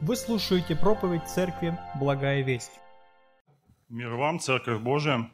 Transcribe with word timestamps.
Вы 0.00 0.16
слушаете 0.16 0.74
проповедь 0.74 1.26
Церкви 1.28 1.78
«Благая 1.94 2.42
весть». 2.42 2.72
Мир 3.88 4.14
вам, 4.14 4.40
Церковь 4.40 4.80
Божия, 4.80 5.30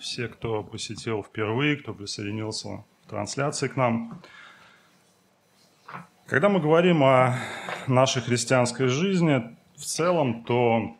все, 0.00 0.28
кто 0.28 0.62
посетил 0.62 1.22
впервые, 1.22 1.76
кто 1.76 1.92
присоединился 1.92 2.84
в 3.04 3.10
трансляции 3.10 3.68
к 3.68 3.76
нам. 3.76 4.22
Когда 6.26 6.48
мы 6.48 6.60
говорим 6.60 7.04
о 7.04 7.36
нашей 7.86 8.22
христианской 8.22 8.88
жизни 8.88 9.56
в 9.76 9.84
целом, 9.84 10.44
то 10.44 10.96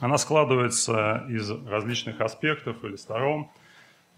она 0.00 0.16
складывается 0.16 1.26
из 1.28 1.50
различных 1.50 2.20
аспектов 2.20 2.82
или 2.82 2.96
сторон. 2.96 3.48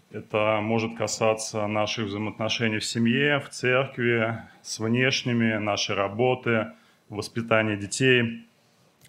Это 0.09 0.59
может 0.61 0.97
касаться 0.97 1.67
наших 1.67 2.07
взаимоотношений 2.07 2.79
в 2.79 2.85
семье, 2.85 3.39
в 3.39 3.49
церкви, 3.49 4.41
с 4.61 4.79
внешними, 4.79 5.57
нашей 5.57 5.95
работы, 5.95 6.71
воспитания 7.13 7.77
детей 7.77 8.47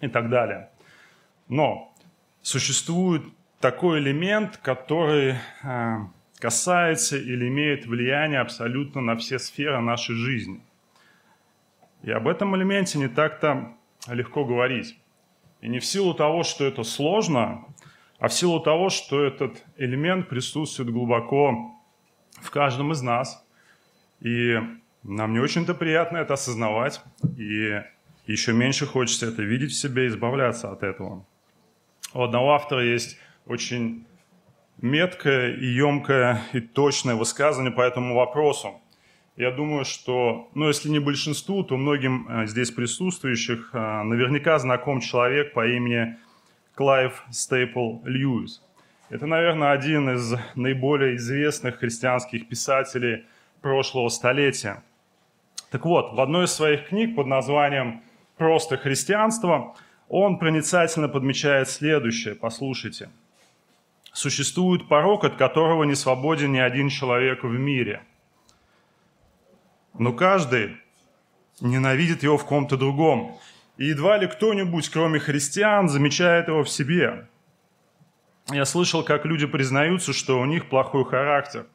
и 0.01 0.07
так 0.07 0.29
далее. 0.29 0.69
Но 1.47 1.93
существует 2.41 3.23
такой 3.59 3.99
элемент, 3.99 4.57
который 4.57 5.35
э, 5.63 5.95
касается 6.39 7.17
или 7.17 7.47
имеет 7.47 7.85
влияние 7.85 8.39
абсолютно 8.39 9.01
на 9.01 9.15
все 9.15 9.39
сферы 9.39 9.79
нашей 9.79 10.15
жизни. 10.15 10.61
И 12.03 12.11
об 12.11 12.27
этом 12.27 12.55
элементе 12.55 12.99
не 12.99 13.07
так-то 13.07 13.73
легко 14.07 14.45
говорить. 14.45 14.97
И 15.61 15.67
не 15.67 15.79
в 15.79 15.85
силу 15.85 16.13
того, 16.13 16.43
что 16.43 16.65
это 16.65 16.83
сложно, 16.83 17.65
а 18.19 18.27
в 18.27 18.33
силу 18.33 18.59
того, 18.59 18.89
что 18.89 19.23
этот 19.23 19.63
элемент 19.77 20.29
присутствует 20.29 20.91
глубоко 20.91 21.73
в 22.33 22.51
каждом 22.51 22.91
из 22.91 23.01
нас. 23.01 23.43
И 24.19 24.55
нам 25.03 25.33
не 25.33 25.39
очень-то 25.39 25.73
приятно 25.73 26.17
это 26.17 26.35
осознавать, 26.35 27.01
и 27.37 27.81
еще 28.31 28.53
меньше 28.53 28.85
хочется 28.85 29.27
это 29.27 29.41
видеть 29.41 29.71
в 29.71 29.79
себе 29.79 30.05
и 30.05 30.07
избавляться 30.07 30.71
от 30.71 30.83
этого. 30.83 31.25
У 32.13 32.21
одного 32.21 32.53
автора 32.53 32.83
есть 32.83 33.17
очень 33.45 34.05
меткое 34.81 35.55
и 35.55 35.65
емкое 35.65 36.41
и 36.53 36.59
точное 36.59 37.15
высказывание 37.15 37.71
по 37.71 37.81
этому 37.81 38.15
вопросу. 38.15 38.81
Я 39.35 39.51
думаю, 39.51 39.83
что, 39.83 40.49
ну, 40.55 40.69
если 40.69 40.89
не 40.89 40.99
большинству, 40.99 41.63
то 41.63 41.75
многим 41.75 42.27
э, 42.29 42.47
здесь 42.47 42.71
присутствующих 42.71 43.71
э, 43.73 44.03
наверняка 44.03 44.57
знаком 44.59 45.01
человек 45.01 45.53
по 45.53 45.67
имени 45.67 46.15
Клайв 46.73 47.21
Стейпл 47.31 47.99
Льюис. 48.05 48.61
Это, 49.09 49.25
наверное, 49.27 49.71
один 49.71 50.09
из 50.09 50.35
наиболее 50.55 51.17
известных 51.17 51.79
христианских 51.79 52.47
писателей 52.47 53.25
прошлого 53.61 54.07
столетия. 54.07 54.83
Так 55.69 55.85
вот, 55.85 56.13
в 56.13 56.21
одной 56.21 56.45
из 56.45 56.53
своих 56.53 56.87
книг 56.87 57.15
под 57.15 57.27
названием 57.27 58.01
«Просто 58.37 58.77
христианство» 58.77 59.75
он 60.07 60.37
проницательно 60.37 61.07
подмечает 61.07 61.69
следующее. 61.69 62.35
Послушайте. 62.35 63.09
Существует 64.13 64.87
порог, 64.87 65.23
от 65.23 65.35
которого 65.35 65.83
не 65.83 65.95
свободен 65.95 66.51
ни 66.51 66.59
один 66.59 66.89
человек 66.89 67.43
в 67.43 67.51
мире. 67.51 68.03
Но 69.97 70.13
каждый 70.13 70.77
ненавидит 71.59 72.23
его 72.23 72.37
в 72.37 72.45
ком-то 72.45 72.77
другом. 72.77 73.37
И 73.77 73.85
едва 73.85 74.17
ли 74.17 74.27
кто-нибудь, 74.27 74.89
кроме 74.89 75.19
христиан, 75.19 75.89
замечает 75.89 76.47
его 76.47 76.63
в 76.63 76.69
себе. 76.69 77.27
Я 78.51 78.65
слышал, 78.65 79.03
как 79.03 79.25
люди 79.25 79.47
признаются, 79.47 80.13
что 80.13 80.39
у 80.39 80.45
них 80.45 80.69
плохой 80.69 81.03
характер. 81.03 81.65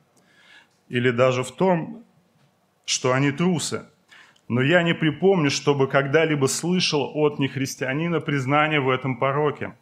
Или 0.89 1.11
даже 1.11 1.43
в 1.43 1.51
том, 1.51 2.05
что 2.85 3.13
они 3.13 3.33
трусы. 3.33 3.85
Но 4.51 4.63
я 4.63 4.83
не 4.83 4.95
припомню, 4.95 5.49
чтобы 5.49 5.87
когда-либо 5.87 6.47
слышал 6.47 7.13
от 7.15 7.39
нехристианина 7.39 8.19
признание 8.21 8.81
в 8.81 8.91
этом 8.91 9.17
пороке. 9.17 9.77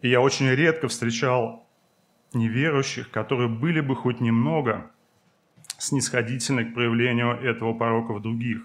И 0.00 0.08
я 0.08 0.22
очень 0.22 0.48
редко 0.48 0.88
встречал 0.88 1.68
неверующих, 2.32 3.10
которые 3.10 3.50
были 3.50 3.80
бы 3.80 3.94
хоть 3.94 4.20
немного 4.20 4.90
снисходительны 5.76 6.64
к 6.64 6.72
проявлению 6.72 7.32
этого 7.42 7.74
порока 7.74 8.14
в 8.14 8.22
других. 8.22 8.62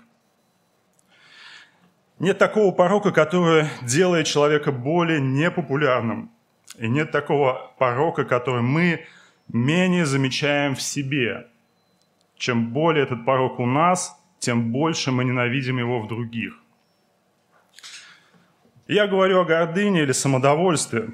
Нет 2.18 2.38
такого 2.38 2.74
порока, 2.74 3.12
который 3.12 3.66
делает 3.82 4.28
человека 4.28 4.72
более 4.72 5.20
непопулярным. 5.20 6.32
И 6.78 6.88
нет 6.88 7.12
такого 7.12 7.74
порока, 7.78 8.24
который 8.24 8.62
мы 8.62 9.04
менее 9.50 10.06
замечаем 10.06 10.74
в 10.74 10.82
себе. 10.82 11.48
Чем 12.38 12.72
более 12.72 13.04
этот 13.04 13.26
порок 13.26 13.60
у 13.60 13.66
нас, 13.66 14.20
тем 14.40 14.72
больше 14.72 15.12
мы 15.12 15.24
ненавидим 15.24 15.78
его 15.80 16.02
в 16.02 16.08
других. 16.08 16.60
Я 18.88 19.08
говорю 19.08 19.42
о 19.42 19.46
гордыне 19.46 20.04
или 20.04 20.12
самодовольстве. 20.12 21.10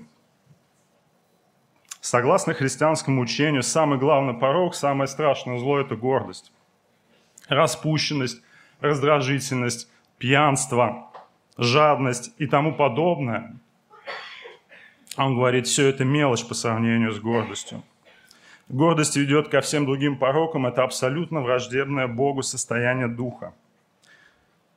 Согласно 2.02 2.54
христианскому 2.54 3.22
учению, 3.22 3.64
самый 3.64 3.98
главный 3.98 4.34
порог, 4.34 4.76
самое 4.76 5.08
страшное 5.08 5.58
зло– 5.60 5.80
это 5.82 5.96
гордость. 5.96 6.52
Распущенность, 7.48 8.42
раздражительность, 8.82 9.90
пьянство, 10.18 11.12
жадность 11.58 12.34
и 12.40 12.48
тому 12.48 12.74
подобное. 12.76 13.56
Он 15.16 15.36
говорит, 15.36 15.68
все 15.68 15.88
это 15.88 16.04
мелочь 16.04 16.46
по 16.46 16.54
сравнению 16.54 17.12
с 17.12 17.20
гордостью. 17.20 17.84
Гордость 18.72 19.18
ведет 19.18 19.50
ко 19.50 19.60
всем 19.60 19.86
другим 19.86 20.18
порокам, 20.18 20.66
это 20.66 20.84
абсолютно 20.84 21.42
враждебное 21.42 22.08
Богу 22.08 22.42
состояние 22.42 23.10
духа. 23.10 23.54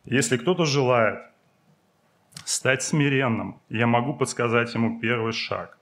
Если 0.04 0.36
кто-то 0.36 0.64
желает 0.64 1.22
стать 2.44 2.82
смиренным, 2.82 3.60
я 3.68 3.86
могу 3.86 4.12
подсказать 4.12 4.74
ему 4.74 4.98
первый 4.98 5.32
шаг. 5.32 5.78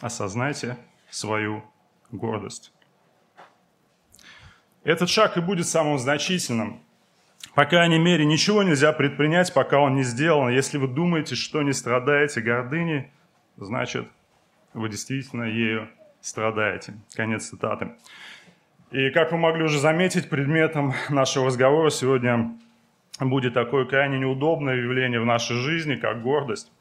Осознайте 0.00 0.78
свою 1.10 1.62
гордость. 2.10 2.72
Этот 4.82 5.10
шаг 5.10 5.36
и 5.36 5.40
будет 5.40 5.68
самым 5.68 5.98
значительным– 5.98 6.80
по 7.54 7.66
крайней 7.66 7.98
мере, 7.98 8.24
ничего 8.24 8.62
нельзя 8.62 8.92
предпринять, 8.92 9.52
пока 9.52 9.78
он 9.78 9.94
не 9.94 10.04
сделан. 10.04 10.48
Если 10.48 10.78
вы 10.78 10.88
думаете, 10.88 11.34
что 11.34 11.60
не 11.60 11.74
страдаете 11.74 12.40
гордыней, 12.40 13.10
значит, 13.58 14.08
вы 14.72 14.88
действительно 14.88 15.44
ею 15.44 15.90
страдаете. 16.22 16.94
Конец 17.14 17.48
цитаты. 17.48 17.90
И 18.90 19.10
как 19.10 19.32
вы 19.32 19.38
могли 19.38 19.64
уже 19.64 19.78
заметить, 19.78 20.30
предметом 20.30 20.94
нашего 21.10 21.46
разговора 21.46 21.90
сегодня 21.90 22.56
будет 23.20 23.52
такое 23.52 23.84
крайне 23.84 24.18
неудобное 24.18 24.76
явление 24.76 25.20
в 25.20 25.26
нашей 25.26 25.56
жизни, 25.56 25.96
как 25.96 26.22
гордость. 26.22 26.72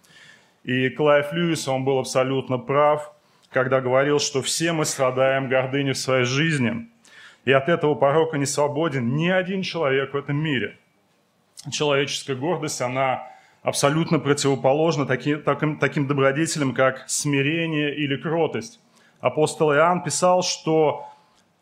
И 0.63 0.90
Клайв 0.90 1.34
Льюис, 1.34 1.68
он 1.68 1.84
был 1.84 2.00
абсолютно 2.00 2.57
прав, 2.57 3.13
когда 3.50 3.81
говорил, 3.81 4.19
что 4.19 4.41
все 4.41 4.72
мы 4.72 4.85
страдаем 4.85 5.50
гордыней 5.50 5.91
в 5.91 5.97
своей 5.97 6.23
жизни– 6.23 6.88
и 7.46 7.52
от 7.52 7.69
этого 7.69 7.96
порока 7.96 8.38
не 8.38 8.46
свободен 8.46 9.16
ни 9.16 9.29
один 9.29 9.63
человек 9.63 10.13
в 10.13 10.18
этом 10.18 10.38
мире. 10.38 10.78
Человеческая 11.72 12.35
гордость, 12.35 12.81
она 12.81 13.28
абсолютно 13.63 14.19
противоположна 14.19 15.06
таким, 15.06 15.41
таким, 15.41 15.78
таким 15.78 16.08
добродетелям, 16.08 16.73
как 16.73 17.03
смирение 17.08 17.96
или 17.96 18.16
кротость. 18.16 18.79
Апостол 19.22 19.72
Иоанн 19.74 20.04
писал, 20.04 20.42
что 20.42 21.08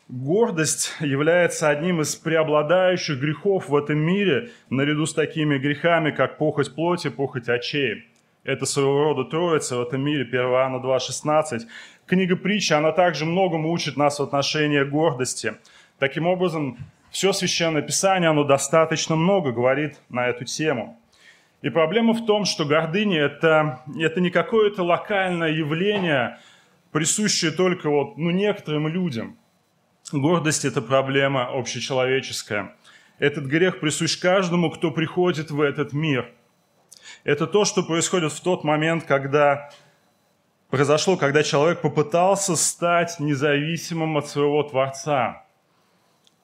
гордость 0.08 0.96
является 1.02 1.70
одним 1.70 2.02
из 2.02 2.16
преобладающих 2.16 3.20
грехов 3.20 3.68
в 3.68 3.76
этом 3.76 4.00
мире, 4.00 4.52
наряду 4.70 5.06
с 5.06 5.14
такими 5.14 5.58
грехами, 5.58 6.12
как 6.12 6.38
похоть 6.38 6.74
плоти, 6.74 7.10
похоть 7.10 7.50
очей. 7.50 8.06
Это 8.46 8.66
своего 8.66 9.04
рода 9.04 9.26
троица 9.26 9.76
в 9.76 9.82
этом 9.82 10.02
мире, 10.02 10.24
1 10.24 10.40
Иоанна 10.40 10.78
2,16. 10.78 11.62
Книга 12.08 12.38
притчи, 12.38 12.72
она 12.72 12.94
также 12.94 13.26
многому 13.26 13.70
учит 13.72 13.98
нас 13.98 14.20
в 14.20 14.24
отношении 14.24 14.82
гордости. 14.84 15.56
Таким 16.00 16.28
образом, 16.28 16.78
все 17.12 17.34
Священное 17.34 17.82
Писание, 17.82 18.30
оно 18.30 18.46
достаточно 18.46 19.18
много 19.18 19.52
говорит 19.52 20.00
на 20.10 20.28
эту 20.28 20.46
тему. 20.46 20.98
И 21.62 21.70
проблема 21.70 22.14
в 22.14 22.26
том, 22.26 22.46
что 22.46 22.64
гордыня 22.64 23.24
это,– 23.24 23.82
это 24.00 24.22
не 24.22 24.30
какое-то 24.30 24.84
локальное 24.84 25.52
явление, 25.52 26.40
присущее 26.92 27.52
только 27.52 27.90
вот, 27.90 28.18
ну, 28.18 28.32
некоторым 28.32 28.88
людям. 28.88 29.38
Гордость– 30.12 30.66
это 30.66 30.82
проблема 30.82 31.48
общечеловеческая. 31.48 32.76
Этот 33.20 33.46
грех 33.46 33.80
присущ 33.80 34.18
каждому, 34.18 34.72
кто 34.72 34.92
приходит 34.92 35.52
в 35.52 35.62
этот 35.62 35.94
мир. 35.94 36.32
Это 37.24 37.48
то, 37.48 37.66
что 37.66 37.84
происходит 37.84 38.32
в 38.32 38.42
тот 38.42 38.64
момент, 38.64 39.04
когда 39.04 39.70
произошло, 40.70 41.18
когда 41.18 41.44
человек 41.44 41.82
попытался 41.82 42.56
стать 42.56 43.20
независимым 43.20 44.18
от 44.18 44.28
своего 44.28 44.64
Творца 44.64 45.46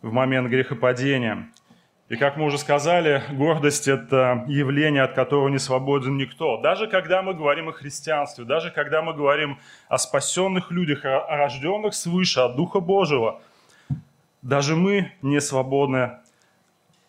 в 0.01 0.11
момент 0.11 0.49
грехопадения. 0.49 1.49
И 2.07 2.17
как 2.17 2.37
мы 2.37 2.45
уже 2.45 2.59
сказали, 2.59 3.23
гордость– 3.31 3.87
это 3.87 4.45
явление, 4.47 5.01
от 5.01 5.13
которого 5.13 5.49
не 5.49 5.57
свободен 5.57 6.17
никто. 6.17 6.61
Даже 6.61 6.85
когда 6.85 7.23
мы 7.23 7.33
говорим 7.33 7.69
о 7.69 7.71
христианстве, 7.71 8.45
даже 8.45 8.69
когда 8.69 9.01
мы 9.01 9.15
говорим 9.15 9.57
о 9.87 9.97
спасенных 9.97 10.69
людях, 10.69 11.03
о 11.03 11.35
рожденных 11.35 11.95
свыше, 11.95 12.41
от 12.41 12.55
Духа 12.57 12.79
Божьего, 12.79 13.41
даже 14.43 14.75
мы 14.75 15.13
не 15.23 15.41
свободны 15.41 16.11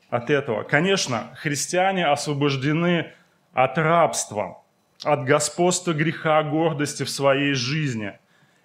от 0.09 0.31
этого. 0.31 0.63
Конечно, 0.63 1.25
христиане 1.37 2.07
освобождены 2.07 3.13
от 3.53 3.77
рабства, 3.77 4.63
от 5.05 5.25
господства 5.25 5.93
греха, 5.93 6.43
гордости 6.43 7.03
в 7.03 7.11
своей 7.11 7.53
жизни. 7.53 8.15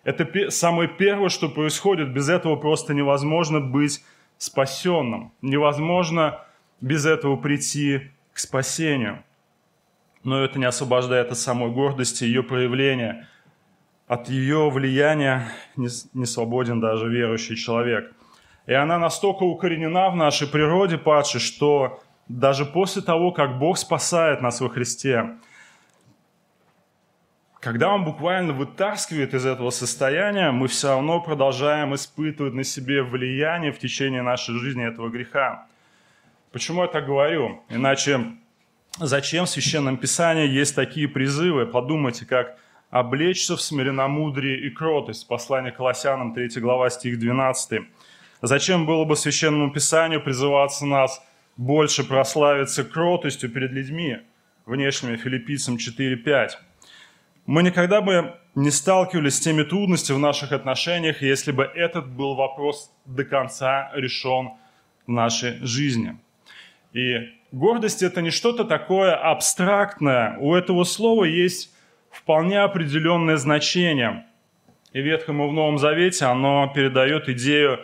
Это 0.06 0.50
самое 0.50 0.88
первое, 0.88 1.28
что 1.28 1.50
происходит. 1.50 2.14
Без 2.14 2.30
этого 2.30 2.56
просто 2.56 2.94
невозможно 2.94 3.60
быть 3.60 4.02
спасенным. 4.42 5.32
Невозможно 5.44 6.40
без 6.82 7.06
этого 7.06 7.36
прийти 7.36 8.10
к 8.34 8.40
спасению. 8.40 9.24
Но 10.24 10.44
это 10.44 10.58
не 10.58 10.66
освобождает 10.66 11.32
от 11.32 11.38
самой 11.38 11.70
гордости, 11.70 12.24
ее 12.24 12.42
проявления. 12.42 13.28
От 14.08 14.30
ее 14.30 14.72
влияния 14.72 15.48
не, 15.76 15.90
не 16.14 16.26
свободен 16.26 16.80
даже 16.80 17.08
верующий 17.08 17.56
человек. 17.56 18.12
И 18.66 18.74
она 18.74 18.98
настолько 18.98 19.44
укоренена 19.44 20.10
в 20.10 20.16
нашей 20.16 20.48
природе 20.48 20.98
падшей, 20.98 21.40
что 21.40 22.02
даже 22.28 22.66
после 22.66 23.04
того, 23.04 23.32
как 23.32 23.60
Бог 23.60 23.78
спасает 23.78 24.42
нас 24.42 24.60
во 24.60 24.70
Христе, 24.70 25.38
когда 27.62 27.94
Он 27.94 28.04
буквально 28.04 28.54
вытаскивает 28.54 29.36
из 29.36 29.46
этого 29.46 29.70
состояния, 29.70 30.50
мы 30.52 30.68
все 30.68 30.90
равно 30.90 31.22
продолжаем 31.22 31.94
испытывать 31.94 32.56
на 32.56 32.64
себе 32.64 33.04
влияние 33.04 33.72
в 33.72 33.78
течение 33.78 34.24
нашей 34.24 34.58
жизни 34.58 34.86
этого 34.86 35.10
греха. 35.10 35.68
Почему 36.52 36.82
я 36.82 36.88
так 36.88 37.06
говорю? 37.06 37.62
Иначе 37.70 38.20
зачем 38.98 39.46
в 39.46 39.50
Священном 39.50 39.98
Писании 39.98 40.48
есть 40.48 40.76
такие 40.76 41.08
призывы? 41.08 41.68
Подумайте, 41.68 42.26
как 42.26 42.58
облечься 42.90 43.56
в 43.56 43.62
смиренномудрие 43.62 44.60
и 44.60 44.72
кротость. 44.72 45.28
Послание 45.28 45.72
Колоссянам, 45.72 46.34
3 46.34 46.60
глава, 46.60 46.90
стих 46.90 47.20
12. 47.20 47.84
Зачем 48.42 48.88
было 48.88 49.06
бы 49.06 49.16
Священному 49.16 49.72
Писанию 49.72 50.20
призываться 50.24 50.88
нас 50.88 51.22
больше 51.58 52.04
прославиться 52.04 52.84
кротостью 52.84 53.52
перед 53.52 53.72
людьми, 53.72 54.18
внешними 54.66 55.16
филиппийцам 55.16 55.76
4.5? 55.76 56.71
Мы 57.46 57.64
никогда 57.64 58.02
бы 58.02 58.36
не 58.56 58.70
сталкивались 58.70 59.36
с 59.36 59.40
теми 59.40 59.64
трудностями 59.64 60.18
в 60.18 60.20
наших 60.20 60.52
отношениях, 60.52 61.22
если 61.22 61.52
бы 61.52 61.64
этот 61.64 62.08
был 62.08 62.36
вопрос 62.36 62.92
до 63.06 63.24
конца 63.24 63.92
решен 63.96 64.52
в 65.08 65.12
нашей 65.12 65.58
жизни. 65.66 66.18
И 66.94 67.30
гордость– 67.52 68.04
это 68.04 68.22
не 68.22 68.30
что-то 68.30 68.64
такое 68.66 69.16
абстрактное. 69.16 70.38
У 70.40 70.54
этого 70.54 70.84
слова 70.84 71.24
есть 71.24 71.74
вполне 72.12 72.60
определенное 72.60 73.38
значение. 73.38 74.26
И 74.94 75.02
в 75.02 75.06
Ветхом 75.06 75.42
и 75.42 75.48
в 75.48 75.54
Новом 75.54 75.78
Завете 75.78 76.26
оно 76.26 76.72
передает 76.76 77.30
идею 77.30 77.80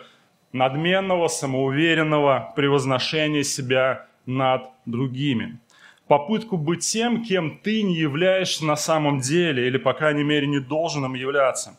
надменного, 0.52 1.28
самоуверенного 1.28 2.52
превозношения 2.54 3.42
себя 3.42 4.06
над 4.26 4.68
другими. 4.84 5.58
Попытку 6.08 6.56
быть 6.56 6.80
тем, 6.80 7.22
кем 7.22 7.58
ты 7.58 7.82
не 7.82 7.94
являешься 7.94 8.64
на 8.64 8.76
самом 8.76 9.20
деле, 9.20 9.66
или, 9.66 9.76
по 9.76 9.92
крайней 9.92 10.24
мере, 10.24 10.46
не 10.46 10.58
должен 10.58 11.04
им 11.04 11.14
являться. 11.14 11.78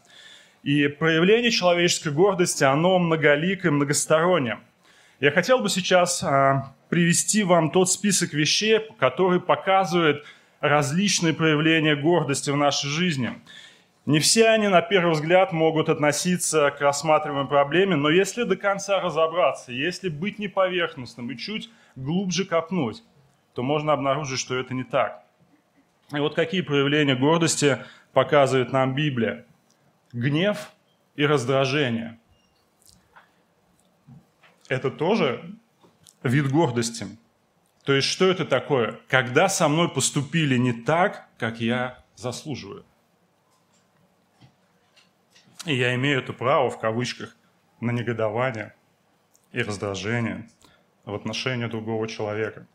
И 0.62 0.88
проявление 0.88 1.50
человеческой 1.50 2.14
гордости, 2.14 2.64
оно 2.64 3.00
многоликое, 3.00 3.72
многостороннее. 3.72 4.60
Я 5.20 5.31
хотел 5.31 5.60
бы 5.60 5.70
сейчас 5.70 6.24
а, 6.24 6.76
привести 6.90 7.44
вам 7.44 7.72
тот 7.72 7.90
список 7.90 8.34
вещей, 8.34 8.80
который 9.00 9.42
показывает 9.42 10.24
различные 10.60 11.34
проявления 11.34 11.96
гордости 11.96 12.52
в 12.52 12.56
нашей 12.56 12.90
жизни. 12.90 13.32
Не 14.06 14.20
все 14.20 14.50
они, 14.50 14.68
на 14.68 14.82
первый 14.82 15.14
взгляд, 15.14 15.54
могут 15.54 15.90
относиться 15.90 16.72
к 16.72 16.82
рассматриваемой 16.82 17.48
проблеме, 17.48 17.96
но 17.96 18.10
если 18.10 18.44
до 18.44 18.56
конца 18.56 19.00
разобраться, 19.00 19.72
если 19.72 20.10
быть 20.10 20.40
не 20.40 20.48
поверхностным 20.48 21.32
и 21.32 21.38
чуть 21.38 21.70
глубже 21.96 22.46
копнуть, 22.46 23.04
то 23.60 23.64
можно 23.64 23.92
обнаружить, 23.92 24.40
что 24.40 24.58
это 24.58 24.74
не 24.74 24.86
так. 24.86 25.22
И 26.14 26.20
вот 26.20 26.34
какие 26.34 26.62
проявления 26.62 27.18
гордости 27.18 27.84
показывает 28.14 28.72
нам 28.72 28.96
Библия. 28.96 29.46
Гнев 30.14 30.72
и 31.18 31.26
раздражение. 31.26 32.18
Это 34.70 34.90
тоже 34.90 35.44
вид 36.24 36.50
гордости. 36.50 37.06
То 37.84 37.92
есть 37.92 38.08
что 38.08 38.30
это 38.30 38.46
такое? 38.46 39.02
Когда 39.10 39.50
со 39.50 39.68
мной 39.68 39.90
поступили 39.90 40.56
не 40.56 40.72
так, 40.72 41.28
как 41.38 41.60
я 41.60 42.02
заслуживаю. 42.16 42.86
И 45.66 45.76
я 45.76 45.94
имею 45.96 46.20
это 46.20 46.32
право, 46.32 46.70
в 46.70 46.80
кавычках, 46.80 47.36
на 47.82 47.92
негодование 47.92 48.74
и 49.52 49.62
раздражение 49.62 50.48
в 51.04 51.14
отношении 51.14 51.66
другого 51.66 52.08
человека. 52.08 52.66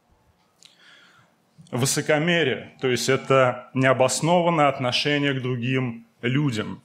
Высокомерие, 1.70 2.72
то 2.80 2.88
есть 2.88 3.08
это 3.08 3.70
необоснованное 3.74 4.68
отношение 4.68 5.32
к 5.34 5.42
другим 5.42 6.06
людям. 6.22 6.82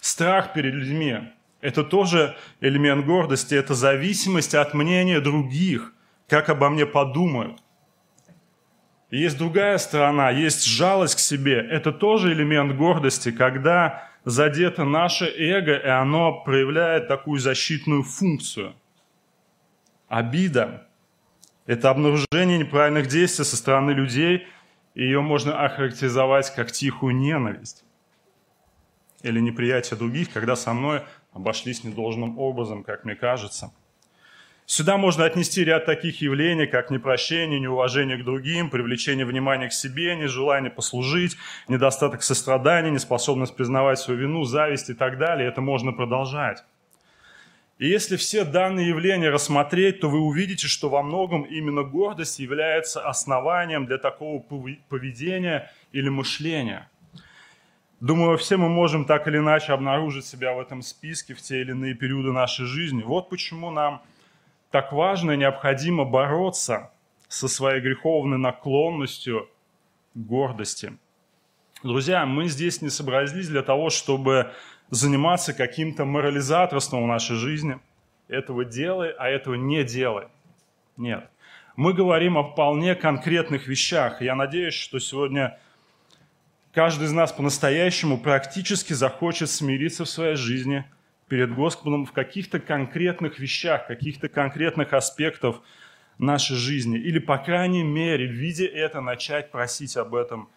Страх 0.00 0.52
перед 0.52 0.74
людьми, 0.74 1.20
это 1.60 1.82
тоже 1.84 2.36
элемент 2.60 3.06
гордости, 3.06 3.54
это 3.54 3.74
зависимость 3.74 4.54
от 4.54 4.74
мнения 4.74 5.20
других, 5.20 5.94
как 6.28 6.50
обо 6.50 6.68
мне 6.68 6.84
подумают. 6.84 7.60
Есть 9.10 9.38
другая 9.38 9.78
сторона, 9.78 10.30
есть 10.30 10.66
жалость 10.66 11.14
к 11.14 11.20
себе. 11.20 11.56
Это 11.56 11.92
тоже 11.92 12.32
элемент 12.32 12.76
гордости, 12.76 13.30
когда 13.30 14.10
задето 14.24 14.84
наше 14.84 15.26
эго, 15.26 15.74
и 15.76 15.86
оно 15.86 16.42
проявляет 16.42 17.08
такую 17.08 17.38
защитную 17.38 18.02
функцию. 18.02 18.74
Обида– 20.08 20.86
это 21.66 21.90
обнаружение 21.90 22.58
неправильных 22.58 23.06
действий 23.08 23.44
со 23.44 23.56
стороны 23.56 23.92
людей, 23.92 24.46
и 24.94 25.02
ее 25.02 25.20
можно 25.20 25.64
охарактеризовать 25.64 26.54
как 26.54 26.70
тихую 26.72 27.16
ненависть 27.16 27.84
или 29.22 29.40
неприятие 29.40 29.98
других, 29.98 30.32
когда 30.32 30.56
со 30.56 30.74
мной 30.74 31.02
обошлись 31.32 31.82
недолжным 31.82 32.38
образом, 32.38 32.84
как 32.84 33.04
мне 33.04 33.14
кажется. 33.14 33.72
Сюда 34.66 34.96
можно 34.96 35.24
отнести 35.24 35.62
ряд 35.62 35.84
таких 35.84 36.22
явлений, 36.22 36.66
как 36.66 36.90
непрощение, 36.90 37.60
неуважение 37.60 38.16
к 38.16 38.24
другим, 38.24 38.70
привлечение 38.70 39.26
внимания 39.26 39.68
к 39.68 39.74
себе, 39.74 40.16
нежелание 40.16 40.70
послужить, 40.70 41.36
недостаток 41.68 42.22
сострадания, 42.22 42.90
неспособность 42.90 43.54
признавать 43.56 43.98
свою 43.98 44.20
вину, 44.20 44.44
зависть 44.44 44.88
и 44.88 44.94
так 44.94 45.18
далее. 45.18 45.48
Это 45.48 45.60
можно 45.60 45.92
продолжать. 45.92 46.64
И 47.78 47.88
если 47.88 48.16
все 48.16 48.44
данные 48.44 48.88
явления 48.88 49.30
рассмотреть, 49.30 50.00
то 50.00 50.08
вы 50.08 50.20
увидите, 50.20 50.68
что 50.68 50.88
во 50.88 51.02
многом 51.02 51.42
именно 51.42 51.82
гордость 51.82 52.38
является 52.38 53.06
основанием 53.06 53.86
для 53.86 53.98
такого 53.98 54.40
поведения 54.88 55.72
или 55.92 56.08
мышления– 56.08 56.88
Думаю, 58.04 58.36
все 58.36 58.58
мы 58.58 58.68
можем 58.68 59.06
так 59.06 59.26
или 59.28 59.38
иначе 59.38 59.72
обнаружить 59.72 60.26
себя 60.26 60.52
в 60.52 60.60
этом 60.60 60.82
списке 60.82 61.32
в 61.32 61.40
те 61.40 61.62
или 61.62 61.70
иные 61.70 61.94
периоды 61.94 62.32
нашей 62.32 62.66
жизни. 62.66 63.02
Вот 63.02 63.30
почему 63.30 63.70
нам 63.70 64.02
так 64.70 64.92
важно 64.92 65.30
и 65.32 65.38
необходимо 65.38 66.04
бороться 66.04 66.90
со 67.28 67.48
своей 67.48 67.80
греховной 67.80 68.36
наклонностью 68.36 69.48
гордости. 70.14 70.98
Друзья, 71.82 72.26
мы 72.26 72.48
здесь 72.48 72.82
не 72.82 72.90
собрались 72.90 73.48
для 73.48 73.62
того, 73.62 73.88
чтобы 73.88 74.52
заниматься 74.90 75.52
каким-то 75.52 76.04
морализаторством 76.04 77.04
в 77.04 77.06
нашей 77.06 77.36
жизни. 77.36 77.78
Этого 78.28 78.64
делай, 78.64 79.10
а 79.10 79.28
этого 79.28 79.54
не 79.54 79.84
делай. 79.84 80.28
Нет. 80.96 81.28
Мы 81.76 81.92
говорим 81.92 82.38
о 82.38 82.44
вполне 82.44 82.94
конкретных 82.94 83.66
вещах. 83.66 84.22
Я 84.22 84.34
надеюсь, 84.34 84.74
что 84.74 84.98
сегодня 85.00 85.58
каждый 86.72 87.04
из 87.04 87.12
нас 87.12 87.32
по-настоящему 87.32 88.18
практически 88.18 88.92
захочет 88.92 89.50
смириться 89.50 90.04
в 90.04 90.08
своей 90.08 90.36
жизни 90.36 90.84
перед 91.28 91.52
Господом 91.54 92.06
в 92.06 92.12
каких-то 92.12 92.60
конкретных 92.60 93.38
вещах, 93.38 93.86
каких-то 93.88 94.28
конкретных 94.28 94.92
аспектах 94.92 95.62
нашей 96.18 96.56
жизни. 96.56 96.98
Или, 96.98 97.18
по 97.18 97.38
крайней 97.38 97.82
мере, 97.82 98.26
видя 98.26 98.66
это, 98.66 99.00
начать 99.00 99.50
просить 99.50 99.96
об 99.96 100.14
этом 100.14 100.48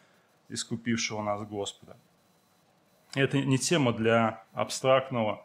искупившего 0.50 1.22
нас 1.24 1.42
Господа. 1.48 1.98
Это 3.18 3.40
не 3.40 3.58
тема 3.58 3.94
для 3.94 4.44
абстрактного, 4.54 5.44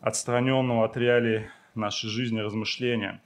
отстраненного 0.00 0.86
от 0.86 0.96
реалий 0.96 1.50
нашей 1.74 2.08
жизни 2.08 2.40
размышления. 2.40 3.20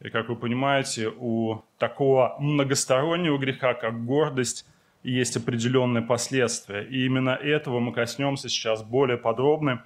И, 0.00 0.10
как 0.10 0.28
вы 0.28 0.36
понимаете, 0.36 1.10
у 1.16 1.62
такого 1.78 2.36
многостороннего 2.38 3.38
греха, 3.38 3.72
как 3.72 4.04
гордость, 4.04 4.66
есть 5.02 5.38
определенные 5.38 6.02
последствия. 6.02 6.82
И 6.82 7.06
именно 7.06 7.30
этого 7.30 7.80
мы 7.80 7.94
коснемся 7.94 8.50
сейчас 8.50 8.82
более 8.82 9.16
подробно. 9.16 9.82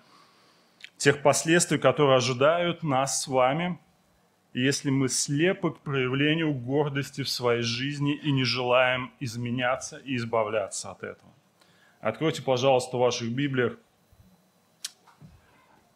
Тех 0.96 1.22
последствий, 1.22 1.78
которые 1.78 2.16
ожидают 2.16 2.82
нас 2.82 3.22
с 3.22 3.28
вами, 3.28 3.78
если 4.52 4.90
мы 4.90 5.08
слепы 5.08 5.70
к 5.70 5.78
проявлению 5.78 6.52
гордости 6.54 7.22
в 7.22 7.28
своей 7.28 7.62
жизни 7.62 8.16
и 8.16 8.32
не 8.32 8.42
желаем 8.42 9.12
изменяться 9.20 9.98
и 9.98 10.16
избавляться 10.16 10.90
от 10.90 11.04
этого. 11.04 11.30
Откройте, 12.02 12.42
пожалуйста, 12.42 12.96
в 12.96 13.00
ваших 13.00 13.30
Библиях 13.30 13.78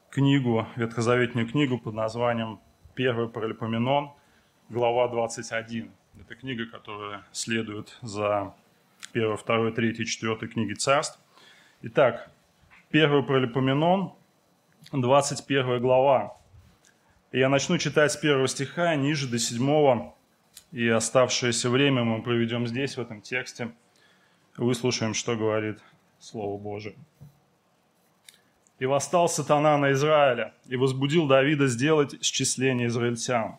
книгу, 0.08 0.64
ветхозаветную 0.76 1.48
книгу 1.48 1.78
под 1.78 1.94
названием 1.94 2.60
«Первый 2.94 3.28
Паралипоменон», 3.28 4.12
глава 4.68 5.08
21. 5.08 5.90
Это 6.20 6.36
книга, 6.36 6.66
которая 6.66 7.24
следует 7.32 7.98
за 8.02 8.54
1, 9.14 9.36
2, 9.36 9.70
3, 9.72 10.06
4 10.06 10.36
книги 10.46 10.74
царств. 10.74 11.18
Итак, 11.82 12.30
1 12.92 13.26
Пролипоменон, 13.26 14.14
21 14.92 15.80
глава. 15.80 16.36
Я 17.32 17.48
начну 17.48 17.78
читать 17.78 18.12
с 18.12 18.16
первого 18.16 18.46
стиха, 18.46 18.94
ниже 18.94 19.26
до 19.26 19.40
седьмого, 19.40 20.14
и 20.70 20.86
оставшееся 20.86 21.68
время 21.68 22.04
мы 22.04 22.22
проведем 22.22 22.64
здесь, 22.68 22.96
в 22.96 23.00
этом 23.00 23.22
тексте. 23.22 23.72
Выслушаем, 24.56 25.12
что 25.12 25.34
говорит 25.34 25.80
Слово 26.18 26.58
Божие. 26.58 26.94
«И 28.78 28.86
восстал 28.86 29.28
сатана 29.28 29.78
на 29.78 29.92
Израиля, 29.92 30.54
и 30.66 30.76
возбудил 30.76 31.26
Давида 31.26 31.66
сделать 31.66 32.22
счисление 32.24 32.88
израильтян. 32.88 33.58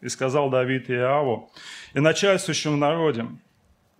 И 0.00 0.08
сказал 0.08 0.50
Давид 0.50 0.90
Иаву 0.90 1.50
и 1.94 2.00
начальствующим 2.00 2.74
в 2.74 2.76
народе, 2.78 3.26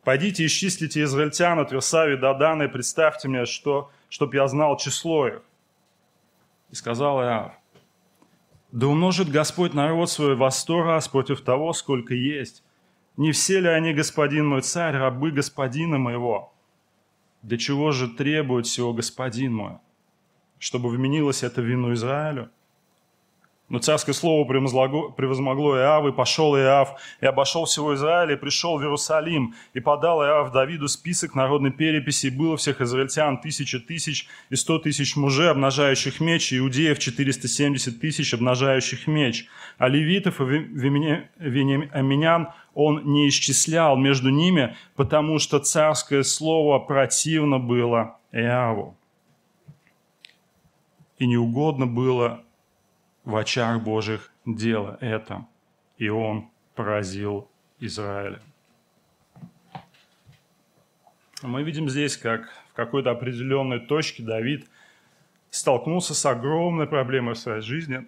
«Пойдите 0.03 0.45
исчислите 0.45 1.03
израильтян 1.03 1.59
от 1.59 1.73
Версави 1.73 2.17
до 2.17 2.35
Дана 2.35 2.65
и 2.65 2.69
представьте 2.69 3.29
мне, 3.29 3.47
что, 3.47 3.91
чтоб 4.09 4.35
я 4.35 4.47
знал 4.49 4.77
число 4.77 5.29
их». 5.29 5.43
И 6.71 6.75
сказал 6.75 7.23
Иав, 7.23 7.53
«Да 8.73 8.87
умножит 8.87 9.31
Господь 9.31 9.75
народ 9.75 10.11
свой 10.11 10.37
во 10.37 10.51
сто 10.51 10.83
раз 10.83 11.09
против 11.09 11.41
того, 11.41 11.73
сколько 11.73 12.15
есть. 12.15 12.63
Не 13.17 13.33
все 13.33 13.61
ли 13.61 13.69
они, 13.69 13.95
господин 13.95 14.47
мой 14.47 14.63
царь, 14.63 14.97
рабы 14.97 15.31
господина 15.31 15.99
моего? 15.99 16.54
Для 17.45 17.59
чего 17.59 17.93
же 17.93 18.09
требует 18.09 18.65
всего 18.65 18.95
господин 18.95 19.55
мой? 19.55 19.75
Чтобы 20.59 20.89
вменилось 20.89 21.43
это 21.43 21.61
вину 21.61 21.93
Израилю?» 21.93 22.51
Но 23.71 23.79
царское 23.79 24.13
слово 24.13 24.45
превозмогло 24.45 25.79
Иав, 25.79 26.07
и 26.07 26.13
пошел 26.13 26.55
Иав, 26.55 27.01
и 27.23 27.27
обошел 27.27 27.65
всего 27.65 27.95
Израиля, 27.95 28.35
и 28.35 28.39
пришел 28.39 28.77
в 28.77 28.83
Иерусалим, 28.83 29.55
и 29.73 29.81
подал 29.81 30.23
Иав 30.23 30.53
Давиду 30.53 30.87
список 30.87 31.35
народной 31.35 31.73
переписи, 31.73 32.27
и 32.27 32.31
было 32.31 32.59
всех 32.59 32.83
израильтян 32.83 33.41
тысяча 33.41 33.81
тысяч 33.81 34.29
и 34.51 34.57
сто 34.57 34.79
тысяч 34.79 35.17
мужей, 35.17 35.51
обнажающих 35.51 36.21
меч, 36.21 36.53
и 36.53 36.59
иудеев 36.59 36.99
470 36.99 38.01
тысяч, 38.01 38.35
обнажающих 38.35 39.07
меч. 39.07 39.47
А 39.79 39.89
левитов 39.89 40.43
и 40.43 40.45
вениаминян 40.45 42.49
он 42.75 43.03
не 43.05 43.29
исчислял 43.29 43.97
между 43.97 44.29
ними, 44.29 44.77
потому 44.95 45.39
что 45.39 45.59
царское 45.59 46.23
слово 46.23 46.81
противно 46.81 47.59
было 47.59 48.19
Иаву. 48.31 48.95
И 51.19 51.27
неугодно 51.27 51.87
было 51.87 52.44
в 53.25 53.37
очах 53.37 53.83
Божьих 53.83 54.31
дело 54.45 54.99
это, 55.01 55.47
и 55.99 56.09
он 56.09 56.51
поразил 56.75 57.49
Израиля. 57.81 58.41
Мы 61.43 61.63
видим 61.63 61.89
здесь, 61.89 62.17
как 62.17 62.49
в 62.71 62.75
какой-то 62.75 63.11
определенной 63.11 63.81
точке 63.81 64.23
Давид 64.23 64.67
столкнулся 65.51 66.15
с 66.15 66.25
огромной 66.27 66.87
проблемой 66.87 67.35
в 67.35 67.39
своей 67.39 67.61
жизни. 67.61 68.07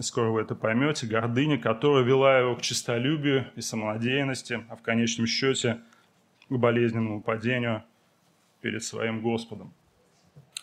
Скоро 0.00 0.30
вы 0.30 0.42
это 0.42 0.54
поймете. 0.54 1.06
Гордыня, 1.06 1.58
которая 1.58 2.04
вела 2.04 2.38
его 2.38 2.56
к 2.56 2.62
честолюбию 2.62 3.50
и 3.54 3.60
самонадеянности, 3.60 4.64
а 4.68 4.76
в 4.76 4.82
конечном 4.82 5.26
счете 5.26 5.80
к 6.48 6.52
болезненному 6.54 7.22
падению 7.22 7.82
перед 8.60 8.82
своим 8.82 9.22
Господом. 9.22 9.72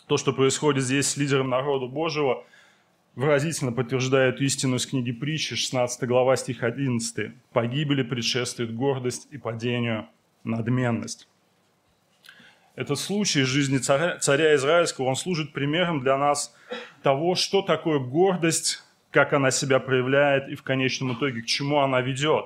То, 0.07 0.17
что 0.17 0.33
происходит 0.33 0.83
здесь 0.83 1.07
с 1.07 1.17
лидером 1.17 1.49
народа 1.49 1.87
Божьего– 1.87 2.45
выразительно 3.15 3.71
подтверждает 3.71 4.41
истину 4.41 4.77
из 4.77 4.85
книги 4.85 5.11
притчи, 5.11 5.55
16 5.55 6.07
глава, 6.07 6.35
стих 6.35 6.63
11. 6.63 7.31
«Погибели 7.51 8.03
предшествует 8.03 8.73
гордость 8.75 9.27
и 9.31 9.37
падению 9.37 10.07
надменность». 10.43 11.27
Этот 12.75 12.97
случай 12.97 13.41
из 13.41 13.47
жизни 13.47 13.77
царя, 13.77 14.17
царя 14.17 14.55
Израильского, 14.55 15.05
он 15.05 15.15
служит 15.15 15.53
примером 15.53 15.99
для 15.99 16.17
нас 16.17 16.55
того, 17.03 17.35
что 17.35 17.61
такое 17.61 17.99
гордость, 17.99 18.83
как 19.11 19.33
она 19.33 19.51
себя 19.51 19.79
проявляет 19.79 20.49
и 20.49 20.55
в 20.55 20.63
конечном 20.63 21.13
итоге 21.13 21.43
к 21.43 21.45
чему 21.45 21.81
она 21.81 22.01
ведет. 22.01 22.45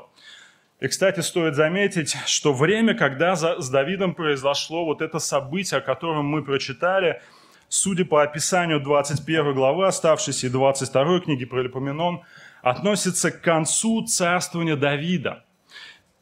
И, 0.82 0.88
кстати, 0.90 1.22
стоит 1.22 1.56
заметить, 1.56 2.18
что 2.26 2.52
время, 2.52 2.94
когда 2.94 3.38
за, 3.38 3.62
с 3.62 3.70
Давидом 3.70 4.14
произошло 4.14 4.84
вот 4.84 5.02
это 5.02 5.18
событие, 5.20 5.78
о 5.78 5.82
котором 5.82 6.26
мы 6.26 6.44
прочитали– 6.44 7.22
судя 7.70 8.06
по 8.06 8.24
описанию 8.24 8.80
21 8.80 9.54
главы 9.54 9.88
оставшейся 9.88 10.48
и 10.48 10.50
22 10.50 11.22
книги 11.22 11.46
про 11.46 11.62
Липоменон, 11.62 12.22
относится 12.62 13.32
к 13.32 13.42
концу 13.42 14.06
царствования 14.06 14.76
Давида. 14.76 15.44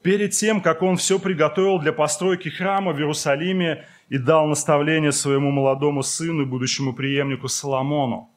Перед 0.02 0.32
тем, 0.32 0.62
как 0.62 0.84
он 0.84 0.98
все 0.98 1.18
приготовил 1.18 1.80
для 1.80 1.92
постройки 1.92 2.50
храма 2.50 2.92
в 2.92 3.00
Иерусалиме 3.00 3.86
и 4.10 4.18
дал 4.18 4.46
наставление 4.46 5.12
своему 5.12 5.50
молодому 5.50 6.04
сыну 6.04 6.46
будущему 6.46 6.94
преемнику 6.94 7.48
Соломону. 7.48 8.30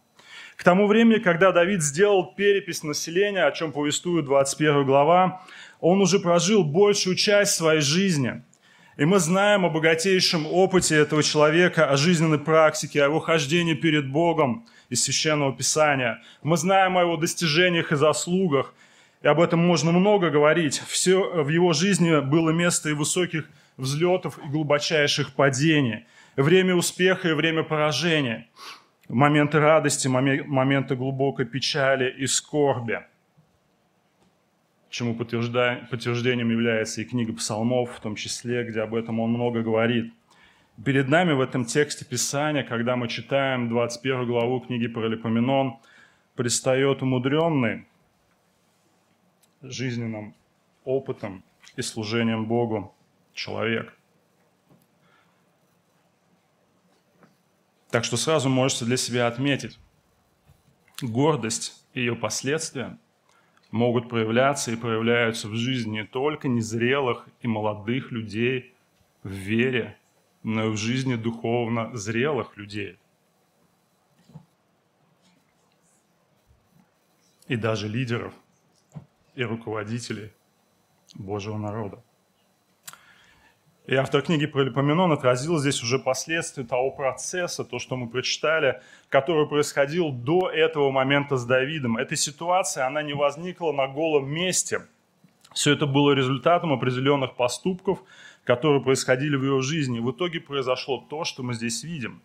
К 0.56 0.64
тому 0.64 0.86
времени, 0.86 1.18
когда 1.18 1.52
Давид 1.52 1.82
сделал 1.82 2.34
перепись 2.34 2.82
населения, 2.82 3.44
о 3.44 3.52
чем 3.52 3.72
повествует 3.72 4.24
21 4.24 4.84
глава, 4.86 5.42
он 5.78 6.00
уже 6.00 6.18
прожил 6.18 6.64
большую 6.64 7.16
часть 7.16 7.54
своей 7.54 7.80
жизни– 7.80 8.42
и 8.98 9.04
мы 9.04 9.20
знаем 9.20 9.64
о 9.64 9.70
богатейшем 9.70 10.44
опыте 10.46 10.96
этого 10.96 11.22
человека, 11.22 11.88
о 11.88 11.96
жизненной 11.96 12.40
практике, 12.40 13.00
о 13.00 13.04
его 13.04 13.20
хождении 13.20 13.74
перед 13.74 14.10
Богом 14.10 14.66
из 14.88 15.04
Священного 15.04 15.56
Писания. 15.56 16.20
Мы 16.42 16.56
знаем 16.56 16.98
о 16.98 17.02
его 17.02 17.16
достижениях 17.16 17.92
и 17.92 17.96
заслугах, 17.96 18.74
и 19.22 19.28
об 19.28 19.40
этом 19.40 19.60
можно 19.60 19.92
много 19.92 20.30
говорить. 20.30 20.82
Все 20.88 21.44
в 21.44 21.48
его 21.48 21.72
жизни 21.74 22.20
было 22.20 22.50
место 22.50 22.88
и 22.88 22.92
высоких 22.92 23.48
взлетов, 23.76 24.36
и 24.44 24.48
глубочайших 24.48 25.32
падений. 25.32 26.04
Время 26.36 26.74
успеха 26.74 27.28
и 27.28 27.34
время 27.34 27.62
поражения. 27.62 28.48
Моменты 29.08 29.60
радости, 29.60 30.08
моменты 30.08 30.96
глубокой 30.96 31.46
печали 31.46 32.12
и 32.18 32.26
скорби– 32.26 33.00
чему 34.90 35.14
подтверждением 35.14 36.50
является 36.50 37.00
и 37.00 37.04
книга 37.04 37.32
псалмов, 37.32 37.96
в 37.96 38.00
том 38.00 38.14
числе, 38.14 38.64
где 38.64 38.80
об 38.80 38.94
этом 38.94 39.20
он 39.20 39.30
много 39.30 39.62
говорит. 39.62 40.12
Перед 40.84 41.08
нами 41.08 41.32
в 41.32 41.40
этом 41.40 41.64
тексте 41.64 42.04
Писания, 42.04 42.62
когда 42.62 42.96
мы 42.96 43.08
читаем 43.08 43.68
21 43.68 44.26
главу 44.26 44.60
книги 44.60 44.86
Паралипоменон, 44.86 45.78
предстает 46.36 47.02
умудренный 47.02 47.86
жизненным 49.60 50.34
опытом 50.84 51.42
и 51.76 51.82
служением 51.82 52.46
Богу 52.46 52.94
человек. 53.34 53.92
Так 57.90 58.04
что 58.04 58.16
сразу 58.16 58.48
можете 58.48 58.84
для 58.84 58.96
себя 58.96 59.26
отметить 59.26 59.78
гордость 61.02 61.84
и 61.92 62.00
ее 62.00 62.14
последствия– 62.14 62.98
могут 63.70 64.08
проявляться 64.08 64.70
и 64.72 64.76
проявляются 64.76 65.48
в 65.48 65.54
жизни 65.54 65.98
не 65.98 66.04
только 66.04 66.48
незрелых 66.48 67.26
и 67.40 67.48
молодых 67.48 68.10
людей 68.10 68.74
в 69.22 69.30
вере, 69.30 69.98
но 70.42 70.66
и 70.66 70.70
в 70.70 70.76
жизни 70.76 71.16
духовно 71.16 71.94
зрелых 71.96 72.56
людей. 72.56 72.98
И 77.46 77.56
даже 77.56 77.88
лидеров 77.88 78.34
и 79.34 79.42
руководителей 79.42 80.32
Божьего 81.14 81.56
народа. 81.56 82.02
И 83.88 83.94
автор 83.94 84.20
книги 84.20 84.44
про 84.44 84.64
Липоменон 84.64 85.12
отразил 85.12 85.56
здесь 85.56 85.82
уже 85.82 85.98
последствия 85.98 86.62
того 86.62 86.90
процесса, 86.90 87.64
то, 87.64 87.78
что 87.78 87.96
мы 87.96 88.06
прочитали, 88.06 88.82
который 89.08 89.48
происходил 89.48 90.10
до 90.10 90.50
этого 90.50 90.90
момента 90.90 91.38
с 91.38 91.46
Давидом. 91.46 91.96
Эта 91.96 92.14
ситуация, 92.14 92.86
она 92.86 93.00
не 93.02 93.14
возникла 93.14 93.72
на 93.72 93.88
голом 93.88 94.28
месте. 94.28 94.82
Все 95.54 95.72
это 95.72 95.86
было 95.86 96.12
результатом 96.12 96.70
определенных 96.74 97.34
поступков, 97.34 98.00
которые 98.44 98.82
происходили 98.82 99.36
в 99.36 99.42
его 99.42 99.62
жизни. 99.62 100.00
В 100.00 100.10
итоге 100.10 100.40
произошло 100.40 101.02
то, 101.08 101.24
что 101.24 101.42
мы 101.42 101.54
здесь 101.54 101.82
видим. 101.82 102.20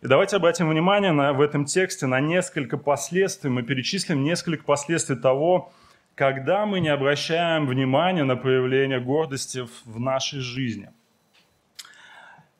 И 0.00 0.06
давайте 0.06 0.36
обратим 0.36 0.70
внимание 0.70 1.12
на, 1.12 1.34
в 1.34 1.42
этом 1.42 1.66
тексте 1.66 2.06
на 2.06 2.20
несколько 2.20 2.78
последствий. 2.78 3.50
Мы 3.50 3.62
перечислим 3.62 4.24
несколько 4.24 4.64
последствий 4.64 5.16
того, 5.16 5.70
когда 6.14 6.64
мы 6.64 6.80
не 6.80 6.88
обращаем 6.88 7.66
внимания 7.66 8.24
на 8.24 8.36
проявление 8.36 9.00
гордости 9.00 9.66
в 9.84 9.98
нашей 9.98 10.40
жизни. 10.40 10.90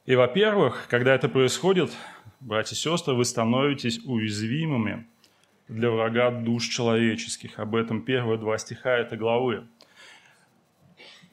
И, 0.06 0.16
во-первых, 0.16 0.86
когда 0.88 1.14
это 1.14 1.28
происходит, 1.28 1.90
братья 2.40 2.74
и 2.74 2.78
сестры, 2.78 3.14
вы 3.14 3.24
становитесь 3.24 4.00
уязвимыми 4.04 5.06
для 5.68 5.90
врага 5.90 6.30
душ 6.30 6.68
человеческих. 6.68 7.58
Об 7.58 7.74
этом 7.74 8.02
первые 8.02 8.38
два 8.38 8.58
стиха 8.58 8.98
этой 8.98 9.16
главы. 9.16 9.64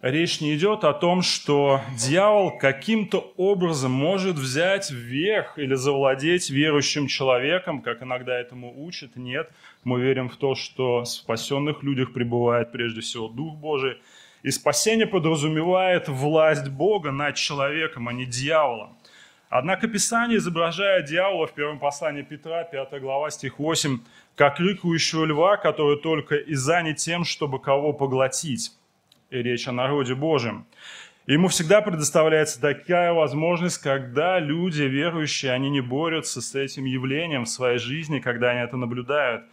речь 0.01 0.39
не 0.39 0.55
идет 0.55 0.83
о 0.83 0.93
том, 0.93 1.21
что 1.21 1.81
дьявол 1.97 2.57
каким-то 2.57 3.33
образом 3.35 3.91
может 3.91 4.35
взять 4.37 4.89
вверх 4.89 5.57
или 5.57 5.73
завладеть 5.73 6.49
верующим 6.49 7.07
человеком, 7.07 7.81
как 7.81 8.03
иногда 8.03 8.39
этому 8.39 8.85
учат. 8.85 9.17
Нет, 9.17 9.51
мы 9.83 10.00
верим 10.01 10.29
в 10.29 10.35
то, 10.35 10.55
что 10.55 11.01
в 11.01 11.05
спасенных 11.05 11.83
людях 11.83 12.13
пребывает 12.13 12.71
прежде 12.71 13.01
всего 13.01 13.27
Дух 13.27 13.55
Божий. 13.55 13.97
И 14.43 14.51
спасение 14.51 15.07
подразумевает 15.07 16.07
власть 16.07 16.69
Бога 16.69 17.11
над 17.11 17.35
человеком, 17.35 18.07
а 18.07 18.13
не 18.13 18.25
дьяволом. 18.25 18.97
Однако 19.50 19.88
Писание 19.88 20.38
изображает 20.38 21.05
дьявола 21.05 21.45
в 21.45 21.53
первом 21.53 21.77
послании 21.77 22.21
Петра, 22.21 22.63
5 22.63 23.01
глава, 23.01 23.29
стих 23.31 23.59
8, 23.59 24.00
как 24.35 24.59
рыкающего 24.59 25.25
льва, 25.25 25.57
который 25.57 25.97
только 25.97 26.35
и 26.35 26.53
занят 26.53 26.97
тем, 26.97 27.25
чтобы 27.25 27.59
кого 27.59 27.91
поглотить 27.91 28.71
и 29.29 29.38
речь 29.41 29.67
о 29.67 29.71
народе 29.71 30.15
Божьем. 30.15 30.65
ему 31.27 31.47
всегда 31.50 31.81
предоставляется 31.81 32.61
такая 32.61 33.13
возможность, 33.13 33.77
когда 33.79 34.39
люди 34.39 34.83
верующие, 34.83 35.51
они 35.51 35.69
не 35.69 35.81
борются 35.81 36.41
с 36.41 36.55
этим 36.55 36.85
явлением 36.85 37.43
в 37.43 37.50
своей 37.50 37.77
жизни, 37.77 38.19
когда 38.19 38.51
они 38.51 38.61
это 38.61 38.77
наблюдают 38.77 39.43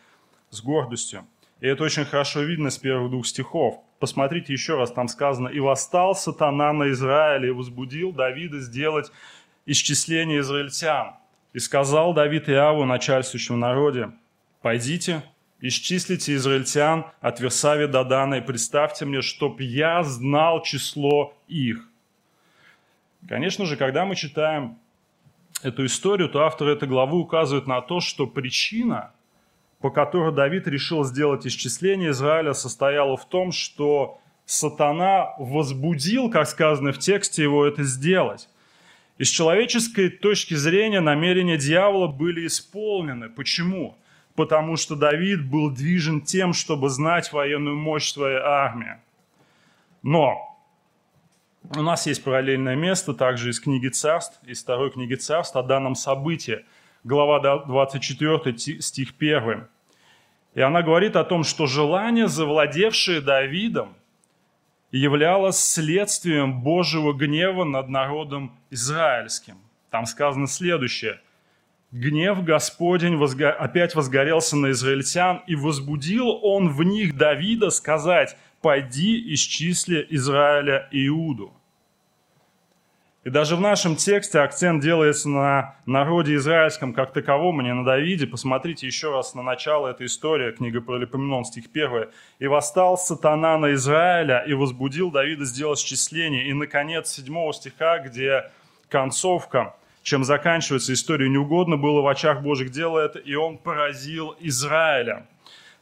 с 0.50 0.62
гордостью. 0.62 1.26
И 1.60 1.66
это 1.66 1.84
очень 1.84 2.04
хорошо 2.04 2.42
видно 2.42 2.70
с 2.70 2.78
первых 2.78 3.10
двух 3.10 3.26
стихов. 3.26 3.80
Посмотрите 3.98 4.52
еще 4.52 4.76
раз, 4.76 4.92
там 4.92 5.08
сказано, 5.08 5.48
«И 5.48 5.58
восстал 5.58 6.14
сатана 6.14 6.72
на 6.72 6.90
Израиле 6.90 7.48
и 7.48 7.52
возбудил 7.52 8.12
Давида 8.12 8.60
сделать 8.60 9.10
исчисление 9.66 10.40
израильтян. 10.40 11.14
И 11.52 11.58
сказал 11.58 12.14
Давид 12.14 12.48
Иаву, 12.48 12.84
начальствующему 12.84 13.58
народе, 13.58 14.10
«Пойдите, 14.62 15.22
Исчислите 15.60 16.36
израильтян 16.36 17.06
от 17.20 17.40
Версави 17.40 17.88
до 17.88 18.04
Дана 18.04 18.36
и 18.36 18.40
представьте 18.40 19.04
мне, 19.04 19.22
чтоб 19.22 19.60
я 19.60 20.04
знал 20.04 20.62
число 20.62 21.36
их. 21.48 21.88
Конечно 23.28 23.66
же, 23.66 23.76
когда 23.76 24.04
мы 24.04 24.14
читаем 24.14 24.78
эту 25.62 25.84
историю, 25.86 26.28
то 26.28 26.44
автор 26.44 26.68
этой 26.68 26.86
главы 26.86 27.18
указывает 27.18 27.66
на 27.66 27.80
то, 27.80 27.98
что 27.98 28.28
причина, 28.28 29.12
по 29.80 29.90
которой 29.90 30.34
Давид 30.34 30.66
решил 30.66 31.04
сделать 31.04 31.46
исчисление 31.46 32.10
Израиля, 32.10 32.52
состояла 32.52 33.16
в 33.16 33.28
том, 33.28 33.52
что 33.52 34.20
сатана 34.44 35.34
возбудил, 35.38 36.30
как 36.30 36.48
сказано 36.48 36.92
в 36.92 36.98
тексте, 36.98 37.42
его 37.42 37.66
это 37.66 37.84
сделать. 37.84 38.48
И 39.18 39.24
с 39.24 39.28
человеческой 39.28 40.10
точки 40.10 40.54
зрения 40.54 41.00
намерения 41.00 41.56
дьявола 41.56 42.06
были 42.06 42.46
исполнены. 42.46 43.28
Почему? 43.28 43.96
потому 44.38 44.76
что 44.76 44.94
Давид 44.94 45.44
был 45.44 45.68
движен 45.68 46.20
тем, 46.20 46.52
чтобы 46.52 46.90
знать 46.90 47.32
военную 47.32 47.74
мощь 47.74 48.12
своей 48.12 48.38
армии. 48.38 48.98
Но 50.04 50.56
у 51.74 51.82
нас 51.82 52.06
есть 52.06 52.22
параллельное 52.22 52.76
место, 52.76 53.14
также 53.14 53.50
из 53.50 53.58
книги 53.58 53.88
царств, 53.88 54.38
из 54.44 54.62
второй 54.62 54.92
книги 54.92 55.14
царств 55.16 55.56
о 55.56 55.64
данном 55.64 55.96
событии, 55.96 56.64
глава 57.04 57.64
24, 57.66 58.80
стих 58.80 59.14
1. 59.18 59.66
И 60.54 60.60
она 60.60 60.82
говорит 60.82 61.16
о 61.16 61.24
том, 61.24 61.44
что 61.44 61.66
желание, 61.66 62.28
завладевшее 62.28 63.20
Давидом, 63.20 63.94
являлось 64.90 65.58
следствием 65.58 66.62
Божьего 66.62 67.12
гнева 67.12 67.64
над 67.64 67.88
народом 67.88 68.52
израильским. 68.70 69.58
Там 69.90 70.06
сказано 70.06 70.46
следующее– 70.46 71.20
Гнев 71.90 72.44
Господень 72.44 73.16
возго... 73.16 73.50
опять 73.50 73.94
возгорелся 73.94 74.56
на 74.56 74.72
израильтян, 74.72 75.42
и 75.46 75.56
возбудил 75.56 76.28
он 76.42 76.68
в 76.68 76.82
них 76.82 77.16
Давида 77.16 77.70
сказать, 77.70 78.36
«Пойди 78.60 79.34
исчисли 79.34 80.06
Израиля 80.10 80.88
Иуду». 80.90 81.54
И 83.24 83.30
даже 83.30 83.56
в 83.56 83.60
нашем 83.60 83.96
тексте 83.96 84.40
акцент 84.40 84.82
делается 84.82 85.28
на 85.28 85.76
народе 85.86 86.36
израильском 86.36 86.94
как 86.94 87.12
таковом, 87.12 87.60
а 87.60 87.62
не 87.62 87.74
на 87.74 87.84
Давиде. 87.84 88.26
Посмотрите 88.26 88.86
еще 88.86 89.12
раз 89.12 89.34
на 89.34 89.42
начало 89.42 89.88
этой 89.88 90.06
истории, 90.06 90.52
книга 90.52 90.80
про 90.80 90.98
Лепоменон, 90.98 91.44
стих 91.44 91.64
1. 91.72 92.08
«И 92.38 92.46
восстал 92.46 92.96
сатана 92.96 93.58
на 93.58 93.74
Израиля, 93.74 94.44
и 94.46 94.54
возбудил 94.54 95.10
Давида 95.10 95.44
сделать 95.44 95.78
счисление». 95.78 96.48
И, 96.48 96.52
наконец, 96.52 97.10
7 97.10 97.52
стиха, 97.52 97.98
где 97.98 98.50
концовка– 98.88 99.74
чем 100.08 100.24
заканчивается 100.24 100.94
история, 100.94 101.28
неугодно 101.28 101.76
было 101.76 102.00
в 102.00 102.08
очах 102.08 102.40
Божьих 102.40 102.70
дело 102.70 102.98
это, 102.98 103.18
и 103.18 103.34
он 103.34 103.58
поразил 103.58 104.34
Израиля. 104.40 105.26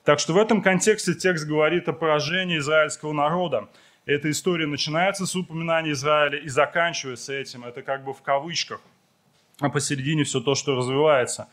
Так 0.03 0.19
что 0.19 0.33
в 0.33 0.37
этом 0.37 0.63
контексте 0.63 1.15
текст 1.15 1.47
говорит 1.47 1.89
о 1.89 1.93
поражении 1.93 2.59
израильского 2.59 3.13
народа. 3.13 3.69
Эта 4.07 4.31
история 4.31 4.67
начинается 4.67 5.27
с 5.27 5.37
упоминания 5.37 5.93
Израиля 5.93 6.39
и 6.39 6.49
заканчивается 6.49 7.35
этим. 7.35 7.65
Это 7.65 7.83
как 7.83 8.05
бы 8.05 8.15
в 8.15 8.23
кавычках. 8.23 8.81
А 9.61 9.69
посередине 9.69 10.25
все 10.25 10.41
то, 10.41 10.55
что 10.55 10.77
развивается. 10.77 11.49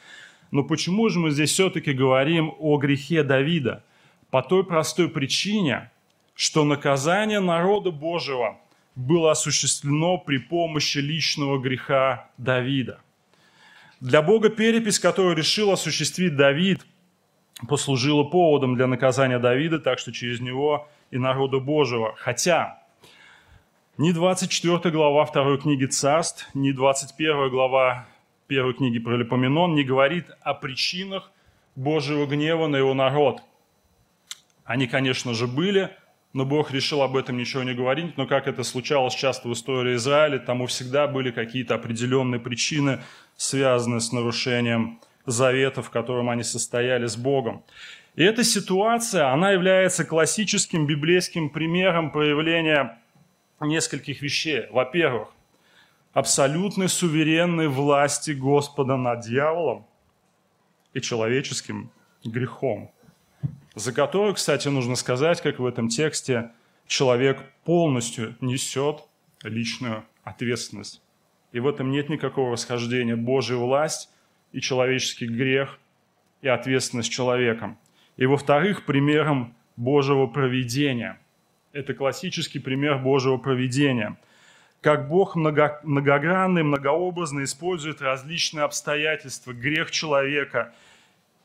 Но 0.51 0.63
почему 0.63 1.09
же 1.09 1.19
мы 1.19 1.31
здесь 1.31 1.51
все-таки 1.51 1.93
говорим 1.93 2.53
о 2.59 2.77
грехе 2.77 3.23
Давида? 3.23 3.83
По 4.29 4.41
той 4.41 4.63
простой 4.63 5.09
причине, 5.09 5.91
что 6.35 6.63
наказание 6.63 7.39
народа 7.39 7.91
Божьего– 7.91 8.57
было 8.95 9.31
осуществлено 9.31 10.17
при 10.17 10.37
помощи 10.37 10.99
личного 10.99 11.59
греха 11.59 12.29
Давида. 12.37 12.99
Для 13.99 14.21
Бога 14.21 14.49
перепись, 14.49 14.99
которую 14.99 15.35
решил 15.35 15.71
осуществить 15.71 16.35
Давид, 16.35 16.85
послужила 17.67 18.23
поводом 18.23 18.75
для 18.75 18.87
наказания 18.87 19.39
Давида, 19.39 19.79
так 19.79 19.99
что 19.99 20.11
через 20.11 20.41
него 20.41 20.89
и 21.13 21.17
народу 21.17 21.61
Божьего. 21.61 22.15
Хотя 22.17 22.81
ни 23.97 24.11
24 24.11 24.91
глава 24.91 25.25
2 25.25 25.57
книги 25.57 25.85
Царств, 25.85 26.49
ни 26.53 26.71
21 26.71 27.49
глава 27.49 28.05
1 28.49 28.73
книги 28.73 28.99
про 28.99 29.15
Лепоменон 29.15 29.75
не 29.75 29.83
говорит 29.83 30.25
о 30.41 30.53
причинах 30.53 31.31
Божьего 31.75 32.25
гнева 32.25 32.67
на 32.67 32.77
его 32.77 32.93
народ. 32.93 33.41
Они, 34.65 34.87
конечно 34.87 35.33
же, 35.33 35.47
были– 35.47 35.89
но 36.33 36.45
Бог 36.45 36.71
решил 36.71 37.03
об 37.03 37.15
этом 37.15 37.37
ничего 37.37 37.63
не 37.63 37.73
говорить. 37.73 38.17
Но 38.17 38.25
как 38.25 38.47
это 38.47 38.63
случалось 38.63 39.13
часто 39.13 39.47
в 39.47 39.53
истории 39.53 39.95
Израиля, 39.95 40.39
тому 40.39 40.65
всегда 40.65 41.07
были 41.07 41.31
какие-то 41.31 41.75
определенные 41.75 42.39
причины, 42.39 43.01
связанные 43.37 43.99
с 43.99 44.11
нарушением 44.11 44.99
завета, 45.27 45.81
в 45.83 45.91
котором 45.91 46.29
они 46.29 46.43
состояли 46.43 47.05
с 47.05 47.15
Богом. 47.15 47.63
И 48.15 48.23
эта 48.23 48.43
ситуация, 48.43 49.31
она 49.31 49.51
является 49.51 50.05
классическим 50.05 50.85
библейским 50.85 51.49
примером 51.49 52.11
проявления 52.11 52.99
нескольких 53.59 54.21
вещей. 54.21 54.67
Во-первых, 54.71 55.29
абсолютной 56.13 56.89
суверенной 56.89 57.67
власти 57.67 58.31
Господа 58.31 58.97
над 58.97 59.21
дьяволом 59.21 59.87
и 60.93 61.01
человеческим 61.01 61.91
грехом 62.23 62.91
за 63.75 63.91
которую, 63.91 64.35
кстати, 64.35 64.67
нужно 64.67 64.95
сказать, 64.95 65.41
как 65.41 65.59
в 65.59 65.65
этом 65.65 65.89
тексте, 65.89 66.51
человек 66.87 67.43
полностью 67.63 68.35
несет 68.39 69.03
личную 69.43 70.05
ответственность. 70.23 71.01
И 71.51 71.59
в 71.59 71.67
этом 71.67 71.91
нет 71.91 72.09
никакого 72.09 72.53
расхождения 72.53 73.15
Божья 73.15 73.55
власть 73.55 74.09
и 74.51 74.61
человеческий 74.61 75.27
грех 75.27 75.79
и 76.41 76.47
ответственность 76.47 77.11
человеком. 77.11 77.77
И 78.17 78.25
во-вторых, 78.25 78.85
примером 78.85 79.55
Божьего 79.75 80.27
проведения. 80.27 81.19
Это 81.71 81.93
классический 81.93 82.59
пример 82.59 82.99
Божьего 82.99 83.37
проведения. 83.37 84.17
Как 84.81 85.07
Бог 85.07 85.35
много, 85.35 85.79
многогранный, 85.83 86.63
многообразно 86.63 87.43
использует 87.43 88.01
различные 88.01 88.63
обстоятельства, 88.63 89.53
грех 89.53 89.91
человека– 89.91 90.73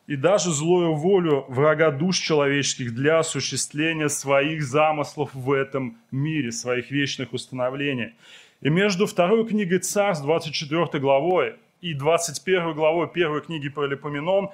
и 0.09 0.16
даже 0.16 0.50
злую 0.50 0.94
волю 0.94 1.44
врага 1.48 1.90
душ 1.90 2.18
человеческих 2.18 2.94
для 2.94 3.18
осуществления 3.18 4.09
своих 4.09 4.62
замыслов 4.64 5.35
в 5.35 5.52
этом 5.52 5.98
мире, 6.11 6.50
своих 6.50 6.90
вечных 6.90 7.35
установлений. 7.35 8.14
И 8.62 8.70
между 8.70 9.07
второй 9.07 9.46
книгой 9.46 9.81
Царств, 9.81 10.24
24 10.24 10.98
главой, 10.98 11.57
и 11.83 11.92
21 11.92 12.72
главой 12.72 13.09
первой 13.09 13.42
книги 13.42 13.68
про 13.68 13.87
Лепоменон 13.87 14.48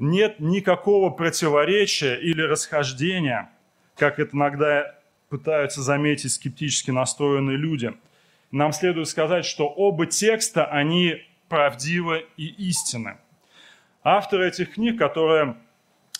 нет 0.00 0.40
никакого 0.40 1.10
противоречия 1.10 2.16
или 2.16 2.42
расхождения, 2.42 3.50
как 3.96 4.18
это 4.18 4.36
иногда 4.36 4.96
пытаются 5.28 5.82
заметить 5.82 6.32
скептически 6.32 6.90
настроенные 6.90 7.56
люди. 7.56 7.94
Нам 8.50 8.72
следует 8.72 9.08
сказать, 9.08 9.44
что 9.44 9.68
оба 9.68 10.06
текста, 10.06 10.64
они 10.64 11.22
правдивы 11.48 12.26
и 12.36 12.46
истинны. 12.46 13.18
Авторы 14.02 14.48
этих 14.48 14.74
книг, 14.74 14.98
которые 14.98 15.56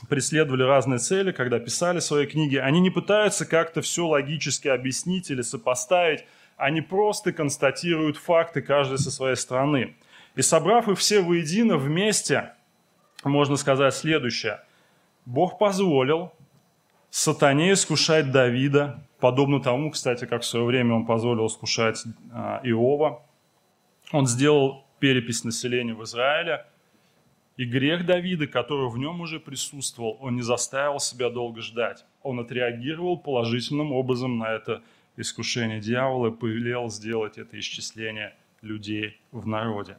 преследовали 0.08 0.62
разные 0.62 0.98
цели, 0.98 1.32
когда 1.32 1.58
писали 1.58 1.98
свои 2.00 2.26
книги, 2.26 2.56
они 2.56 2.80
не 2.80 2.90
пытаются 2.90 3.46
как-то 3.46 3.80
все 3.80 4.06
логически 4.06 4.68
объяснить 4.68 5.30
или 5.30 5.42
сопоставить, 5.42 6.24
они 6.56 6.82
просто 6.82 7.32
констатируют 7.32 8.16
факты 8.16 8.60
каждый 8.60 8.98
со 8.98 9.10
своей 9.10 9.36
стороны. 9.36 9.96
И 10.36 10.42
собрав 10.42 10.88
их 10.88 10.98
все 10.98 11.20
воедино 11.20 11.76
вместе, 11.76 12.52
можно 13.24 13.56
сказать 13.56 13.94
следующее. 13.94 14.60
Бог 15.26 15.58
позволил 15.58 16.32
сатане 17.10 17.72
искушать 17.72 18.30
Давида 18.30 19.02
подобно 19.20 19.60
тому, 19.60 19.90
кстати, 19.90 20.24
как 20.24 20.42
в 20.42 20.46
свое 20.46 20.64
время 20.64 20.94
он 20.94 21.06
позволил 21.06 21.48
скушать 21.48 22.02
а, 22.32 22.60
Иова. 22.64 23.22
Он 24.12 24.26
сделал 24.26 24.84
перепись 24.98 25.44
населения 25.44 25.94
в 25.94 26.02
Израиле, 26.04 26.66
и 27.56 27.64
грех 27.64 28.06
Давида, 28.06 28.46
который 28.46 28.88
в 28.88 28.96
нем 28.96 29.20
уже 29.20 29.38
присутствовал, 29.38 30.16
он 30.20 30.36
не 30.36 30.42
заставил 30.42 30.98
себя 30.98 31.28
долго 31.28 31.60
ждать. 31.60 32.06
Он 32.22 32.40
отреагировал 32.40 33.18
положительным 33.18 33.92
образом 33.92 34.38
на 34.38 34.50
это 34.50 34.82
искушение 35.16 35.80
дьявола 35.80 36.28
и 36.28 36.30
повелел 36.30 36.88
сделать 36.88 37.36
это 37.36 37.58
исчисление 37.58 38.34
людей 38.62 39.20
в 39.30 39.46
народе. 39.46 39.98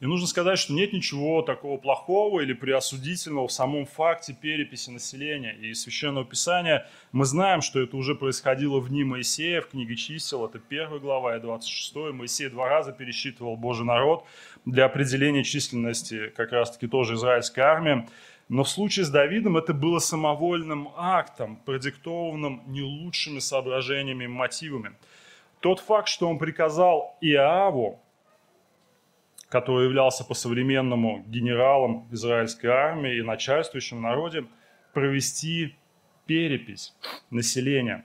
И 0.00 0.06
нужно 0.06 0.26
сказать, 0.26 0.58
что 0.58 0.72
нет 0.72 0.94
ничего 0.94 1.42
такого 1.42 1.76
плохого 1.76 2.40
или 2.40 2.54
преосудительного 2.54 3.48
в 3.48 3.52
самом 3.52 3.84
факте 3.84 4.32
переписи 4.32 4.88
населения. 4.88 5.54
И 5.60 5.68
из 5.68 5.82
Священного 5.82 6.24
Писания 6.24 6.88
мы 7.12 7.26
знаем, 7.26 7.60
что 7.60 7.80
это 7.80 7.98
уже 7.98 8.14
происходило 8.14 8.80
в 8.80 8.88
дни 8.88 9.04
Моисея, 9.04 9.60
в 9.60 9.68
книге 9.68 9.96
чисел, 9.96 10.46
это 10.46 10.58
1 10.66 11.00
глава 11.00 11.36
и 11.36 11.40
26. 11.40 12.14
Моисей 12.14 12.48
два 12.48 12.70
раза 12.70 12.92
пересчитывал 12.92 13.58
Божий 13.58 13.84
народ 13.84 14.24
для 14.64 14.86
определения 14.86 15.44
численности 15.44 16.28
как 16.34 16.52
раз-таки 16.52 16.86
тоже 16.86 17.14
израильской 17.14 17.62
армии. 17.62 18.08
Но 18.48 18.64
в 18.64 18.70
случае 18.70 19.04
с 19.04 19.10
Давидом 19.10 19.58
это 19.58 19.74
было 19.74 19.98
самовольным 19.98 20.88
актом, 20.96 21.56
продиктованным 21.66 22.62
не 22.66 22.80
лучшими 22.80 23.38
соображениями 23.38 24.24
и 24.24 24.28
мотивами. 24.28 24.92
Тот 25.60 25.78
факт, 25.78 26.08
что 26.08 26.26
он 26.26 26.38
приказал 26.38 27.18
Иаву, 27.20 28.00
который 29.50 29.86
являлся 29.86 30.24
по-современному 30.24 31.24
генералом 31.26 32.08
израильской 32.12 32.70
армии 32.70 33.18
и 33.18 33.22
начальствующим 33.22 34.00
народе, 34.00 34.44
провести 34.94 35.76
перепись 36.24 36.94
населения. 37.30 38.04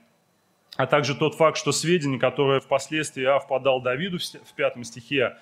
А 0.76 0.86
также 0.86 1.14
тот 1.14 1.36
факт, 1.36 1.56
что 1.56 1.70
сведения, 1.70 2.18
которые 2.18 2.60
впоследствии 2.60 3.22
Иав 3.22 3.46
подал 3.46 3.80
Давиду 3.80 4.18
в 4.18 4.54
пятом 4.54 4.82
стихе, 4.82 5.36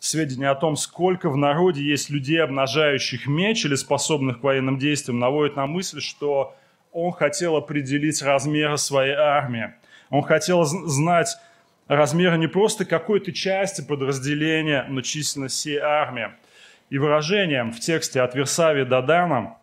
сведения 0.00 0.50
о 0.50 0.56
том, 0.56 0.74
сколько 0.74 1.30
в 1.30 1.36
народе 1.36 1.82
есть 1.82 2.10
людей, 2.10 2.42
обнажающих 2.42 3.28
меч 3.28 3.64
или 3.64 3.76
способных 3.76 4.40
к 4.40 4.42
военным 4.42 4.76
действиям, 4.76 5.20
наводит 5.20 5.54
на 5.54 5.66
мысль, 5.66 6.00
что 6.00 6.56
он 6.92 7.12
хотел 7.12 7.56
определить 7.56 8.20
размеры 8.22 8.76
своей 8.76 9.14
армии. 9.14 9.72
Он 10.10 10.22
хотел 10.22 10.64
знать 10.64 11.28
размера 11.88 12.36
не 12.36 12.46
просто 12.46 12.84
какой-то 12.84 13.32
части 13.32 13.82
подразделения, 13.82 14.86
но 14.88 15.00
численность 15.00 15.56
всей 15.56 15.78
армии. 15.78 16.30
И 16.90 16.98
выражение 16.98 17.64
в 17.64 17.80
тексте 17.80 18.20
от 18.20 18.34
Версави 18.34 18.84
до 18.84 19.02
Дана 19.02 19.58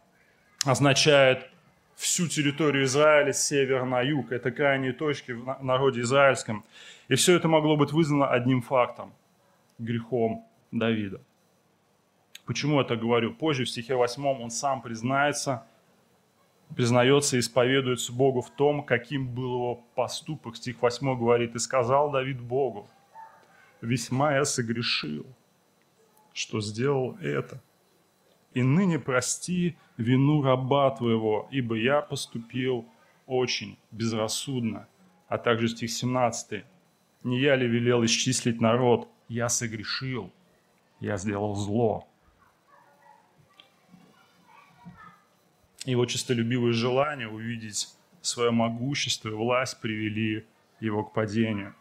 означает 0.65 1.49
всю 1.95 2.27
территорию 2.27 2.85
Израиля 2.85 3.31
с 3.31 3.47
севера 3.47 3.85
на 3.85 4.01
юг. 4.01 4.31
Это 4.31 4.51
крайние 4.51 4.93
точки 4.93 5.33
в 5.33 5.63
народе 5.63 6.01
израильском. 6.01 6.65
И 7.07 7.15
все 7.15 7.35
это 7.35 7.47
могло 7.47 7.77
быть 7.77 7.91
вызвано 7.91 8.29
одним 8.29 8.61
фактом– 8.61 9.13
грехом 9.79 10.45
Давида. 10.71 11.21
Почему 12.45 12.79
я 12.79 12.83
так 12.83 12.99
говорю? 12.99 13.33
Позже 13.33 13.65
в 13.65 13.69
стихе 13.69 13.95
8 13.95 14.25
он 14.25 14.49
сам 14.49 14.81
признается– 14.81 15.65
признается 16.75 17.37
и 17.37 17.39
исповедуется 17.39 18.13
Богу 18.13 18.41
в 18.41 18.49
том, 18.49 18.83
каким 18.83 19.27
был 19.27 19.53
его 19.55 19.75
поступок. 19.95 20.55
Стих 20.55 20.81
8 20.81 21.17
говорит, 21.17 21.55
«И 21.55 21.59
сказал 21.59 22.11
Давид 22.11 22.41
Богу, 22.41 22.89
весьма 23.81 24.35
я 24.35 24.45
согрешил, 24.45 25.25
что 26.33 26.61
сделал 26.61 27.17
это. 27.21 27.61
И 28.53 28.63
ныне 28.63 28.99
прости 28.99 29.77
вину 29.97 30.41
раба 30.41 30.91
твоего, 30.91 31.47
ибо 31.51 31.75
я 31.75 32.01
поступил 32.01 32.85
очень 33.25 33.77
безрассудно». 33.91 34.87
А 35.27 35.37
также 35.37 35.69
стих 35.69 35.91
17. 35.91 36.65
«Не 37.23 37.39
я 37.39 37.55
ли 37.55 37.67
велел 37.67 38.03
исчислить 38.03 38.59
народ? 38.59 39.07
Я 39.29 39.47
согрешил, 39.47 40.31
я 40.99 41.17
сделал 41.17 41.55
зло». 41.55 42.10
Его 45.85 46.05
честолюбивые 46.05 46.73
желания 46.73 47.27
увидеть 47.27 47.89
свое 48.21 48.51
могущество 48.51 49.29
и 49.29 49.33
власть 49.33 49.79
привели 49.81 50.45
его 50.79 51.03
к 51.03 51.13
падению. 51.13 51.75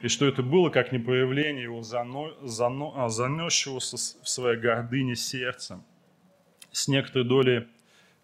И 0.00 0.08
что 0.08 0.26
это 0.26 0.42
было, 0.42 0.70
как 0.70 0.92
не 0.92 0.98
проявление 0.98 1.64
его 1.64 1.82
зано, 1.82 2.32
зано, 2.42 2.92
а, 2.94 3.08
занесшегося 3.10 3.96
в 4.22 4.28
своей 4.28 4.58
гордыне 4.58 5.14
сердцем. 5.14 5.84
С 6.72 6.88
некоторой 6.88 7.28
долей 7.28 7.66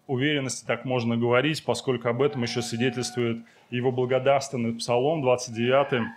уверенности 0.07 0.65
так 0.65 0.85
можно 0.85 1.17
говорить, 1.17 1.63
поскольку 1.63 2.09
об 2.09 2.23
этом 2.23 2.41
еще 2.41 2.63
свидетельствует 2.63 3.45
его 3.69 3.91
благодарственный 3.91 4.73
псалом 4.73 5.21
29, 5.21 6.07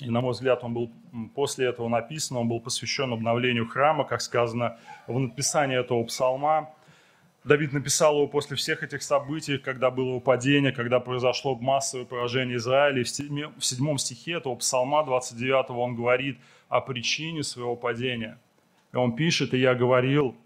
и, 0.00 0.10
на 0.10 0.20
мой 0.20 0.32
взгляд, 0.32 0.62
он 0.62 0.74
был 0.74 0.92
после 1.34 1.66
этого 1.66 1.88
написан, 1.88 2.36
он 2.36 2.48
был 2.48 2.60
посвящен 2.60 3.12
обновлению 3.12 3.66
храма, 3.66 4.04
как 4.04 4.20
сказано 4.20 4.78
в 5.08 5.18
написании 5.18 5.78
этого 5.78 6.04
псалма. 6.04 6.70
Давид 7.44 7.72
написал 7.72 8.16
его 8.16 8.28
после 8.28 8.56
всех 8.56 8.82
этих 8.82 9.02
событий, 9.02 9.58
когда 9.58 9.90
было 9.90 10.14
упадение, 10.14 10.70
когда 10.70 11.00
произошло 11.00 11.56
массовое 11.56 12.04
поражение 12.04 12.58
Израиля. 12.58 13.00
И 13.00 13.04
в 13.04 13.64
седьмом 13.64 13.98
стихе 13.98 14.34
этого 14.34 14.54
псалма 14.56 15.04
29 15.04 15.70
он 15.70 15.96
говорит 15.96 16.38
о 16.68 16.80
причине 16.80 17.42
своего 17.42 17.74
падения. 17.74 18.38
И 18.92 18.96
он 18.96 19.16
пишет, 19.16 19.52
«И 19.54 19.58
я 19.58 19.74
говорил 19.74 20.36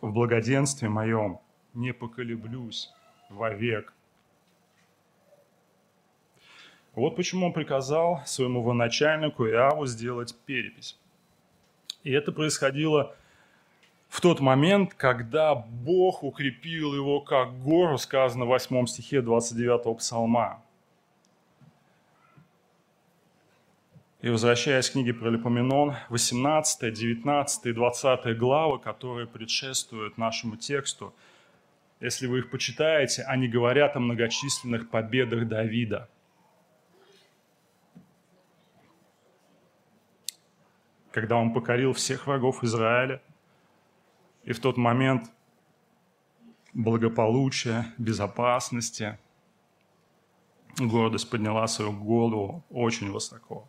в 0.00 0.12
благоденствии 0.12 0.88
моем, 0.88 1.38
не 1.74 1.92
поколеблюсь 1.92 2.90
вовек 3.30 3.94
вот 6.98 7.14
почему 7.14 7.46
он 7.46 7.52
приказал 7.52 8.22
своему 8.26 8.62
военачальнику 8.62 9.46
Иаву 9.46 9.86
сделать 9.86 10.34
перепись. 10.46 10.98
И 12.02 12.10
это 12.10 12.32
происходило 12.32 13.14
в 14.08 14.20
тот 14.20 14.40
момент, 14.40 14.94
когда 14.94 15.54
Бог 15.54 16.24
укрепил 16.24 16.94
его 16.94 17.20
как 17.20 17.62
гору, 17.62 17.98
сказано 17.98 18.46
в 18.46 18.48
8 18.48 18.86
стихе 18.86 19.20
29 19.20 19.98
псалма. 19.98 20.60
И 24.20 24.30
возвращаясь 24.30 24.90
к 24.90 24.94
книге 24.94 25.14
про 25.14 25.30
Липоменон, 25.30 25.94
18, 26.08 26.92
19 26.92 27.66
и 27.66 27.72
20 27.72 28.36
главы, 28.36 28.80
которые 28.80 29.28
предшествуют 29.28 30.18
нашему 30.18 30.56
тексту, 30.56 31.14
если 32.00 32.26
вы 32.26 32.40
их 32.40 32.50
почитаете, 32.50 33.22
они 33.22 33.46
говорят 33.46 33.94
о 33.94 34.00
многочисленных 34.00 34.90
победах 34.90 35.46
Давида– 35.46 36.08
когда 41.12 41.36
он 41.36 41.52
покорил 41.52 41.92
всех 41.92 42.26
врагов 42.26 42.62
Израиля. 42.64 43.22
И 44.44 44.52
в 44.52 44.60
тот 44.60 44.76
момент 44.76 45.30
благополучия, 46.72 47.86
безопасности, 47.98 49.18
гордость 50.78 51.30
подняла 51.30 51.66
свою 51.66 51.92
голову 51.92 52.64
очень 52.70 53.10
высоко. 53.10 53.66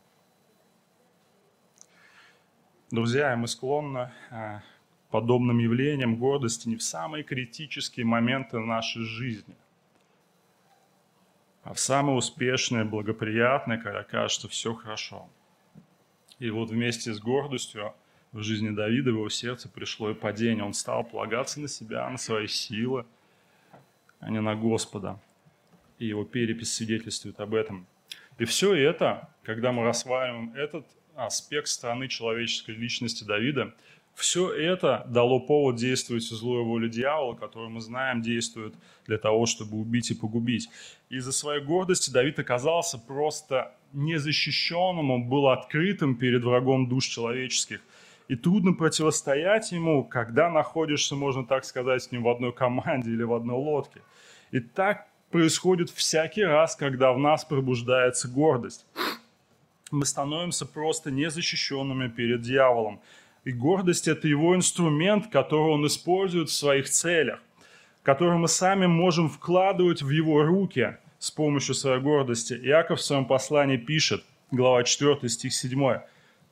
Друзья, 2.92 3.36
мы 3.36 3.48
склонны 3.48 4.12
а, 4.32 4.60
к 5.08 5.12
подобным 5.12 5.60
явлениям 5.60 6.18
гордости 6.18 6.68
не 6.68 6.76
в 6.76 6.84
самые 6.84 7.24
критические 7.24 8.06
моменты 8.06 8.60
нашей 8.60 9.04
жизни, 9.04 9.56
а 11.64 11.74
в 11.74 11.80
самые 11.80 12.16
успешные, 12.16 12.84
благоприятные, 12.84 13.78
когда 13.78 14.04
кажется 14.04 14.48
все 14.48 14.74
хорошо– 14.74 15.30
и 16.40 16.50
вот 16.50 16.70
вместе 16.70 17.14
с 17.14 17.20
гордостью 17.20 17.94
в 18.32 18.42
жизни 18.42 18.70
Давида 18.70 19.12
в 19.12 19.16
его 19.16 19.30
сердце 19.30 19.70
пришло 19.70 20.10
и 20.10 20.14
падение. 20.14 20.64
Он 20.64 20.74
стал 20.74 21.04
полагаться 21.04 21.60
на 21.60 21.68
себя, 21.68 22.10
на 22.10 22.18
свои 22.18 22.48
силы, 22.48 23.06
а 24.20 24.30
не 24.30 24.40
на 24.40 24.56
Господа. 24.56 25.20
И 25.98 26.08
его 26.08 26.24
перепись 26.24 26.74
свидетельствует 26.74 27.40
об 27.40 27.54
этом. 27.54 27.88
И 28.38 28.46
все 28.46 28.74
это, 28.74 29.30
когда 29.44 29.72
мы 29.72 29.84
рассматриваем 29.84 30.54
этот 30.56 30.86
аспект 31.16 31.68
стороны 31.68 32.08
человеческой 32.08 32.76
личности 32.76 33.26
Давида, 33.26 33.74
все 34.16 34.54
это 34.54 35.06
дало 35.10 35.40
повод 35.40 35.76
действовать 35.76 36.24
злой 36.24 36.64
воле 36.64 36.90
дьявола, 36.90 37.36
который 37.36 37.70
мы 37.70 37.82
знаем 37.82 38.22
действует 38.22 38.74
для 39.06 39.18
того, 39.18 39.46
чтобы 39.46 39.78
убить 39.78 40.12
и 40.12 40.14
погубить. 40.14 40.70
Из-за 41.10 41.32
своей 41.32 41.64
гордости 41.64 42.12
Давид 42.12 42.38
оказался 42.40 42.98
просто 42.98 43.74
незащищенным, 43.94 45.12
он 45.12 45.24
был 45.30 45.50
открытым 45.50 46.16
перед 46.16 46.44
врагом 46.44 46.88
душ 46.88 47.06
человеческих. 47.06 47.82
И 48.28 48.36
трудно 48.36 48.74
противостоять 48.74 49.72
ему, 49.72 50.04
когда 50.04 50.50
находишься, 50.50 51.16
можно 51.16 51.46
так 51.46 51.66
сказать, 51.66 52.04
с 52.04 52.12
ним 52.12 52.24
в 52.24 52.30
одной 52.30 52.54
команде 52.54 53.12
или 53.12 53.24
в 53.24 53.34
одной 53.34 53.56
лодке. 53.56 54.02
И 54.52 54.60
так 54.60 55.08
происходит 55.32 55.90
всякий 55.90 56.44
раз, 56.44 56.76
когда 56.76 57.12
в 57.14 57.20
нас 57.20 57.44
пробуждается 57.46 58.28
гордость. 58.28 58.86
Мы 59.92 60.06
становимся 60.06 60.66
просто 60.68 61.10
незащищенными 61.10 62.08
перед 62.08 62.42
дьяволом. 62.42 63.00
И 63.46 63.52
гордость– 63.52 64.08
это 64.08 64.28
его 64.28 64.56
инструмент, 64.56 65.28
который 65.28 65.74
он 65.74 65.88
использует 65.88 66.50
в 66.50 66.54
своих 66.54 66.90
целях. 66.90 67.40
который 68.04 68.38
мы 68.38 68.48
сами 68.48 68.88
можем 68.88 69.30
вкладывать 69.30 70.02
в 70.02 70.10
его 70.10 70.42
руки 70.44 70.98
с 71.20 71.30
помощью 71.30 71.76
своей 71.76 72.02
гордости. 72.02 72.54
Иаков 72.54 73.00
в 73.00 73.04
своем 73.04 73.26
послании 73.26 73.78
пишет, 73.78 74.24
глава 74.52 74.84
4, 74.84 75.30
стих 75.30 75.54
7, 75.54 76.00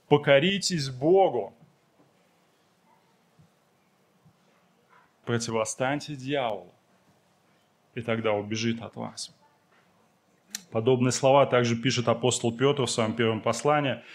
«Покоритесь 0.07 0.89
Богу, 0.89 1.53
противостаньте 5.25 6.15
дьяволу, 6.15 6.71
и 7.95 8.01
тогда 8.01 8.33
убежит 8.33 8.81
от 8.81 8.95
вас». 8.95 9.33
Подобные 10.71 11.11
слова 11.11 11.45
также 11.45 11.75
пишет 11.75 12.07
апостол 12.07 12.55
Петр 12.55 12.83
в 12.83 12.91
своем 12.91 13.13
первом 13.13 13.41
послании– 13.41 14.03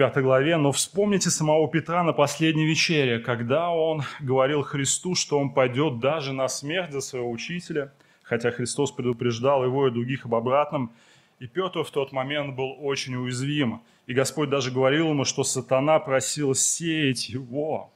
пятой 0.00 0.22
главе, 0.22 0.56
но 0.56 0.72
вспомните 0.72 1.28
самого 1.28 1.68
Петра 1.68 2.02
на 2.02 2.14
последней 2.14 2.64
вечере, 2.64 3.18
когда 3.18 3.68
он 3.68 4.00
говорил 4.18 4.62
Христу, 4.62 5.14
что 5.14 5.38
он 5.38 5.52
пойдет 5.52 5.98
даже 5.98 6.32
на 6.32 6.48
смерть 6.48 6.90
за 6.90 7.02
своего 7.02 7.30
учителя, 7.30 7.92
хотя 8.30 8.52
Христос 8.52 8.92
предупреждал 8.92 9.64
его 9.64 9.88
и 9.88 9.90
других 9.90 10.24
об 10.24 10.36
обратном. 10.36 10.92
И 11.40 11.48
Петр 11.48 11.82
в 11.82 11.90
тот 11.90 12.12
момент 12.12 12.54
был 12.54 12.76
очень 12.78 13.16
уязвим. 13.16 13.82
И 14.06 14.14
Господь 14.14 14.50
даже 14.50 14.70
говорил 14.70 15.08
ему, 15.08 15.24
что 15.24 15.42
сатана 15.42 15.98
просил 15.98 16.54
сеять 16.54 17.28
его, 17.28 17.90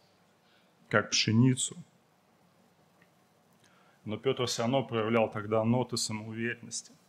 как 0.89 1.11
пшеницу. 1.11 1.77
Но 4.05 4.17
Петр 4.17 4.47
все 4.47 4.63
равно 4.63 4.83
проявлял 4.83 5.31
тогда 5.31 5.63
ноты 5.63 5.97
самоуверенности– 5.97 6.93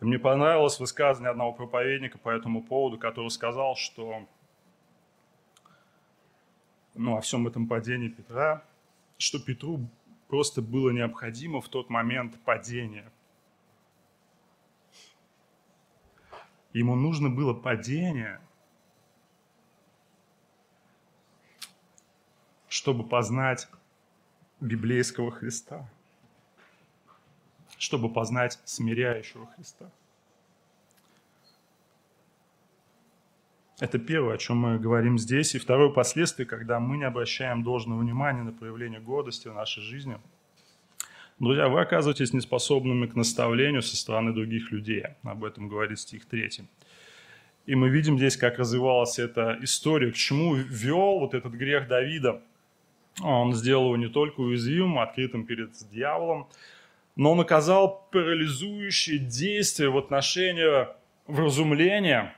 и 0.00 0.04
мне 0.06 0.18
понравилось 0.18 0.80
высказывание 0.80 1.30
одного 1.30 1.52
проповедника 1.52 2.16
по 2.16 2.30
этому 2.30 2.62
поводу, 2.62 2.96
который 2.96 3.28
сказал, 3.28 3.76
что 3.76 4.26
ну, 6.94 7.18
о 7.18 7.20
всем 7.20 7.46
этом 7.46 7.66
падении 7.66 8.08
Петра, 8.08 8.64
что 9.18 9.38
Петру 9.38 9.86
просто 10.30 10.62
было 10.62 10.90
необходимо 10.90 11.60
в 11.60 11.68
тот 11.68 11.90
момент 11.90 12.40
падения. 12.44 13.12
Ему 16.72 16.94
нужно 16.94 17.28
было 17.28 17.52
падение, 17.52 18.40
чтобы 22.68 23.06
познать 23.06 23.68
библейского 24.60 25.30
Христа 25.30 25.86
чтобы 27.80 28.12
познать 28.12 28.58
смиряющего 28.66 29.46
Христа. 29.46 29.90
Это 33.80 33.98
первое, 33.98 34.34
о 34.34 34.38
чем 34.38 34.58
мы 34.58 34.78
говорим 34.78 35.18
здесь. 35.18 35.54
И 35.54 35.58
второе 35.58 35.88
последствие, 35.88 36.46
когда 36.46 36.78
мы 36.80 36.98
не 36.98 37.04
обращаем 37.04 37.62
должного 37.62 38.00
внимания 38.00 38.42
на 38.42 38.52
проявление 38.52 39.00
гордости 39.00 39.48
в 39.48 39.54
нашей 39.54 39.82
жизни. 39.82 40.18
Друзья, 41.38 41.68
вы 41.68 41.80
оказываетесь 41.80 42.34
неспособными 42.34 43.06
к 43.06 43.14
наставлению 43.14 43.80
со 43.80 43.96
стороны 43.96 44.34
других 44.34 44.70
людей. 44.70 45.04
Об 45.22 45.44
этом 45.44 45.68
говорит 45.68 45.98
стих 45.98 46.26
3. 46.26 46.50
И 47.64 47.74
мы 47.74 47.88
видим 47.88 48.18
здесь, 48.18 48.36
как 48.36 48.58
развивалась 48.58 49.18
эта 49.18 49.56
история, 49.62 50.12
к 50.12 50.14
чему 50.14 50.54
вел 50.54 51.18
вот 51.18 51.32
этот 51.32 51.54
грех 51.54 51.88
Давида. 51.88 52.42
Он 53.22 53.54
сделал 53.54 53.86
его 53.86 53.96
не 53.96 54.08
только 54.08 54.40
уязвимым, 54.40 54.98
открытым 54.98 55.46
перед 55.46 55.70
дьяволом, 55.90 56.48
но 57.16 57.32
он 57.32 57.40
оказал 57.40 58.06
парализующее 58.12 59.18
действие 59.18 59.88
в 59.88 59.96
отношении 59.96 60.86
вразумления, 61.26 62.36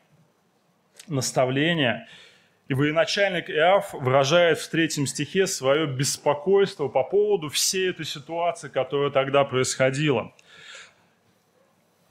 наставления. 1.09 2.09
И 2.69 2.75
военачальник 2.75 3.51
Иав 3.51 3.93
выражает 3.93 4.59
в 4.59 4.69
третьем 4.71 5.07
стихе 5.07 5.47
свое 5.47 5.87
беспокойство 5.87 6.89
по 6.89 7.03
поводу 7.03 7.49
всей 7.49 7.91
этой 7.91 8.07
ситуации, 8.07 8.69
которая 8.69 9.11
тогда 9.11 9.45
происходила. 9.45 10.33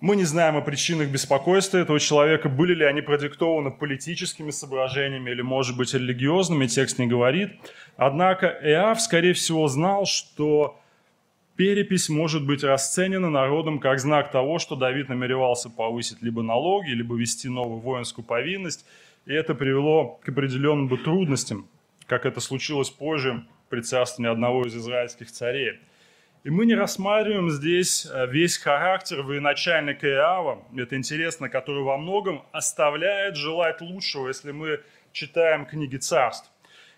Мы 0.01 0.15
не 0.15 0.23
знаем 0.23 0.57
о 0.57 0.61
причинах 0.61 1.09
беспокойства 1.09 1.77
этого 1.77 1.99
человека, 1.99 2.49
были 2.49 2.73
ли 2.73 2.85
они 2.85 3.01
продиктованы 3.01 3.69
политическими 3.69 4.49
соображениями 4.49 5.29
или, 5.29 5.43
может 5.43 5.77
быть, 5.77 5.93
религиозными, 5.93 6.65
текст 6.65 6.97
не 6.97 7.05
говорит. 7.05 7.51
Однако 7.97 8.47
Иав, 8.63 8.99
скорее 8.99 9.33
всего, 9.33 9.67
знал, 9.67 10.07
что 10.07 10.80
перепись 11.61 12.09
может 12.09 12.43
быть 12.43 12.63
расценена 12.63 13.29
народом 13.29 13.77
как 13.77 13.99
знак 13.99 14.31
того, 14.31 14.57
что 14.57 14.75
Давид 14.75 15.09
намеревался 15.09 15.69
повысить 15.69 16.19
либо 16.23 16.41
налоги, 16.41 16.89
либо 16.89 17.15
вести 17.15 17.49
новую 17.49 17.81
воинскую 17.81 18.25
повинность, 18.25 18.83
и 19.27 19.33
это 19.33 19.53
привело 19.53 20.19
к 20.23 20.29
определенным 20.29 20.87
бы 20.87 20.97
трудностям, 20.97 21.67
как 22.07 22.25
это 22.25 22.39
случилось 22.39 22.89
позже 22.89 23.45
при 23.69 23.81
царствовании 23.81 24.31
одного 24.31 24.65
из 24.65 24.75
израильских 24.75 25.31
царей. 25.31 25.79
И 26.43 26.49
мы 26.49 26.65
не 26.65 26.73
рассматриваем 26.73 27.51
здесь 27.51 28.07
э, 28.11 28.25
весь 28.25 28.57
характер 28.57 29.21
военачальника 29.21 30.07
Иава, 30.07 30.63
это 30.75 30.95
интересно, 30.95 31.47
который 31.47 31.83
во 31.83 31.99
многом 31.99 32.41
оставляет 32.51 33.35
желать 33.35 33.81
лучшего, 33.81 34.29
если 34.29 34.51
мы 34.51 34.79
читаем 35.11 35.67
книги 35.67 35.97
царств. 35.97 36.50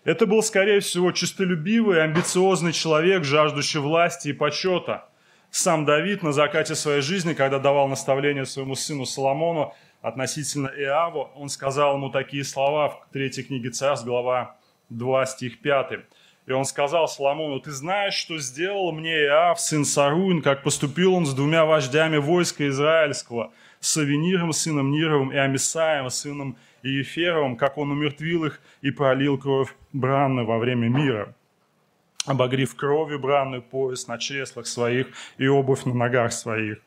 Это 0.04 0.26
был, 0.26 0.42
скорее 0.42 0.80
всего, 0.80 1.12
честолюбивый, 1.12 2.04
амбициозный 2.04 2.72
человек, 2.72 3.24
жаждущий 3.24 3.80
власти 3.80 4.28
и 4.28 4.32
почета. 4.34 5.08
Сам 5.50 5.86
Давид 5.86 6.22
на 6.22 6.32
закате 6.32 6.74
своей 6.74 7.00
жизни, 7.00 7.32
когда 7.32 7.58
давал 7.58 7.88
наставление 7.88 8.44
своему 8.44 8.74
сыну 8.74 9.06
Соломону 9.06 9.72
относительно 10.02 10.70
Иаву, 10.76 11.30
он 11.34 11.48
сказал 11.48 11.96
ему 11.96 12.10
такие 12.10 12.44
слова 12.44 12.88
в 12.90 13.06
третьей 13.12 13.44
книге 13.44 13.70
Царств, 13.70 14.04
глава 14.04 14.56
2, 14.90 15.24
стих 15.24 15.62
5. 15.62 16.00
И 16.46 16.52
он 16.52 16.66
сказал 16.66 17.08
Соломону, 17.08 17.60
«Ты 17.60 17.70
знаешь, 17.70 18.12
что 18.12 18.36
сделал 18.36 18.92
мне 18.92 19.24
Иав, 19.24 19.58
сын 19.58 19.86
Саруин, 19.86 20.42
как 20.42 20.62
поступил 20.62 21.14
он 21.14 21.24
с 21.24 21.32
двумя 21.32 21.64
вождями 21.64 22.18
войска 22.18 22.68
израильского, 22.68 23.52
с 23.80 23.96
Авениром, 23.96 24.52
сыном 24.52 24.90
Нировым, 24.90 25.32
и 25.32 25.36
Амисаем, 25.36 26.10
сыном 26.10 26.58
и 26.84 26.98
Еферовым, 26.98 27.56
как 27.56 27.78
он 27.78 27.90
умертвил 27.90 28.44
их 28.44 28.60
и 28.82 28.90
пролил 28.90 29.38
кровь 29.38 29.74
бранную 29.92 30.46
во 30.46 30.58
время 30.58 30.88
мира, 30.88 31.34
обогрив 32.26 32.76
кровью 32.76 33.18
бранную 33.18 33.62
пояс 33.62 34.06
на 34.06 34.18
чреслах 34.18 34.66
своих 34.66 35.08
и 35.38 35.48
обувь 35.48 35.86
на 35.86 35.94
ногах 35.94 36.32
своих. 36.32 36.78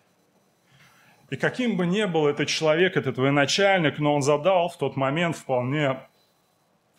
И 1.31 1.35
каким 1.35 1.77
бы 1.77 1.87
ни 1.87 2.05
был 2.05 2.27
этот 2.27 2.47
человек, 2.47 2.95
этот 2.95 3.17
военачальник, 3.17 3.97
но 3.97 4.13
он 4.13 4.21
задал 4.21 4.69
в 4.69 4.77
тот 4.77 4.95
момент 4.95 5.35
вполне 5.35 5.99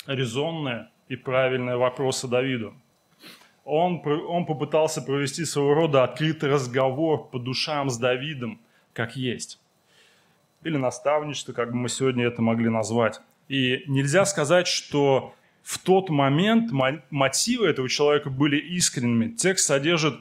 резонные 0.06 0.88
и 1.06 1.14
правильные 1.14 1.76
вопросы 1.76 2.26
Давиду. 2.26 2.74
Он, 3.64 4.02
он 4.04 4.44
попытался 4.44 5.02
провести 5.02 5.44
своего 5.44 5.74
рода 5.74 6.02
открытый 6.02 6.50
разговор 6.50 7.28
по 7.30 7.38
душам 7.38 7.90
с 7.90 7.96
Давидом, 7.96 8.60
как 8.92 9.14
есть 9.14 9.60
или 10.68 10.76
наставничество, 10.76 11.52
как 11.52 11.72
бы 11.72 11.76
мы 11.76 11.88
сегодня 11.88 12.26
это 12.26 12.42
могли 12.42 12.68
назвать. 12.68 13.20
И 13.48 13.84
нельзя 13.86 14.24
сказать, 14.24 14.66
что 14.66 15.34
в 15.62 15.78
тот 15.78 16.08
момент 16.08 16.70
мотивы 17.10 17.66
этого 17.66 17.88
человека 17.88 18.30
были 18.30 18.56
искренними. 18.56 19.34
Текст 19.34 19.66
содержит, 19.66 20.14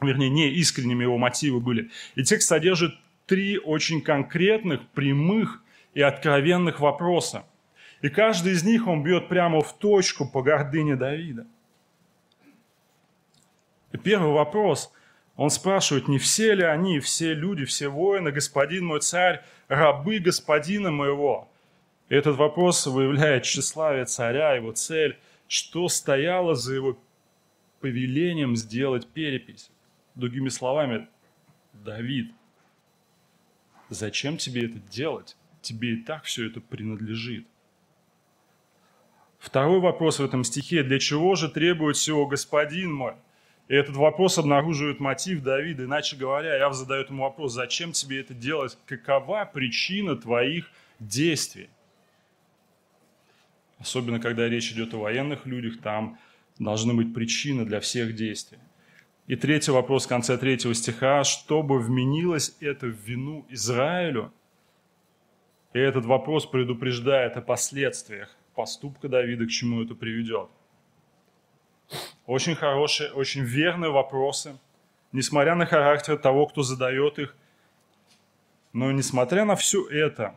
вернее, 0.00 0.30
не 0.30 0.48
искренними 0.50 1.02
его 1.02 1.18
мотивы 1.18 1.60
были. 1.60 1.90
И 2.14 2.22
текст 2.22 2.48
содержит 2.48 2.94
три 3.26 3.58
очень 3.58 4.00
конкретных, 4.00 4.86
прямых 4.90 5.62
и 5.94 6.00
откровенных 6.00 6.80
вопроса. 6.80 7.44
И 8.00 8.08
каждый 8.08 8.52
из 8.52 8.62
них 8.62 8.86
он 8.86 9.02
бьет 9.02 9.28
прямо 9.28 9.60
в 9.60 9.76
точку 9.76 10.26
по 10.26 10.42
гордыне 10.42 10.96
Давида. 10.96 11.46
И 13.92 13.96
первый 13.96 14.32
вопрос– 14.32 14.92
он 15.38 15.50
спрашивает, 15.50 16.08
не 16.08 16.18
все 16.18 16.52
ли 16.52 16.64
они, 16.64 16.98
все 16.98 17.32
люди, 17.32 17.64
все 17.64 17.88
воины, 17.88 18.32
господин 18.32 18.84
мой 18.84 19.00
царь, 19.00 19.44
рабы 19.68 20.18
господина 20.18 20.90
моего? 20.90 21.48
И 22.08 22.16
этот 22.16 22.36
вопрос 22.36 22.84
выявляет 22.88 23.44
тщеславие 23.44 24.04
царя, 24.04 24.54
его 24.54 24.72
цель, 24.72 25.16
что 25.46 25.88
стояло 25.88 26.56
за 26.56 26.74
его 26.74 26.98
повелением 27.80 28.56
сделать 28.56 29.06
перепись. 29.06 29.70
Другими 30.16 30.48
словами, 30.48 31.06
Давид, 31.72 32.32
зачем 33.90 34.38
тебе 34.38 34.64
это 34.66 34.80
делать? 34.90 35.36
Тебе 35.62 35.94
и 35.94 36.02
так 36.02 36.24
все 36.24 36.48
это 36.48 36.60
принадлежит. 36.60 37.46
Второй 39.38 39.78
вопрос 39.78 40.18
в 40.18 40.24
этом 40.24 40.42
стихе. 40.42 40.82
Для 40.82 40.98
чего 40.98 41.36
же 41.36 41.48
требует 41.48 41.94
всего 41.96 42.26
господин 42.26 42.92
мой? 42.92 43.14
И 43.68 43.74
этот 43.74 43.96
вопрос 43.96 44.38
обнаруживает 44.38 44.98
мотив 44.98 45.42
Давида. 45.42 45.84
Иначе 45.84 46.16
говоря, 46.16 46.56
Яв 46.56 46.74
задает 46.74 47.10
ему 47.10 47.24
вопрос, 47.24 47.52
зачем 47.52 47.92
тебе 47.92 48.20
это 48.20 48.32
делать? 48.32 48.78
Какова 48.86 49.44
причина 49.44 50.16
твоих 50.16 50.70
действий? 50.98 51.68
Особенно, 53.78 54.20
когда 54.20 54.48
речь 54.48 54.72
идет 54.72 54.94
о 54.94 54.98
военных 54.98 55.44
людях, 55.46 55.80
там 55.80 56.18
должны 56.58 56.94
быть 56.94 57.14
причины 57.14 57.66
для 57.66 57.80
всех 57.80 58.14
действий. 58.14 58.58
И 59.26 59.36
третий 59.36 59.70
вопрос 59.70 60.06
в 60.06 60.08
конце 60.08 60.38
третьего 60.38 60.74
стиха. 60.74 61.22
Чтобы 61.22 61.78
вменилось 61.78 62.56
это 62.60 62.86
в 62.86 62.96
вину 63.04 63.44
Израилю? 63.50 64.32
И 65.74 65.78
этот 65.78 66.06
вопрос 66.06 66.46
предупреждает 66.46 67.36
о 67.36 67.42
последствиях 67.42 68.34
поступка 68.54 69.08
Давида, 69.08 69.44
к 69.44 69.50
чему 69.50 69.82
это 69.82 69.94
приведет. 69.94 70.48
Очень 72.26 72.54
хорошие, 72.54 73.10
очень 73.12 73.42
верные 73.42 73.90
вопросы, 73.90 74.58
несмотря 75.12 75.54
на 75.54 75.66
характер 75.66 76.18
того, 76.18 76.46
кто 76.46 76.62
задает 76.62 77.18
их. 77.18 77.34
Но 78.72 78.92
несмотря 78.92 79.44
на 79.44 79.56
все 79.56 79.86
это, 79.88 80.34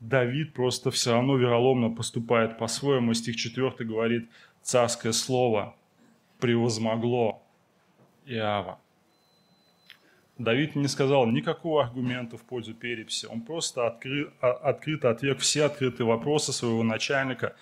Давид 0.00 0.54
просто 0.54 0.90
все 0.90 1.12
равно 1.12 1.36
вероломно 1.36 1.90
поступает 1.90 2.58
по-своему. 2.58 3.14
Стих 3.14 3.36
4 3.36 3.70
говорит, 3.80 4.28
царское 4.62 5.12
слово 5.12 5.74
превозмогло 6.40 7.42
Иава. 8.26 8.78
Давид 10.38 10.76
не 10.76 10.86
сказал 10.86 11.26
никакого 11.26 11.82
аргумента 11.82 12.36
в 12.36 12.42
пользу 12.42 12.72
переписи. 12.72 13.26
Он 13.26 13.40
просто 13.40 13.88
откры, 13.88 14.32
а, 14.40 14.52
открыто 14.52 15.10
отверг 15.10 15.40
все 15.40 15.64
открытые 15.64 16.06
вопросы 16.06 16.52
своего 16.52 16.84
начальника. 16.84 17.56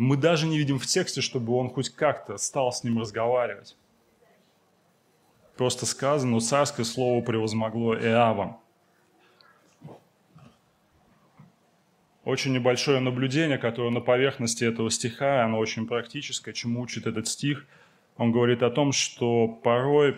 Мы 0.00 0.16
даже 0.16 0.46
не 0.46 0.56
видим 0.56 0.78
в 0.78 0.86
тексте, 0.86 1.20
чтобы 1.20 1.52
он 1.52 1.68
хоть 1.68 1.90
как-то 1.90 2.38
стал 2.38 2.72
с 2.72 2.82
ним 2.84 2.98
разговаривать. 2.98 3.76
Просто 5.58 5.84
сказано, 5.84 6.32
но 6.32 6.40
царское 6.40 6.84
слово 6.84 7.22
превозмогло 7.22 7.94
Иава. 7.96 8.58
Очень 12.24 12.54
небольшое 12.54 13.00
наблюдение, 13.00 13.58
которое 13.58 13.90
на 13.90 14.00
поверхности 14.00 14.64
этого 14.64 14.90
стиха, 14.90 15.44
оно 15.44 15.58
очень 15.58 15.86
практическое, 15.86 16.54
чему 16.54 16.80
учит 16.80 17.06
этот 17.06 17.28
стих. 17.28 17.66
Он 18.16 18.32
говорит 18.32 18.62
о 18.62 18.70
том, 18.70 18.92
что 18.92 19.48
порой 19.48 20.16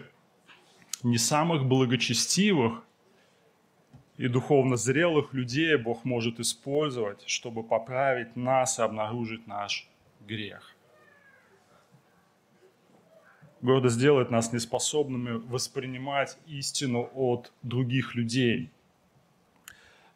не 1.03 1.19
самых 1.19 1.65
благочестивых 1.65 2.85
и 4.23 4.29
духовно 4.29 4.77
зрелых 4.77 5.35
людей 5.35 5.77
Бог 5.77 6.05
может 6.05 6.39
использовать, 6.39 7.25
чтобы 7.27 7.65
поправить 7.65 8.37
нас 8.37 8.79
и 8.79 8.83
обнаружить 8.83 9.49
наш 9.49 9.89
грех. 10.21 10.77
Гордость 13.63 13.99
делает 13.99 14.31
нас 14.31 14.53
неспособными 14.53 15.43
воспринимать 15.49 16.39
истину 16.47 17.11
от 17.15 17.53
других 17.65 18.15
людей. 18.15 18.71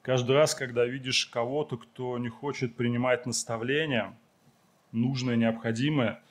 Каждый 0.02 0.36
раз, 0.36 0.54
когда 0.54 0.84
видишь 0.84 1.26
кого-то, 1.26 1.76
кто 1.76 2.16
не 2.18 2.28
хочет 2.28 2.76
принимать 2.76 3.26
наставления, 3.26 4.16
нужное, 4.92 5.34
необходимое, 5.34 6.22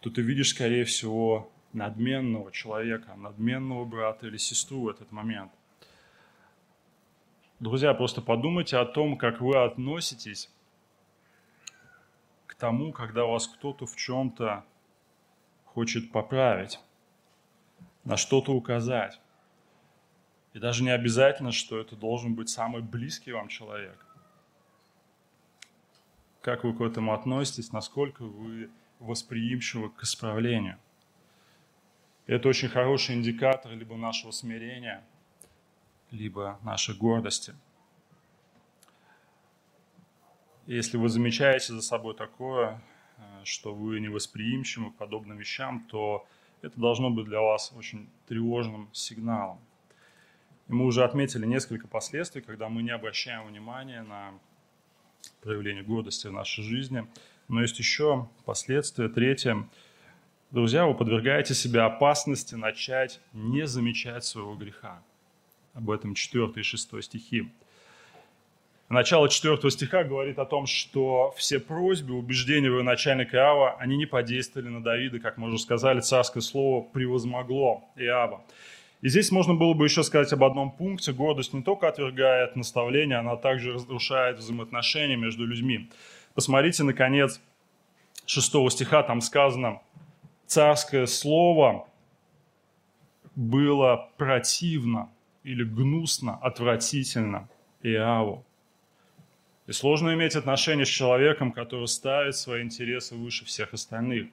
то 0.00 0.10
ты 0.10 0.20
видишь, 0.20 0.50
скорее 0.50 0.84
всего, 0.84 1.50
надменного 1.72 2.52
человека, 2.52 3.14
надменного 3.16 3.86
брата 3.86 4.26
или 4.26 4.36
сестру 4.36 4.82
в 4.82 4.88
этот 4.90 5.12
момент. 5.12 5.50
Друзья, 7.60 7.94
просто 7.94 8.22
подумайте 8.22 8.78
о 8.78 8.86
том, 8.86 9.16
как 9.16 9.40
вы 9.40 9.62
относитесь 9.62 10.50
к 12.46 12.54
тому, 12.54 12.92
когда 12.92 13.24
вас 13.26 13.46
кто-то 13.46 13.86
в 13.86 13.94
чем-то 13.94 14.64
хочет 15.66 16.10
поправить, 16.10 16.80
на 18.04 18.16
что-то 18.16 18.52
указать. 18.52 19.20
И 20.54 20.58
даже 20.58 20.82
не 20.82 20.90
обязательно, 20.90 21.52
что 21.52 21.78
это 21.78 21.96
должен 21.96 22.34
быть 22.34 22.48
самый 22.48 22.82
близкий 22.82 23.32
вам 23.32 23.48
человек. 23.48 24.04
Как 26.40 26.64
вы 26.64 26.74
к 26.74 26.80
этому 26.80 27.12
относитесь, 27.12 27.72
насколько 27.72 28.24
вы 28.24 28.70
восприимчивы 28.98 29.90
к 29.90 30.02
исправлению– 30.02 30.78
это 32.30 32.48
очень 32.48 32.68
хороший 32.68 33.16
индикатор 33.16 33.72
либо 33.72 33.96
нашего 33.96 34.30
смирения, 34.30 35.02
либо 36.10 36.58
нашей 36.62 36.94
гордости. 36.94 37.54
Если 40.66 40.96
вы 40.96 41.08
замечаете 41.08 41.72
за 41.72 41.82
собой 41.82 42.14
такое, 42.14 42.80
э, 43.18 43.44
что 43.44 43.74
вы 43.74 44.00
невосприимчивы 44.00 44.92
к 44.92 44.96
подобным 44.96 45.38
вещам, 45.38 45.86
то 45.88 46.26
это 46.62 46.78
должно 46.78 47.10
быть 47.10 47.26
для 47.26 47.40
вас 47.40 47.72
очень 47.76 48.08
тревожным 48.26 48.88
сигналом. 48.92 49.58
И 50.68 50.72
мы 50.72 50.84
уже 50.84 51.04
отметили 51.04 51.46
несколько 51.46 51.88
последствий, 51.88 52.42
когда 52.42 52.68
мы 52.68 52.82
не 52.82 52.90
обращаем 52.90 53.46
внимания 53.46 54.02
на 54.02 54.32
проявление 55.42 55.82
гордости 55.82 56.26
в 56.26 56.32
нашей 56.32 56.62
жизни. 56.62 57.06
Но 57.48 57.62
есть 57.62 57.78
еще 57.78 58.28
последствия. 58.44 59.08
Третье 59.08 59.66
Друзья, 60.50 60.84
вы 60.84 60.94
подвергаете 60.94 61.54
себя 61.54 61.86
опасности 61.86 62.56
начать 62.56 63.20
не 63.32 63.68
замечать 63.68 64.24
своего 64.24 64.56
греха. 64.56 65.00
Об 65.80 65.90
этом 65.90 66.14
4 66.14 66.52
и 66.56 66.62
6 66.62 67.02
стихи. 67.02 67.50
Начало 68.88 69.28
4 69.28 69.70
стиха 69.70 70.04
говорит 70.04 70.38
о 70.38 70.44
том, 70.44 70.66
что 70.66 71.32
все 71.36 71.58
просьбы, 71.60 72.14
убеждения 72.14 72.70
начальника 72.82 73.36
Иава, 73.36 73.76
они 73.78 73.96
не 73.96 74.06
подействовали 74.06 74.68
на 74.68 74.82
Давида, 74.82 75.20
как 75.20 75.38
мы 75.38 75.48
уже 75.48 75.58
сказали, 75.58 76.00
царское 76.00 76.40
слово 76.40 76.82
превозмогло 76.82 77.84
Иава. 77.96 78.42
И 79.00 79.08
здесь 79.08 79.30
можно 79.30 79.54
было 79.54 79.74
бы 79.74 79.86
еще 79.86 80.02
сказать 80.02 80.32
об 80.32 80.44
одном 80.44 80.70
пункте. 80.70 81.12
Гордость 81.12 81.54
не 81.54 81.62
только 81.62 81.88
отвергает 81.88 82.56
наставления, 82.56 83.18
она 83.18 83.36
также 83.36 83.72
разрушает 83.72 84.38
взаимоотношения 84.38 85.16
между 85.16 85.46
людьми. 85.46 85.88
Посмотрите, 86.34 86.82
наконец, 86.82 87.40
6 88.26 88.70
стиха, 88.70 89.02
там 89.02 89.20
сказано– 89.20 89.80
царское 90.50 91.06
слово 91.06 91.86
было 93.36 94.10
противно 94.16 95.08
или 95.44 95.64
гнусно, 95.64 96.36
отвратительно 96.36 97.48
Иаву. 97.82 98.44
И 99.66 99.72
сложно 99.72 100.14
иметь 100.14 100.36
отношение 100.36 100.84
с 100.84 100.88
человеком, 100.88 101.52
который 101.52 101.86
ставит 101.86 102.36
свои 102.36 102.62
интересы 102.62 103.14
выше 103.14 103.44
всех 103.44 103.72
остальных. 103.72 104.28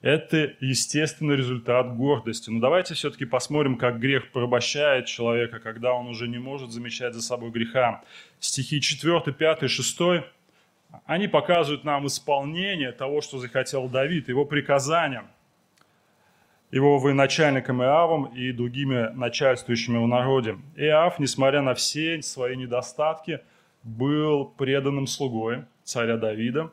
Это 0.00 0.54
естественный 0.60 1.36
результат 1.36 1.94
гордости. 1.94 2.50
Но 2.50 2.58
давайте 2.58 2.94
все-таки 2.94 3.24
посмотрим, 3.24 3.76
как 3.76 4.00
грех 4.00 4.32
порабощает 4.32 5.06
человека, 5.06 5.60
когда 5.60 5.92
он 5.92 6.08
уже 6.08 6.26
не 6.26 6.38
может 6.38 6.70
замечать 6.72 7.14
за 7.14 7.22
собой 7.22 7.50
греха. 7.50 8.02
Стихи 8.40 8.80
4, 8.80 9.32
5, 9.32 9.70
6 9.70 9.98
они 11.06 11.28
показывают 11.28 11.84
нам 11.84 12.06
исполнение 12.06 12.92
того, 12.92 13.20
что 13.20 13.38
захотел 13.38 13.88
Давид, 13.88 14.28
его 14.28 14.44
приказания– 14.44 15.24
его 16.72 16.98
военачальником 16.98 17.82
Иавом 17.82 18.24
и 18.34 18.50
другими 18.50 19.12
начальствующими 19.14 19.98
в 19.98 20.08
народе. 20.08 20.58
Иав, 20.74 21.18
несмотря 21.18 21.60
на 21.60 21.74
все 21.74 22.22
свои 22.22 22.56
недостатки, 22.56 23.40
был 23.82 24.46
преданным 24.46 25.06
слугой 25.06 25.64
царя 25.84 26.16
Давида. 26.16 26.72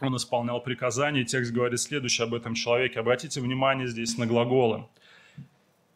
Он 0.00 0.16
исполнял 0.16 0.60
приказания, 0.60 1.22
и 1.22 1.24
текст 1.24 1.52
говорит 1.52 1.80
следующее 1.80 2.26
об 2.26 2.34
этом 2.34 2.54
человеке. 2.54 3.00
Обратите 3.00 3.40
внимание 3.40 3.88
здесь 3.88 4.16
на 4.16 4.26
глаголы. 4.26 4.84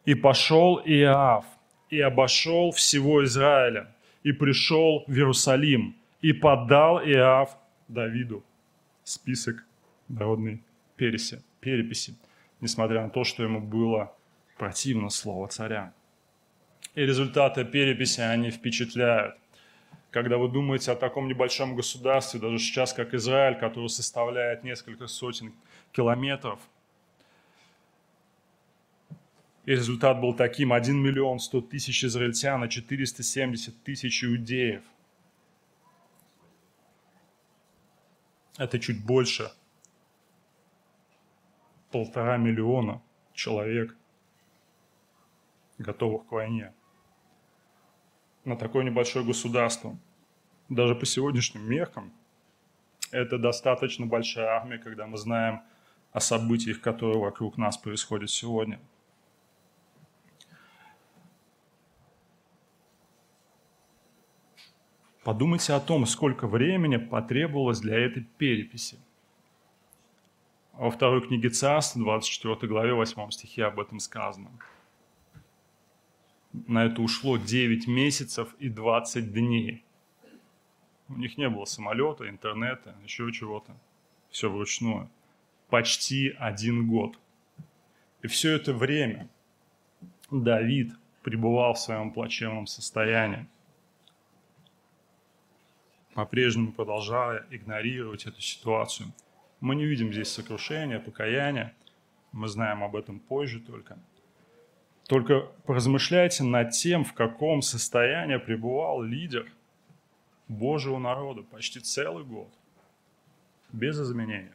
«И 0.03 0.13
пошел 0.13 0.81
Иав, 0.83 1.45
и 1.89 2.01
обошел 2.01 2.71
всего 2.71 3.23
Израиля, 3.23 3.95
и 4.23 4.33
пришел 4.33 5.05
в 5.07 5.13
Иерусалим, 5.13 5.95
и 6.21 6.33
подал 6.33 6.99
Иав 6.99 7.55
Давиду». 7.87 8.43
Список 9.03 9.63
народной 10.09 10.61
переси, 10.97 11.41
переписи 11.59 12.15
несмотря 12.61 13.01
на 13.03 13.09
то, 13.09 13.23
что 13.23 13.43
ему 13.43 13.59
было 13.59 14.15
противно 14.57 15.09
слово 15.09 15.47
царя. 15.47 15.93
И 16.95 17.01
результаты 17.01 17.65
переписи, 17.65 18.21
они 18.21 18.51
впечатляют. 18.51 19.35
Когда 20.11 20.37
вы 20.37 20.49
думаете 20.49 20.91
о 20.91 20.95
таком 20.95 21.27
небольшом 21.27 21.75
государстве, 21.75 22.39
даже 22.39 22.59
сейчас, 22.59 22.93
как 22.93 23.13
Израиль, 23.13 23.57
который 23.57 23.87
составляет 23.87 24.63
несколько 24.63 25.07
сотен 25.07 25.53
километров, 25.93 26.59
и 29.65 29.71
результат 29.71 30.19
был 30.19 30.33
таким, 30.33 30.73
1 30.73 30.97
миллион 30.97 31.39
100 31.39 31.61
тысяч 31.61 32.03
израильтян 32.03 32.63
и 32.65 32.69
470 32.69 33.83
тысяч 33.83 34.23
иудеев. 34.23 34.83
Это 38.57 38.79
чуть 38.79 39.03
больше 39.03 39.51
полтора 41.91 42.37
миллиона 42.37 43.01
человек, 43.33 43.95
готовых 45.77 46.27
к 46.27 46.31
войне. 46.31 46.73
На 48.45 48.55
такое 48.55 48.83
небольшое 48.83 49.25
государство, 49.25 49.97
даже 50.69 50.95
по 50.95 51.05
сегодняшним 51.05 51.69
меркам, 51.69 52.13
это 53.11 53.37
достаточно 53.37 54.05
большая 54.05 54.47
армия, 54.47 54.77
когда 54.77 55.05
мы 55.05 55.17
знаем 55.17 55.61
о 56.11 56.19
событиях, 56.19 56.81
которые 56.81 57.19
вокруг 57.19 57.57
нас 57.57 57.77
происходят 57.77 58.29
сегодня. 58.29 58.79
Подумайте 65.23 65.73
о 65.73 65.79
том, 65.79 66.05
сколько 66.07 66.47
времени 66.47 66.97
потребовалось 66.97 67.79
для 67.79 67.99
этой 67.99 68.23
переписи– 68.23 68.97
во 70.73 70.89
второй 70.89 71.21
книге 71.21 71.49
Царств, 71.49 71.97
24 71.97 72.67
главе, 72.67 72.93
8 72.93 73.29
стихе 73.31 73.65
об 73.65 73.79
этом 73.79 73.99
сказано. 73.99 74.51
На 76.53 76.85
это 76.85 77.01
ушло 77.01 77.37
9 77.37 77.87
месяцев 77.87 78.53
и 78.59 78.69
20 78.69 79.33
дней. 79.33 79.83
У 81.07 81.17
них 81.17 81.37
не 81.37 81.49
было 81.49 81.65
самолета, 81.65 82.29
интернета, 82.29 82.95
еще 83.03 83.31
чего-то. 83.31 83.75
Все 84.29 84.49
вручную. 84.49 85.09
почти 85.69 86.35
один 86.37 86.87
год. 86.87 87.17
И 88.21 88.27
все 88.27 88.51
это 88.55 88.73
время 88.73 89.29
Давид 90.29 90.93
пребывал 91.23 91.73
в 91.73 91.79
своем 91.79 92.11
плачевном 92.11 92.67
состоянии, 92.67 93.47
по-прежнему 96.13 96.73
продолжая 96.73 97.47
игнорировать 97.51 98.25
эту 98.25 98.41
ситуацию. 98.41 99.11
Мы 99.61 99.75
не 99.75 99.85
видим 99.85 100.11
здесь 100.11 100.29
сокрушения, 100.29 100.99
покаяния, 100.99 101.73
мы 102.31 102.47
знаем 102.47 102.83
об 102.83 102.95
этом 102.95 103.19
позже 103.19 103.59
только. 103.59 103.97
Только 105.07 105.41
поразмышляйте 105.65 106.43
над 106.43 106.71
тем, 106.71 107.03
в 107.03 107.13
каком 107.13 107.61
состоянии 107.61 108.37
пребывал 108.37 109.03
лидер 109.03 109.45
Божьего 110.47 110.97
народа 110.97 111.43
почти 111.43 111.79
целый 111.79 112.23
год, 112.23 112.49
без 113.71 113.99
изменения. 113.99 114.53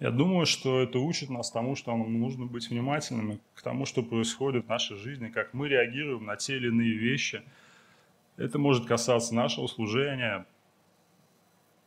Я 0.00 0.10
думаю, 0.10 0.44
что 0.44 0.80
это 0.80 0.98
учит 0.98 1.30
нас 1.30 1.50
тому, 1.50 1.76
что 1.76 1.96
нам 1.96 2.20
нужно 2.20 2.44
быть 2.44 2.68
внимательными 2.68 3.40
к 3.54 3.62
тому, 3.62 3.86
что 3.86 4.02
происходит 4.02 4.66
в 4.66 4.68
нашей 4.68 4.96
жизни, 4.96 5.28
как 5.28 5.54
мы 5.54 5.68
реагируем 5.68 6.26
на 6.26 6.36
те 6.36 6.56
или 6.56 6.68
иные 6.68 6.92
вещи. 6.92 7.42
Это 8.36 8.58
может 8.58 8.86
касаться 8.86 9.34
нашего 9.34 9.66
служения, 9.66 10.46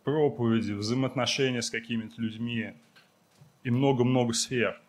проповеди, 0.04 0.74
взаимоотношения 0.74 1.62
с 1.62 1.70
какими-то 1.70 2.22
людьми 2.22 2.74
и 3.64 3.70
много-много 3.70 4.34
сфер. 4.34 4.82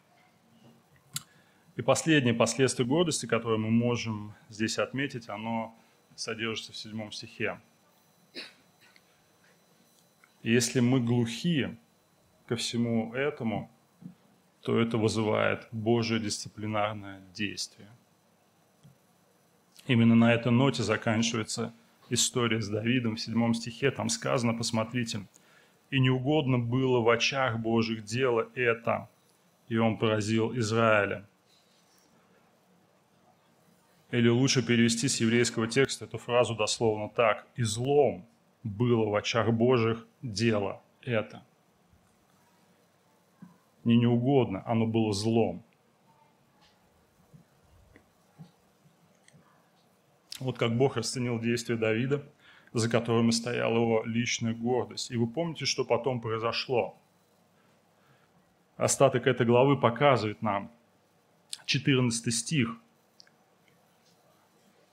И 1.77 1.83
последнее 1.83 2.35
последствие 2.35 2.87
гордости, 2.87 3.27
которое 3.27 3.59
мы 3.59 3.71
можем 3.71 4.35
здесь 4.49 4.79
отметить, 4.79 5.29
оно 5.29 5.75
содержится 6.15 6.73
в 6.73 6.77
седьмом 6.77 7.13
стихе. 7.13 7.61
Если 10.43 10.81
мы 10.81 11.01
глухие 11.01 11.79
ко 12.47 12.57
всему 12.57 13.15
этому, 13.15 13.71
то 14.61 14.79
это 14.79 14.99
вызывает 14.99 15.67
Божие 15.73 16.21
дисциплинарное 16.21 17.21
действие. 17.35 17.89
Именно 19.87 20.15
на 20.15 20.35
этой 20.35 20.53
ноте 20.53 20.83
заканчивается 20.83 21.75
история 22.11 22.61
с 22.61 22.69
Давидом 22.69 23.17
в 23.17 23.21
седьмом 23.21 23.55
стихе. 23.55 23.91
Там 23.91 24.09
сказано, 24.09 24.55
посмотрите, 24.55 25.27
«И 25.91 26.01
неугодно 26.01 26.59
было 26.59 27.01
в 27.01 27.09
очах 27.09 27.59
Божьих 27.59 28.05
дело 28.05 28.49
это, 28.55 29.09
и 29.69 29.77
он 29.77 29.99
поразил 29.99 30.57
Израиля». 30.57 31.27
Или 34.11 34.29
лучше 34.29 34.65
перевести 34.67 35.09
с 35.09 35.21
еврейского 35.21 35.67
текста 35.69 36.05
эту 36.05 36.19
фразу 36.19 36.55
дословно 36.55 37.09
так. 37.09 37.47
«И 37.57 37.63
злом 37.63 38.27
было 38.63 39.09
в 39.09 39.15
очах 39.15 39.51
Божьих 39.53 40.07
дело 40.23 40.83
это» 41.03 41.43
не 43.85 43.97
неугодно, 43.97 44.63
оно 44.67 44.87
было 44.87 45.13
злом. 45.13 45.63
Вот 50.43 50.59
как 50.59 50.77
Бог 50.77 50.97
расценил 50.97 51.39
действия 51.39 51.77
Давида, 51.77 52.23
за 52.73 52.91
которыми 52.91 53.31
стояла 53.31 53.77
его 53.77 54.03
личная 54.05 54.55
гордость. 54.55 55.11
И 55.11 55.17
вы 55.17 55.27
помните, 55.27 55.65
что 55.65 55.85
потом 55.85 56.21
произошло? 56.21 56.99
Остаток 58.77 59.27
этой 59.27 59.47
главы 59.47 59.79
показывает 59.79 60.43
нам 60.43 60.71
14 61.67 62.35
стих. 62.35 62.77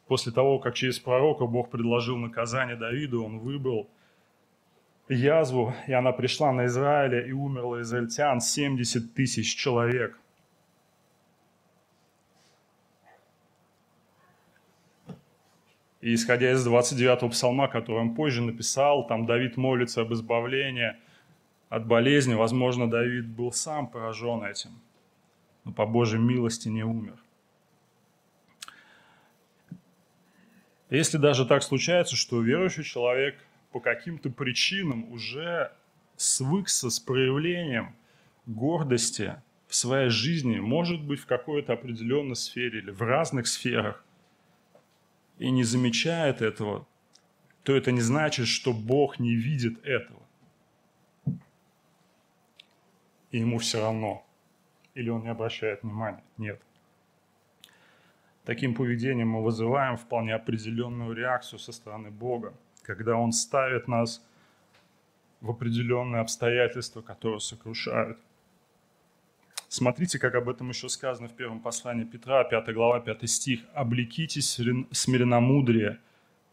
После 0.08 0.32
того, 0.32 0.60
как 0.60 0.76
через 0.76 1.00
пророка 1.00 1.46
Бог 1.46 1.70
предложил 1.70 2.18
наказание 2.18 2.76
Давиду, 2.76 3.24
он 3.24 3.40
выбрал 3.40 3.90
язву, 5.08 5.74
и 5.88 5.94
она 5.94 6.12
пришла 6.12 6.52
на 6.52 6.66
Израиля, 6.66 7.26
и 7.26 7.32
умерло 7.32 7.82
израильтян 7.82 8.42
70 8.42 9.14
тысяч 9.14 9.56
человек. 9.56 10.20
И 16.02 16.14
исходя 16.14 16.52
из 16.52 16.66
29-го 16.66 17.30
псалма, 17.30 17.68
который 17.68 18.02
он 18.02 18.16
позже 18.16 18.42
написал, 18.42 19.06
там 19.06 19.26
Давид 19.26 19.58
молится 19.58 20.02
об 20.02 20.14
избавлении 20.14 20.96
от 21.68 21.86
болезни. 21.86 22.36
Возможно, 22.36 22.90
Давид 22.90 23.28
был 23.28 23.52
сам 23.52 23.88
поражен 23.88 24.44
этим, 24.44 24.72
но 25.66 25.74
по 25.74 25.86
Божьей 25.86 26.20
милости 26.20 26.70
не 26.70 26.84
умер. 26.84 27.18
Если 30.90 31.18
даже 31.18 31.46
так 31.46 31.62
случается, 31.62 32.16
что 32.16 32.42
верующий 32.42 32.84
человек 32.84 33.36
по 33.72 33.80
каким-то 33.80 34.32
причинам 34.32 35.12
уже 35.12 35.72
свыкся 36.16 36.90
с 36.90 37.00
проявлением 37.00 37.96
гордости 38.48 39.36
в 39.68 39.76
своей 39.76 40.10
жизни, 40.10 40.60
может 40.60 41.04
быть, 41.04 41.20
в 41.20 41.28
какой-то 41.28 41.74
определенной 41.74 42.36
сфере 42.36 42.80
или 42.80 42.90
в 42.90 43.02
разных 43.02 43.48
сферах, 43.48 44.04
и 45.40 45.50
не 45.52 45.64
замечает 45.64 46.42
этого, 46.42 46.86
то 47.64 47.76
это 47.76 47.92
не 47.92 48.02
значит, 48.02 48.48
что 48.48 48.74
Бог 48.74 49.20
не 49.20 49.36
видит 49.36 49.84
этого. 49.84 50.22
И 53.32 53.40
ему 53.40 53.58
все 53.58 53.82
равно. 53.82 54.26
Или 54.94 55.10
он 55.10 55.24
не 55.24 55.30
обращает 55.30 55.84
внимания. 55.84 56.24
Нет. 56.38 56.62
Таким 58.46 58.74
поведением 58.74 59.30
мы 59.30 59.44
вызываем 59.44 59.98
вполне 59.98 60.36
определенную 60.36 61.14
реакцию 61.14 61.60
со 61.60 61.72
стороны 61.72 62.12
Бога 62.12 62.54
когда 62.90 63.16
Он 63.16 63.32
ставит 63.32 63.88
нас 63.88 64.26
в 65.42 65.52
определенные 65.52 66.22
обстоятельства, 66.22 67.02
которые 67.02 67.40
сокрушают. 67.40 68.18
Смотрите, 69.70 70.20
как 70.20 70.36
об 70.36 70.50
этом 70.50 70.70
еще 70.70 70.90
сказано 70.90 71.30
в 71.30 71.34
первом 71.34 71.62
послании 71.62 72.04
Петра, 72.04 72.44
5 72.44 72.74
глава, 72.74 73.00
5 73.00 73.30
стих. 73.30 73.62
«Облекитесь 73.74 74.60
смиренномудрие». 74.92 76.00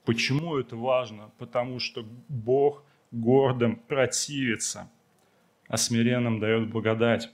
Почему 0.05 0.57
это 0.57 0.77
важно? 0.77 1.31
Потому 1.39 1.81
что 1.81 2.07
Бог 2.29 2.85
гордым 3.11 3.75
противится, 3.75 4.89
а 5.67 5.77
смиренным 5.77 6.39
дает 6.39 6.71
благодать. 6.71 7.33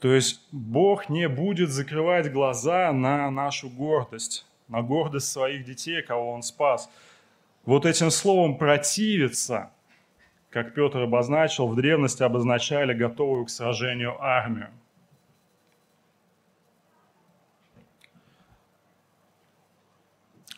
То 0.00 0.12
есть 0.12 0.40
Бог 0.50 1.08
не 1.08 1.28
будет 1.28 1.70
закрывать 1.70 2.32
глаза 2.32 2.92
на 2.92 3.30
нашу 3.30 3.70
гордость, 3.70 4.44
на 4.66 4.82
гордость 4.82 5.30
своих 5.30 5.64
детей, 5.64 6.02
кого 6.02 6.32
Он 6.32 6.42
спас– 6.42 6.90
вот 7.64 7.86
этим 7.86 8.10
словом 8.10 8.58
«противиться», 8.58 9.70
как 10.50 10.74
Петр 10.74 10.98
обозначил, 10.98 11.68
в 11.68 11.76
древности 11.76 12.24
обозначали 12.24 12.92
готовую 12.92 13.44
к 13.44 13.50
сражению 13.50 14.20
армию. 14.20 14.70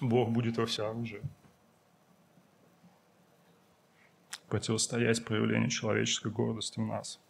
Бог 0.01 0.31
будет 0.31 0.57
во 0.57 0.67
всеоружии. 0.67 1.23
Противостоять 4.49 5.25
проявлению 5.25 5.71
человеческой 5.71 6.31
гордости 6.31 6.79
в 6.79 6.87
нас. 6.87 7.21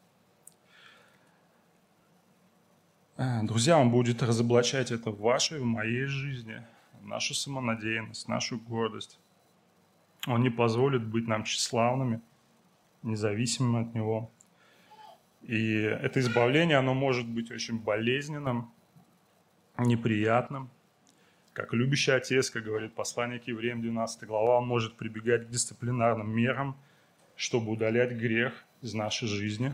Э, 3.17 3.43
друзья, 3.43 3.79
Он 3.79 3.91
будет 3.91 4.23
разоблачать 4.23 4.91
это 4.91 5.11
в 5.11 5.21
вашей, 5.21 5.61
в 5.61 5.65
моей 5.65 6.07
жизни, 6.07 6.63
нашу 7.03 7.35
самонадеянность, 7.35 8.29
нашу 8.29 8.59
гордость. 8.59 9.19
Он 10.27 10.43
не 10.43 10.51
позволит 10.51 11.07
быть 11.07 11.29
нам 11.29 11.45
тщеславными, 11.45 12.21
независимыми 13.03 13.89
от 13.89 13.95
Него. 13.95 14.31
И 15.43 15.75
это 15.83 16.21
избавление, 16.21 16.79
оно 16.79 16.95
может 16.95 17.29
быть 17.29 17.51
очень 17.51 17.79
болезненным, 17.79 18.73
неприятным. 19.79 20.71
Как 21.55 21.73
любящий 21.73 22.11
отец, 22.11 22.51
как 22.51 22.65
говорит 22.65 22.95
посланник 22.95 23.49
евреям 23.49 23.81
12 23.81 24.25
глава, 24.25 24.59
он 24.59 24.67
может 24.67 24.97
прибегать 24.97 25.47
к 25.47 25.51
дисциплинарным 25.51 26.31
мерам, 26.31 26.77
чтобы 27.35 27.73
удалять 27.73 28.13
грех 28.13 28.53
из 28.83 28.93
нашей 28.93 29.27
жизни. 29.27 29.73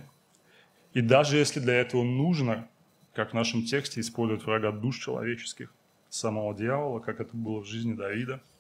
И 0.95 1.01
даже 1.01 1.37
если 1.37 1.59
для 1.59 1.75
этого 1.75 2.05
нужно, 2.05 2.69
как 3.13 3.31
в 3.31 3.35
нашем 3.35 3.65
тексте, 3.65 4.01
использовать 4.01 4.45
врага 4.45 4.71
душ 4.71 4.99
человеческих, 4.99 5.75
самого 6.09 6.55
дьявола, 6.55 7.01
как 7.01 7.21
это 7.21 7.37
было 7.37 7.61
в 7.61 7.67
жизни 7.67 7.95
Давида– 7.95 8.41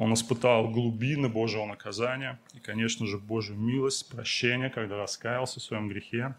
он 0.00 0.14
испытал 0.14 0.66
глубины 0.70 1.28
Божьего 1.28 1.66
наказания 1.66 2.40
и, 2.54 2.58
конечно 2.58 3.06
же, 3.06 3.18
Божью 3.18 3.54
милость, 3.56 4.08
прощение, 4.08 4.70
когда 4.70 4.96
раскаялся 4.96 5.60
в 5.60 5.62
своем 5.62 5.90
грехе. 5.90 6.34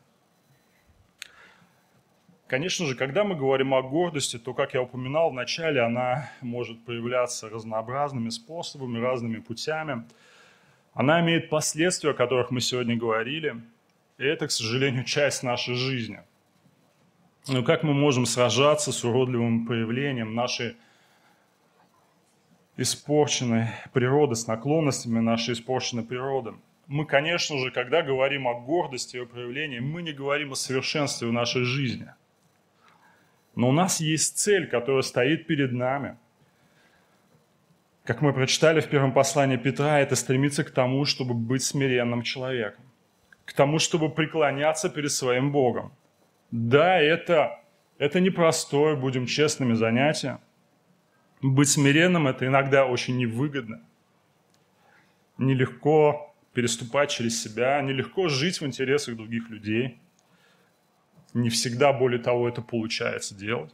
Конечно 2.51 2.85
же, 2.85 2.95
когда 2.95 3.23
мы 3.23 3.35
говорим 3.35 3.73
о 3.73 3.81
гордости, 3.81 4.37
то, 4.37 4.53
как 4.53 4.73
я 4.73 4.81
упоминал 4.81 5.29
в 5.29 5.33
начале, 5.33 5.79
она 5.79 6.29
может 6.41 6.83
проявляться 6.83 7.47
разнообразными 7.47 8.27
способами, 8.27 8.99
разными 8.99 9.37
путями. 9.37 10.03
Она 10.93 11.21
имеет 11.21 11.49
последствия, 11.49 12.09
о 12.11 12.13
которых 12.13 12.51
мы 12.51 12.59
сегодня 12.59 12.97
говорили, 12.97 13.55
и 14.17 14.25
это, 14.25 14.47
к 14.47 14.51
сожалению, 14.51 15.05
часть 15.05 15.43
нашей 15.43 15.75
жизни. 15.75 16.19
Но 17.47 17.63
как 17.63 17.83
мы 17.83 17.93
можем 17.93 18.25
сражаться 18.25 18.91
с 18.91 19.01
уродливым 19.05 19.65
проявлением 19.65 20.35
нашей 20.35 20.75
испорченной 22.75 23.67
природы, 23.93 24.35
с 24.35 24.45
наклонностями 24.45 25.19
нашей 25.19 25.53
испорченной 25.53 26.03
природы. 26.03 26.55
мы, 26.87 27.05
конечно 27.05 27.57
же, 27.59 27.71
когда 27.71 28.01
говорим 28.01 28.45
о 28.49 28.55
гордости 28.55 29.15
о 29.15 29.25
проявлении, 29.25 29.79
мы 29.79 30.01
не 30.01 30.11
говорим 30.11 30.51
о 30.51 30.55
совершенстве 30.55 31.29
в 31.29 31.31
нашей 31.31 31.63
жизни. 31.63 32.09
Но 33.55 33.69
у 33.69 33.71
нас 33.71 33.99
есть 33.99 34.37
цель, 34.37 34.67
которая 34.67 35.01
стоит 35.01 35.47
перед 35.47 35.71
нами. 35.71 36.17
Как 38.03 38.21
мы 38.21 38.33
прочитали 38.33 38.79
в 38.81 38.87
первом 38.87 39.13
послании 39.13 39.57
Петра, 39.57 39.99
это 39.99 40.15
стремиться 40.15 40.63
к 40.63 40.71
тому, 40.71 41.05
чтобы 41.05 41.33
быть 41.33 41.63
смиренным 41.63 42.23
человеком, 42.23 42.83
к 43.45 43.53
тому, 43.53 43.79
чтобы 43.79 44.09
преклоняться 44.09 44.89
перед 44.89 45.11
своим 45.11 45.51
Богом. 45.51 45.93
Да, 46.49 46.99
это, 46.99 47.59
это 47.97 48.19
непростое, 48.19 48.95
будем 48.95 49.25
честными, 49.25 49.73
занятие. 49.73 50.39
Быть 51.41 51.69
смиренным– 51.69 52.27
это 52.29 52.47
иногда 52.47 52.85
очень 52.85 53.17
невыгодно. 53.17 53.81
Нелегко 55.37 56.33
переступать 56.53 57.09
через 57.11 57.41
себя, 57.41 57.81
нелегко 57.81 58.29
жить 58.29 58.61
в 58.61 58.65
интересах 58.65 59.15
других 59.15 59.49
людей– 59.49 59.99
не 61.33 61.49
всегда, 61.49 61.93
более 61.93 62.19
того, 62.19 62.47
это 62.49 62.61
получается 62.61 63.35
делать. 63.35 63.73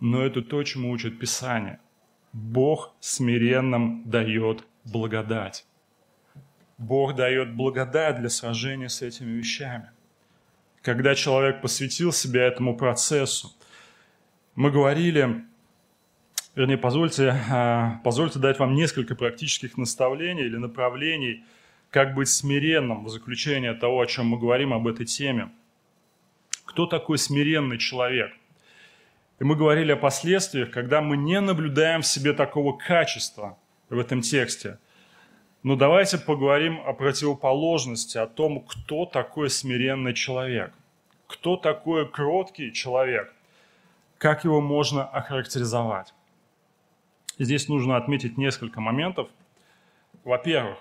Но 0.00 0.24
это 0.24 0.42
то, 0.42 0.62
чему 0.62 0.90
учит 0.90 1.18
Писание. 1.18 1.78
Бог 2.32 2.94
смиренным 3.00 4.02
дает 4.08 4.64
благодать. 4.84 5.66
Бог 6.78 7.14
дает 7.14 7.54
благодать 7.54 8.18
для 8.18 8.30
сражения 8.30 8.88
с 8.88 9.02
этими 9.02 9.30
вещами. 9.30 9.90
Когда 10.82 11.14
человек 11.14 11.60
посвятил 11.60 12.12
себя 12.12 12.44
этому 12.44 12.76
процессу, 12.76 13.52
мы 14.54 14.70
говорили, 14.70 15.44
вернее, 16.54 16.78
позвольте, 16.78 17.34
а, 17.50 18.00
позвольте 18.02 18.38
дать 18.38 18.58
вам 18.58 18.74
несколько 18.74 19.14
практических 19.14 19.76
наставлений 19.76 20.44
или 20.44 20.56
направлений, 20.56 21.44
как 21.90 22.14
быть 22.14 22.28
смиренным 22.28 23.04
в 23.04 23.10
заключение 23.10 23.74
того, 23.74 24.00
о 24.00 24.06
чем 24.06 24.28
мы 24.28 24.38
говорим 24.38 24.72
об 24.72 24.86
этой 24.88 25.04
теме– 25.06 25.50
кто 26.70 26.86
такой 26.86 27.18
смиренный 27.18 27.78
человек. 27.78 28.30
И 29.40 29.44
мы 29.44 29.56
говорили 29.56 29.90
о 29.90 29.96
последствиях, 29.96 30.70
когда 30.70 31.00
мы 31.00 31.16
не 31.16 31.40
наблюдаем 31.40 32.02
в 32.02 32.06
себе 32.06 32.32
такого 32.32 32.76
качества 32.76 33.58
в 33.88 33.98
этом 33.98 34.20
тексте. 34.20 34.78
Но 35.64 35.74
давайте 35.74 36.16
поговорим 36.16 36.80
о 36.86 36.92
противоположности, 36.92 38.18
о 38.18 38.28
том, 38.28 38.60
кто 38.60 39.04
такой 39.04 39.50
смиренный 39.50 40.14
человек, 40.14 40.72
кто 41.26 41.56
такой 41.56 42.08
кроткий 42.08 42.72
человек, 42.72 43.34
как 44.16 44.44
его 44.44 44.60
можно 44.60 45.04
охарактеризовать. 45.04 46.14
Здесь 47.38 47.68
нужно 47.68 47.96
отметить 47.96 48.38
несколько 48.38 48.80
моментов. 48.80 49.28
Во-первых, 50.22 50.78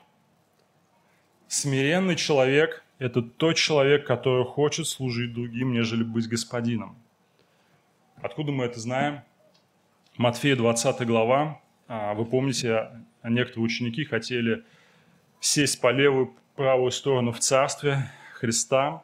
смиренный 1.48 2.16
человек 2.16 2.84
это 3.00 3.22
тот 3.22 3.56
человек, 3.56 4.06
который 4.06 4.45
хочет 4.45 4.86
служить 4.86 5.34
другим, 5.34 5.72
нежели 5.72 6.04
быть 6.04 6.28
господином. 6.28 6.97
Откуда 8.22 8.52
мы 8.52 8.66
это 8.66 8.80
знаем? 8.80 9.22
Матфея 10.18 10.58
20 10.58 11.08
глава. 11.08 11.62
А, 11.88 12.14
вы 12.14 12.26
помните, 12.26 12.89
некоторые 13.24 13.64
ученики 13.64 14.04
хотели 14.04 14.66
сесть 15.39 15.80
по 15.80 15.91
левую, 15.91 16.36
правую 16.58 16.91
сторону 16.91 17.32
в 17.32 17.39
царстве 17.39 18.12
Христа. 18.34 19.02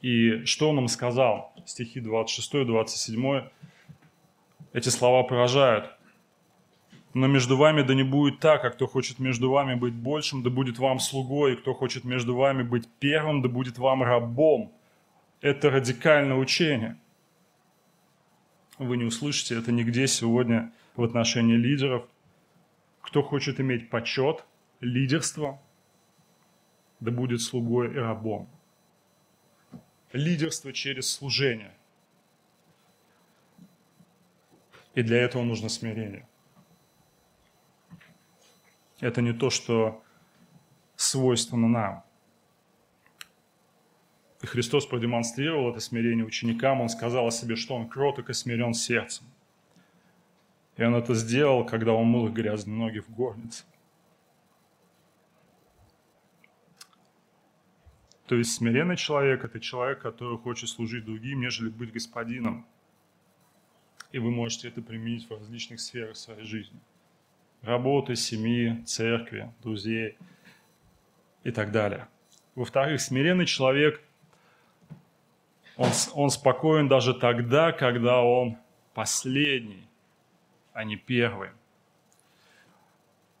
И 0.00 0.44
что 0.44 0.70
он 0.70 0.78
им 0.78 0.88
сказал? 0.88 1.54
Стихи 1.64 2.00
26-27. 2.00 3.48
Эти 4.72 4.88
слова 4.88 5.22
поражают 5.22 5.96
но 7.14 7.26
между 7.26 7.56
вами 7.56 7.82
да 7.82 7.94
не 7.94 8.04
будет 8.04 8.40
так, 8.40 8.64
а 8.64 8.70
кто 8.70 8.86
хочет 8.86 9.18
между 9.18 9.50
вами 9.50 9.74
быть 9.74 9.94
большим, 9.94 10.42
да 10.42 10.50
будет 10.50 10.78
вам 10.78 10.98
слугой, 10.98 11.52
и 11.52 11.56
кто 11.56 11.74
хочет 11.74 12.04
между 12.04 12.34
вами 12.34 12.62
быть 12.62 12.88
первым, 13.00 13.42
да 13.42 13.48
будет 13.48 13.78
вам 13.78 14.02
рабом. 14.02 14.72
Это 15.40 15.70
радикальное 15.70 16.36
учение. 16.36 16.98
Вы 18.78 18.96
не 18.96 19.04
услышите 19.04 19.58
это 19.58 19.72
нигде 19.72 20.06
сегодня 20.06 20.72
в 20.96 21.02
отношении 21.02 21.56
лидеров. 21.56 22.06
Кто 23.02 23.22
хочет 23.22 23.60
иметь 23.60 23.90
почет, 23.90 24.44
лидерство, 24.80 25.60
да 27.00 27.10
будет 27.10 27.42
слугой 27.42 27.92
и 27.92 27.98
рабом. 27.98 28.48
Лидерство 30.12 30.72
через 30.72 31.10
служение. 31.10 31.74
И 34.94 35.02
для 35.02 35.18
этого 35.18 35.42
нужно 35.42 35.68
смирение. 35.68 36.26
Это 39.02 39.20
не 39.20 39.32
то, 39.32 39.50
что 39.50 40.00
свойственно 40.94 41.66
нам. 41.66 42.04
И 44.42 44.46
Христос 44.46 44.86
продемонстрировал 44.86 45.72
это 45.72 45.80
смирение 45.80 46.24
ученикам. 46.24 46.80
Он 46.80 46.88
сказал 46.88 47.26
о 47.26 47.32
себе, 47.32 47.56
что 47.56 47.74
он 47.74 47.88
кроток 47.88 48.30
и 48.30 48.32
смирен 48.32 48.74
сердцем. 48.74 49.26
И 50.76 50.84
он 50.84 50.94
это 50.94 51.14
сделал, 51.14 51.66
когда 51.66 51.92
он 51.92 52.06
мыл 52.06 52.28
их 52.28 52.32
грязные 52.32 52.76
ноги 52.76 53.00
в 53.00 53.10
горнице. 53.10 53.64
То 58.26 58.36
есть 58.36 58.54
смиренный 58.54 58.96
человек– 58.96 59.44
это 59.44 59.58
человек, 59.58 60.00
который 60.00 60.38
хочет 60.38 60.68
служить 60.68 61.04
другим, 61.04 61.40
нежели 61.40 61.70
быть 61.70 61.92
господином. 61.92 62.66
И 64.12 64.20
вы 64.20 64.30
можете 64.30 64.68
это 64.68 64.80
применить 64.80 65.28
в 65.28 65.32
различных 65.32 65.80
сферах 65.80 66.16
своей 66.16 66.44
жизни– 66.44 66.78
работы, 67.62 68.16
семьи, 68.16 68.82
церкви, 68.84 69.50
друзей 69.62 70.16
и 71.44 71.50
так 71.50 71.72
далее. 71.72 72.08
Во-вторых, 72.54 73.00
смиренный 73.00 73.46
человек, 73.46 74.00
он, 75.76 75.88
он 76.14 76.30
спокоен 76.30 76.88
даже 76.88 77.14
тогда, 77.14 77.72
когда 77.72 78.22
он 78.22 78.58
последний, 78.94 79.88
а 80.72 80.84
не 80.84 80.96
первый. 80.96 81.50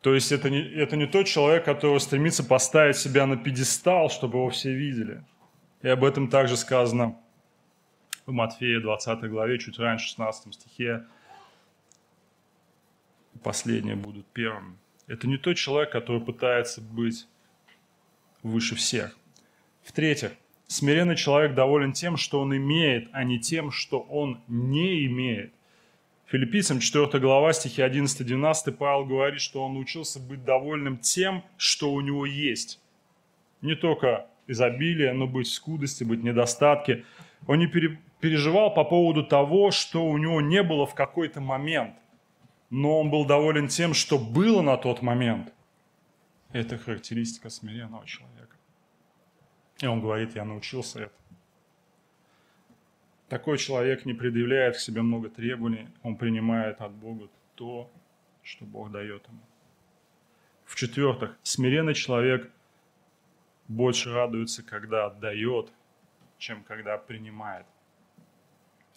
То 0.00 0.14
есть 0.14 0.32
это 0.32 0.50
не, 0.50 0.60
это 0.60 0.96
не 0.96 1.06
тот 1.06 1.26
человек, 1.26 1.64
который 1.64 2.00
стремится 2.00 2.42
поставить 2.42 2.96
себя 2.96 3.26
на 3.26 3.36
пьедестал, 3.36 4.10
чтобы 4.10 4.38
его 4.38 4.50
все 4.50 4.72
видели. 4.72 5.22
И 5.82 5.88
об 5.88 6.04
этом 6.04 6.28
также 6.28 6.56
сказано 6.56 7.16
в 8.26 8.32
Матфея 8.32 8.80
20 8.80 9.30
главе, 9.30 9.58
чуть 9.58 9.78
раньше, 9.78 10.08
16 10.08 10.54
стихе 10.54 11.04
последние 13.42 13.96
будут 13.96 14.26
первыми. 14.26 14.76
Это 15.06 15.26
не 15.26 15.36
тот 15.36 15.56
человек, 15.56 15.90
который 15.90 16.20
пытается 16.20 16.80
быть 16.80 17.26
выше 18.42 18.74
всех. 18.74 19.16
В-третьих, 19.82 20.32
смиренный 20.68 21.16
человек 21.16 21.54
доволен 21.54 21.92
тем, 21.92 22.16
что 22.16 22.40
он 22.40 22.56
имеет, 22.56 23.08
а 23.12 23.24
не 23.24 23.38
тем, 23.38 23.70
что 23.70 24.00
он 24.00 24.40
не 24.48 25.06
имеет. 25.06 25.52
Филиппийцам 26.26 26.78
4 26.78 27.18
глава, 27.18 27.52
стихи 27.52 27.82
11-12, 27.82 28.72
Павел 28.72 29.04
говорит, 29.04 29.40
что 29.40 29.62
он 29.64 29.74
научился 29.74 30.18
быть 30.18 30.44
довольным 30.44 30.96
тем, 30.96 31.44
что 31.58 31.92
у 31.92 32.00
него 32.00 32.24
есть. 32.24 32.80
Не 33.60 33.74
только 33.74 34.26
изобилие, 34.46 35.12
но 35.12 35.26
быть 35.26 35.46
в 35.46 35.52
скудости, 35.52 36.04
быть 36.04 36.20
в 36.20 36.24
недостатке. 36.24 37.04
Он 37.46 37.58
не 37.58 37.66
переживал 37.66 38.72
по 38.72 38.84
поводу 38.84 39.24
того, 39.24 39.70
что 39.72 40.06
у 40.06 40.16
него 40.16 40.40
не 40.40 40.62
было 40.62 40.86
в 40.86 40.94
какой-то 40.94 41.40
момент 41.40 41.94
но 42.72 42.98
он 42.98 43.10
был 43.10 43.26
доволен 43.26 43.68
тем, 43.68 43.92
что 43.92 44.18
было 44.18 44.62
на 44.62 44.78
тот 44.78 45.02
момент. 45.02 45.52
Это 46.52 46.78
характеристика 46.78 47.50
смиренного 47.50 48.06
человека. 48.06 48.56
И 49.80 49.86
он 49.86 50.00
говорит, 50.00 50.34
я 50.34 50.46
научился 50.46 51.02
это. 51.02 51.14
Такой 53.28 53.58
человек 53.58 54.06
не 54.06 54.14
предъявляет 54.14 54.76
к 54.76 54.80
себе 54.80 55.02
много 55.02 55.28
требований, 55.28 55.88
он 56.02 56.16
принимает 56.16 56.80
от 56.80 56.92
Бога 56.92 57.28
то, 57.56 57.90
что 58.42 58.64
Бог 58.64 58.90
дает 58.90 59.28
ему. 59.28 59.42
В-четвертых, 60.64 61.38
смиренный 61.42 61.94
человек 61.94 62.50
больше 63.68 64.14
радуется, 64.14 64.62
когда 64.62 65.06
отдает, 65.06 65.70
чем 66.38 66.62
когда 66.64 66.96
принимает 66.96 67.66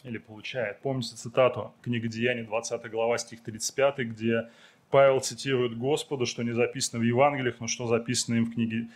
или 0.05 0.17
получает. 0.17 0.79
Помните 0.81 1.15
цитату 1.15 1.73
книги 1.81 2.07
Деяний, 2.07 2.43
20 2.43 2.89
глава, 2.91 3.17
стих 3.17 3.41
35, 3.41 3.99
где 3.99 4.49
Павел 4.91 5.19
цитирует 5.19 5.77
Господа, 5.77 6.25
что 6.25 6.43
не 6.43 6.51
записано 6.51 6.99
в 6.99 7.03
Евангелиях, 7.03 7.59
но 7.59 7.67
что 7.67 7.87
записано 7.87 8.35
им 8.35 8.45
в 8.45 8.53
книге, 8.53 8.87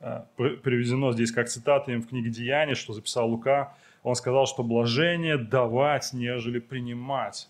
э, 0.00 0.22
приведено 0.36 1.12
здесь 1.12 1.32
как 1.32 1.48
цитата 1.48 1.90
им 1.90 2.02
в 2.02 2.08
книге 2.08 2.30
Деяний, 2.30 2.74
что 2.74 2.92
записал 2.92 3.30
Лука. 3.30 3.74
Он 4.02 4.14
сказал, 4.14 4.46
что 4.46 4.62
блажение 4.62 5.38
давать, 5.38 6.12
нежели 6.12 6.58
принимать. 6.58 7.48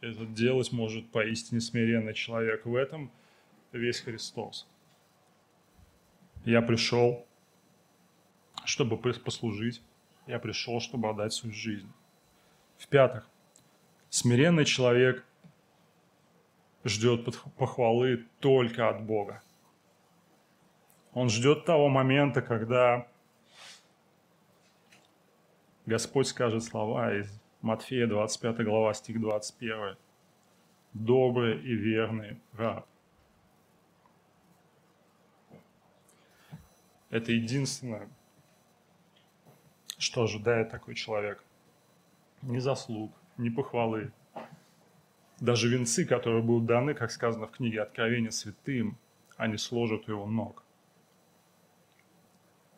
Это 0.00 0.24
делать 0.24 0.72
может 0.72 1.10
поистине 1.10 1.60
смиренный 1.60 2.14
человек. 2.14 2.64
В 2.64 2.74
этом 2.74 3.10
весь 3.72 4.00
Христос. 4.00 4.66
Я 6.44 6.62
пришел, 6.62 7.26
чтобы 8.64 8.96
послужить 8.96 9.82
я 10.28 10.38
пришел, 10.38 10.78
чтобы 10.80 11.08
отдать 11.08 11.32
свою 11.32 11.54
жизнь. 11.54 11.90
В-пятых, 12.76 13.28
смиренный 14.10 14.64
человек 14.64 15.24
ждет 16.84 17.26
похвалы 17.56 18.26
только 18.38 18.88
от 18.88 19.02
Бога. 19.02 19.42
Он 21.14 21.30
ждет 21.30 21.64
того 21.64 21.88
момента, 21.88 22.42
когда 22.42 23.08
Господь 25.86 26.28
скажет 26.28 26.62
слова 26.62 27.14
из 27.14 27.40
Матфея 27.62 28.06
25 28.06 28.64
глава, 28.64 28.92
стих 28.94 29.20
21. 29.20 29.96
«Добрый 30.92 31.60
и 31.60 31.74
верный 31.74 32.38
раб». 32.52 32.86
Это 37.10 37.32
единственное, 37.32 38.08
что 39.98 40.22
ожидает 40.22 40.70
такой 40.70 40.94
человек. 40.94 41.44
Ни 42.42 42.58
заслуг, 42.58 43.12
ни 43.36 43.50
похвалы. 43.50 44.12
Даже 45.40 45.68
венцы, 45.68 46.04
которые 46.04 46.42
будут 46.42 46.66
даны, 46.66 46.94
как 46.94 47.10
сказано 47.10 47.46
в 47.46 47.50
книге 47.52 47.82
Откровения 47.82 48.30
святым, 48.30 48.96
они 49.36 49.56
сложат 49.56 50.08
его 50.08 50.26
ног. 50.26 50.64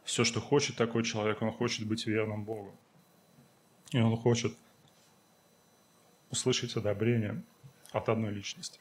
Все, 0.05 0.25
что 0.25 0.41
хочет 0.41 0.77
такой 0.77 1.05
человек, 1.05 1.41
он 1.41 1.53
хочет 1.53 1.87
быть 1.87 2.07
верным 2.07 2.45
Богу. 2.45 2.75
И 3.93 4.01
он 4.01 4.16
хочет 4.16 4.57
услышать 6.31 6.77
одобрение 6.77 7.43
от 7.93 8.09
одной 8.09 8.33
личности, 8.33 8.81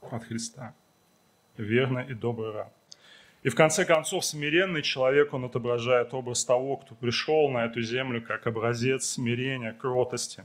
от 0.00 0.24
Христа. 0.24 0.74
Верный 1.56 2.10
и 2.10 2.14
добрый 2.14 2.52
раб. 2.52 2.72
И 3.42 3.48
в 3.48 3.56
конце 3.56 3.84
концов, 3.84 4.24
смиренный 4.24 4.82
человек, 4.82 5.34
он 5.34 5.44
отображает 5.44 6.14
образ 6.14 6.44
того, 6.44 6.76
кто 6.76 6.94
пришел 6.94 7.50
на 7.50 7.64
эту 7.64 7.82
землю 7.82 8.22
как 8.22 8.46
образец 8.46 9.04
смирения, 9.04 9.72
кротости. 9.72 10.44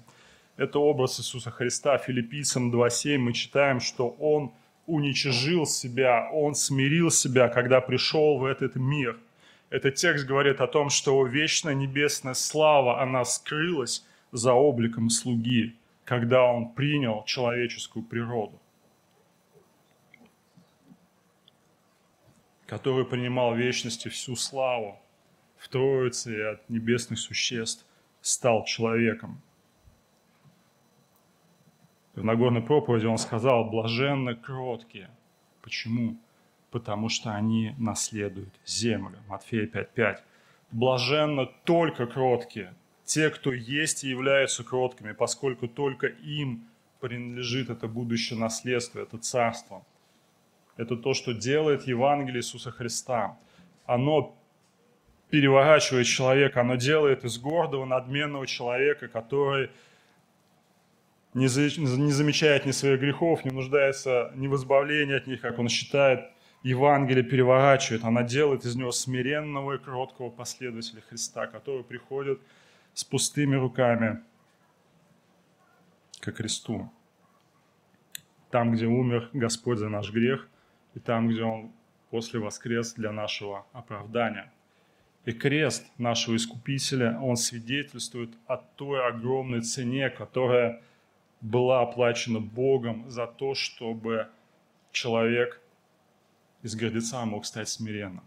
Это 0.57 0.79
образ 0.79 1.19
Иисуса 1.19 1.51
Христа. 1.51 1.99
Филиппийцам 1.99 2.73
2.7 2.73 3.17
мы 3.19 3.33
читаем, 3.33 3.79
что 3.79 4.09
Он 4.09 4.51
уничижил 4.87 5.67
себя, 5.67 6.27
Он 6.33 6.55
смирил 6.55 7.11
себя, 7.11 7.49
когда 7.49 7.81
пришел 7.81 8.39
в 8.39 8.45
этот 8.45 8.75
мир. 8.75 9.19
Этот 9.69 9.95
текст 9.95 10.25
говорит 10.25 10.59
о 10.59 10.67
том, 10.67 10.89
что 10.89 11.23
вечная 11.27 11.75
небесная 11.75 12.33
слава, 12.33 12.99
она 12.99 13.25
скрылась 13.25 14.03
за 14.31 14.53
обликом 14.53 15.11
слуги, 15.11 15.75
когда 16.03 16.45
Он 16.45 16.69
принял 16.69 17.23
человеческую 17.25 18.03
природу. 18.03 18.59
Который 22.67 23.05
принимал 23.05 23.55
вечности 23.55 24.09
всю 24.09 24.35
славу 24.35 24.99
в 25.57 25.69
Троице 25.69 26.37
и 26.37 26.41
от 26.41 26.69
небесных 26.69 27.17
существ, 27.17 27.85
стал 28.21 28.65
человеком. 28.65 29.41
В 32.13 32.23
Нагорной 32.23 32.61
проповеди 32.61 33.05
он 33.05 33.17
сказал, 33.17 33.69
блаженно 33.69 34.35
кроткие. 34.35 35.09
Почему? 35.61 36.17
Потому 36.71 37.09
что 37.09 37.33
они 37.33 37.73
наследуют 37.77 38.53
землю. 38.65 39.17
Матфея 39.27 39.67
5.5. 39.67 40.17
Блаженно 40.71 41.45
только 41.63 42.05
кроткие, 42.05 42.73
те, 43.05 43.29
кто 43.29 43.53
есть 43.53 44.03
и 44.03 44.09
являются 44.09 44.65
кроткими, 44.65 45.13
поскольку 45.13 45.69
только 45.69 46.07
им 46.07 46.67
принадлежит 46.99 47.69
это 47.69 47.87
будущее 47.87 48.37
наследство, 48.37 48.99
это 48.99 49.17
царство– 49.17 49.85
это 50.77 50.95
то, 50.95 51.13
что 51.13 51.33
делает 51.33 51.87
Евангелие 51.87 52.39
Иисуса 52.39 52.71
Христа. 52.71 53.37
Оно 53.85 54.37
переворачивает 55.29 56.05
человека, 56.05 56.61
оно 56.61 56.75
делает 56.75 57.25
из 57.25 57.37
гордого, 57.39 57.85
надменного 57.85 58.47
человека, 58.47 59.07
который 59.07 59.71
не, 61.33 61.47
замечает 61.47 62.65
ни 62.65 62.71
своих 62.71 63.01
грехов, 63.01 63.43
не 63.43 63.51
нуждается 63.51 64.31
ни 64.35 64.47
в 64.47 64.55
избавлении 64.55 65.15
от 65.15 65.27
них, 65.27 65.41
как 65.41 65.59
он 65.59 65.67
считает, 65.67 66.29
Евангелие 66.63 67.23
переворачивает, 67.23 68.03
она 68.03 68.23
делает 68.23 68.65
из 68.65 68.75
него 68.75 68.91
смиренного 68.91 69.75
и 69.75 69.77
кроткого 69.77 70.29
последователя 70.29 71.01
Христа, 71.01 71.47
который 71.47 71.83
приходит 71.83 72.41
с 72.93 73.03
пустыми 73.03 73.55
руками 73.55 74.19
к 76.19 76.31
Христу. 76.31 76.91
Там, 78.49 78.71
где 78.71 78.87
умер 78.87 79.29
Господь 79.33 79.77
за 79.77 79.89
наш 79.89 80.11
грех– 80.11 80.47
и 80.97 80.99
там, 80.99 81.27
где 81.27 81.43
Он 81.43 81.71
после 82.09 82.39
воскрес 82.39 82.93
для 82.93 83.11
нашего 83.11 83.67
оправдания. 83.71 84.51
И 85.25 85.31
крест 85.31 85.85
нашего 85.99 86.35
Искупителя, 86.35 87.19
он 87.19 87.37
свидетельствует 87.37 88.31
о 88.47 88.57
той 88.57 89.07
огромной 89.07 89.61
цене, 89.61 90.09
которая 90.09 90.81
была 91.39 91.81
оплачена 91.81 92.39
Богом 92.39 93.07
за 93.11 93.27
то, 93.27 93.53
чтобы 93.53 94.27
человек 94.91 95.61
из 96.63 96.75
гордеца 96.75 97.23
мог 97.25 97.45
стать 97.45 97.69
смиренным. 97.69 98.23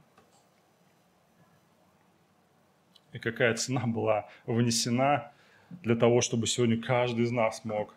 И 3.13 3.19
какая 3.19 3.55
цена 3.55 3.85
была 3.85 4.29
внесена 4.47 5.33
для 5.83 5.97
того, 5.97 6.21
чтобы 6.21 6.47
сегодня 6.47 6.81
каждый 6.81 7.25
из 7.25 7.33
нас 7.33 7.65
мог 7.65 7.97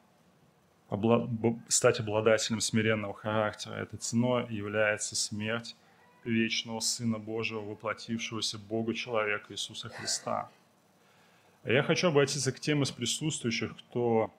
стать 1.68 2.00
обладателем 2.00 2.62
смиренного 2.62 3.14
характера. 3.14 3.76
Этой 3.76 3.98
ценой 3.98 4.48
является 4.50 5.16
смерть 5.16 5.76
вечного 6.24 6.80
Сына 6.80 7.20
Божьего, 7.20 7.62
воплотившегося 7.62 8.58
Бога 8.58 8.94
человека 8.94 9.54
Иисуса 9.54 9.90
Христа. 9.90 10.50
А 11.64 11.72
я 11.72 11.84
хочу 11.84 12.08
обратиться 12.08 12.52
к 12.52 12.60
тем 12.60 12.84
из 12.84 12.92
присутствующих, 12.92 13.76
кто 13.78 14.32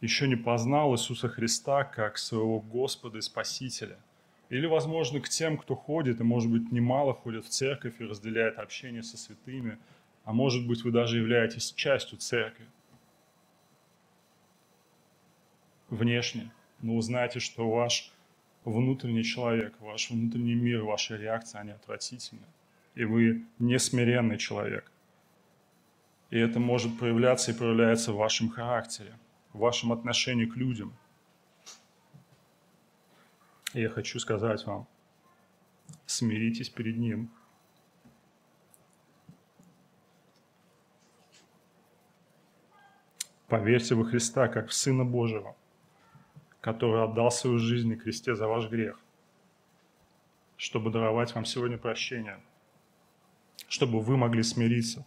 еще 0.00 0.28
не 0.28 0.36
познал 0.36 0.94
Иисуса 0.94 1.28
Христа 1.28 1.84
как 1.84 2.18
своего 2.18 2.60
Господа 2.60 3.18
и 3.18 3.22
Спасителя. 3.22 3.98
Или, 4.48 4.66
возможно, 4.66 5.20
к 5.20 5.28
тем, 5.28 5.58
кто 5.58 5.74
ходит, 5.74 6.20
и, 6.20 6.24
может 6.24 6.50
быть, 6.50 6.72
немало 6.72 7.12
ходит 7.12 7.44
в 7.44 7.48
церковь 7.50 8.00
и 8.00 8.04
разделяет 8.04 8.58
общение 8.58 9.02
со 9.02 9.18
святыми, 9.18 9.78
а 10.24 10.32
может 10.32 10.66
быть, 10.66 10.84
вы 10.84 10.90
даже 10.90 11.18
являетесь 11.18 11.72
частью 11.72 12.18
церкви. 12.18 12.66
Внешне, 15.90 16.52
но 16.80 16.96
узнаете, 16.96 17.40
что 17.40 17.68
ваш 17.70 18.12
внутренний 18.64 19.24
человек, 19.24 19.74
ваш 19.80 20.10
внутренний 20.10 20.54
мир, 20.54 20.84
ваши 20.84 21.16
реакции, 21.16 21.58
они 21.58 21.72
отвратительны. 21.72 22.46
И 22.94 23.04
вы 23.04 23.46
не 23.58 23.78
смиренный 23.78 24.38
человек. 24.38 24.90
И 26.30 26.38
это 26.38 26.60
может 26.60 26.98
проявляться 26.98 27.52
и 27.52 27.54
проявляется 27.54 28.12
в 28.12 28.16
вашем 28.16 28.50
характере, 28.50 29.18
в 29.52 29.58
вашем 29.58 29.92
отношении 29.92 30.44
к 30.44 30.56
людям. 30.56 30.94
И 33.72 33.80
я 33.80 33.88
хочу 33.88 34.18
сказать 34.18 34.64
вам, 34.66 34.86
смиритесь 36.06 36.68
перед 36.68 36.96
Ним. 36.98 37.30
Поверьте 43.46 43.94
во 43.94 44.04
Христа, 44.04 44.48
как 44.48 44.68
в 44.68 44.74
Сына 44.74 45.04
Божьего– 45.06 45.56
который 46.68 47.02
отдал 47.02 47.30
свою 47.30 47.58
жизнь 47.58 47.88
на 47.88 47.96
кресте 47.96 48.34
за 48.34 48.46
ваш 48.46 48.68
грех, 48.68 49.00
чтобы 50.58 50.90
даровать 50.90 51.34
вам 51.34 51.46
сегодня 51.46 51.78
прощение, 51.78 52.38
чтобы 53.68 54.00
вы 54.00 54.18
могли 54.18 54.42
смириться, 54.42 55.06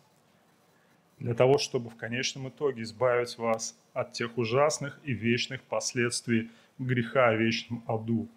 для 1.19 1.35
того, 1.35 1.59
чтобы 1.59 1.91
в 1.91 1.95
конечном 1.95 2.49
итоге 2.49 2.81
избавить 2.81 3.37
вас 3.37 3.77
от 3.93 4.13
тех 4.13 4.39
ужасных 4.39 4.99
и 5.03 5.13
вечных 5.13 5.61
последствий 5.61 6.49
греха 6.79 7.31
в 7.31 7.39
вечном 7.39 7.83
аду 7.85 8.27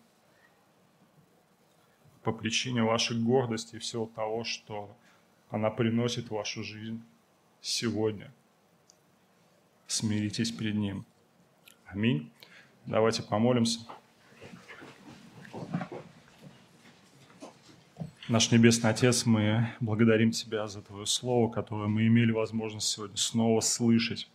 по 2.25 2.31
причине 2.31 2.83
вашей 2.83 3.19
гордости 3.19 3.77
и 3.77 3.79
всего 3.79 4.05
того, 4.05 4.45
что 4.45 4.95
она 5.49 5.71
приносит 5.71 6.27
в 6.27 6.33
вашу 6.33 6.63
жизнь 6.63 7.03
сегодня. 7.63 8.31
Смиритесь 9.87 10.53
перед 10.53 10.75
Ним. 10.75 11.07
Аминь. 11.87 12.31
Давайте 12.87 13.23
помолимся. 13.23 13.81
Наш 18.29 18.51
Небесный 18.51 18.91
Отец, 18.91 19.25
мы 19.25 19.69
благодарим 19.81 20.33
Тебя 20.33 20.67
за 20.67 20.83
Твое 20.83 21.07
Слово, 21.07 21.51
которое 21.51 21.89
мы 21.89 22.07
имели 22.07 22.31
возможность 22.31 22.89
сегодня 22.89 23.17
снова 23.17 23.61
слышать. 23.61 24.29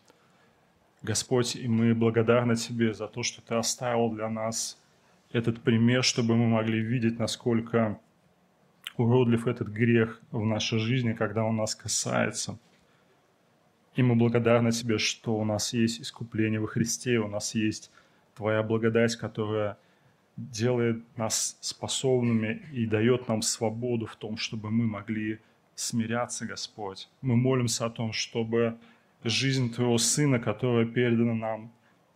Господь, 1.03 1.55
и 1.55 1.67
мы 1.67 1.93
благодарны 1.93 2.55
Тебе 2.55 2.95
за 2.95 3.07
то, 3.07 3.21
что 3.21 3.43
Ты 3.43 3.53
оставил 3.53 4.09
для 4.09 4.29
нас 4.29 4.81
этот 5.31 5.61
пример, 5.61 6.03
чтобы 6.03 6.35
мы 6.35 6.47
могли 6.47 6.81
видеть, 6.81 7.19
насколько 7.19 7.99
уродлив 8.97 9.45
этот 9.45 9.67
грех 9.67 10.19
в 10.31 10.43
нашей 10.43 10.79
жизни, 10.79 11.13
когда 11.13 11.43
он 11.43 11.57
нас 11.57 11.75
касается. 11.75 12.57
И 13.95 14.01
мы 14.01 14.15
благодарны 14.15 14.71
Тебе, 14.71 14.97
что 14.97 15.35
у 15.35 15.45
нас 15.45 15.71
есть 15.71 16.01
искупление 16.01 16.59
во 16.59 16.67
Христе, 16.67 17.19
у 17.19 17.27
нас 17.27 17.53
есть 17.53 17.91
Твоя 18.39 18.63
благодать, 18.63 19.17
которая 19.17 19.77
делает 20.37 21.03
нас 21.17 21.57
способными 21.59 22.65
и 22.71 22.85
дает 22.85 23.27
нам 23.27 23.41
свободу 23.41 24.05
в 24.05 24.15
том, 24.15 24.37
чтобы 24.37 24.71
мы 24.71 24.87
могли 24.87 25.39
смиряться, 25.75 26.45
Господь. 26.45 27.09
Мы 27.21 27.35
молимся 27.35 27.85
о 27.85 27.89
том, 27.89 28.13
чтобы 28.13 28.77
жизнь 29.25 29.73
Твоего 29.73 29.97
Сына, 29.97 30.39
которая 30.39 30.85
передана 30.85 31.33
нам 31.33 31.71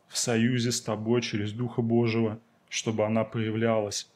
в 0.08 0.18
союзе 0.18 0.72
с 0.72 0.80
Тобой 0.80 1.22
через 1.22 1.52
Духа 1.52 1.82
Божьего, 1.82 2.40
чтобы 2.70 3.06
она 3.06 3.26
проявлялась 3.26 4.10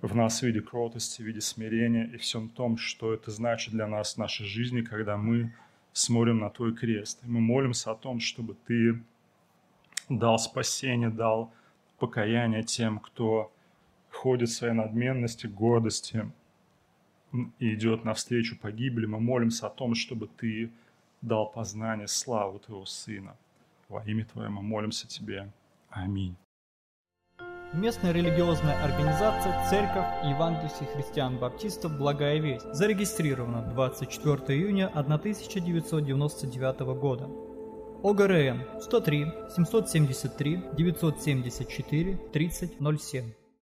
в 0.00 0.14
нас 0.14 0.38
в 0.38 0.42
виде 0.44 0.60
кротости, 0.60 1.22
в 1.22 1.24
виде 1.24 1.40
смирения 1.40 2.04
и 2.04 2.18
всем 2.18 2.48
том, 2.50 2.76
что 2.76 3.12
это 3.12 3.32
значит 3.32 3.72
для 3.72 3.88
нас 3.88 4.14
в 4.14 4.18
нашей 4.18 4.46
жизни, 4.46 4.82
когда 4.82 5.16
мы 5.16 5.52
смотрим 5.92 6.38
на 6.38 6.50
Твой 6.50 6.72
крест. 6.72 7.18
И 7.24 7.26
мы 7.26 7.40
молимся 7.40 7.90
о 7.90 7.96
том, 7.96 8.20
чтобы 8.20 8.54
Ты 8.68 9.02
дал 10.08 10.38
спасение, 10.38 11.10
дал 11.10 11.52
покаяние 11.98 12.62
тем, 12.62 12.98
кто 12.98 13.52
ходит 14.10 14.48
в 14.48 14.54
своей 14.54 14.74
надменности, 14.74 15.46
гордости 15.46 16.30
и 17.58 17.74
идет 17.74 18.04
навстречу 18.04 18.58
погибели. 18.58 19.06
Мы 19.06 19.20
молимся 19.20 19.66
о 19.66 19.70
том, 19.70 19.94
чтобы 19.94 20.28
Ты 20.28 20.70
дал 21.22 21.50
познание 21.50 22.08
славу 22.08 22.58
Твоего 22.58 22.86
Сына. 22.86 23.36
Во 23.88 24.02
имя 24.04 24.24
Твое 24.24 24.48
мы 24.48 24.62
молимся 24.62 25.06
Тебе. 25.06 25.50
Аминь. 25.90 26.36
Местная 27.72 28.12
религиозная 28.12 28.82
организация 28.82 29.68
Церковь 29.68 30.06
Евангельских 30.24 30.88
христиан-баптистов 30.92 31.98
«Благая 31.98 32.38
весть» 32.38 32.72
зарегистрирована 32.72 33.62
24 33.62 34.58
июня 34.58 34.86
1999 34.88 36.80
года. 36.98 37.45
ОГРН 38.02 38.64
103 38.80 39.48
773 39.48 40.60
974 40.76 42.18
3007 42.32 43.35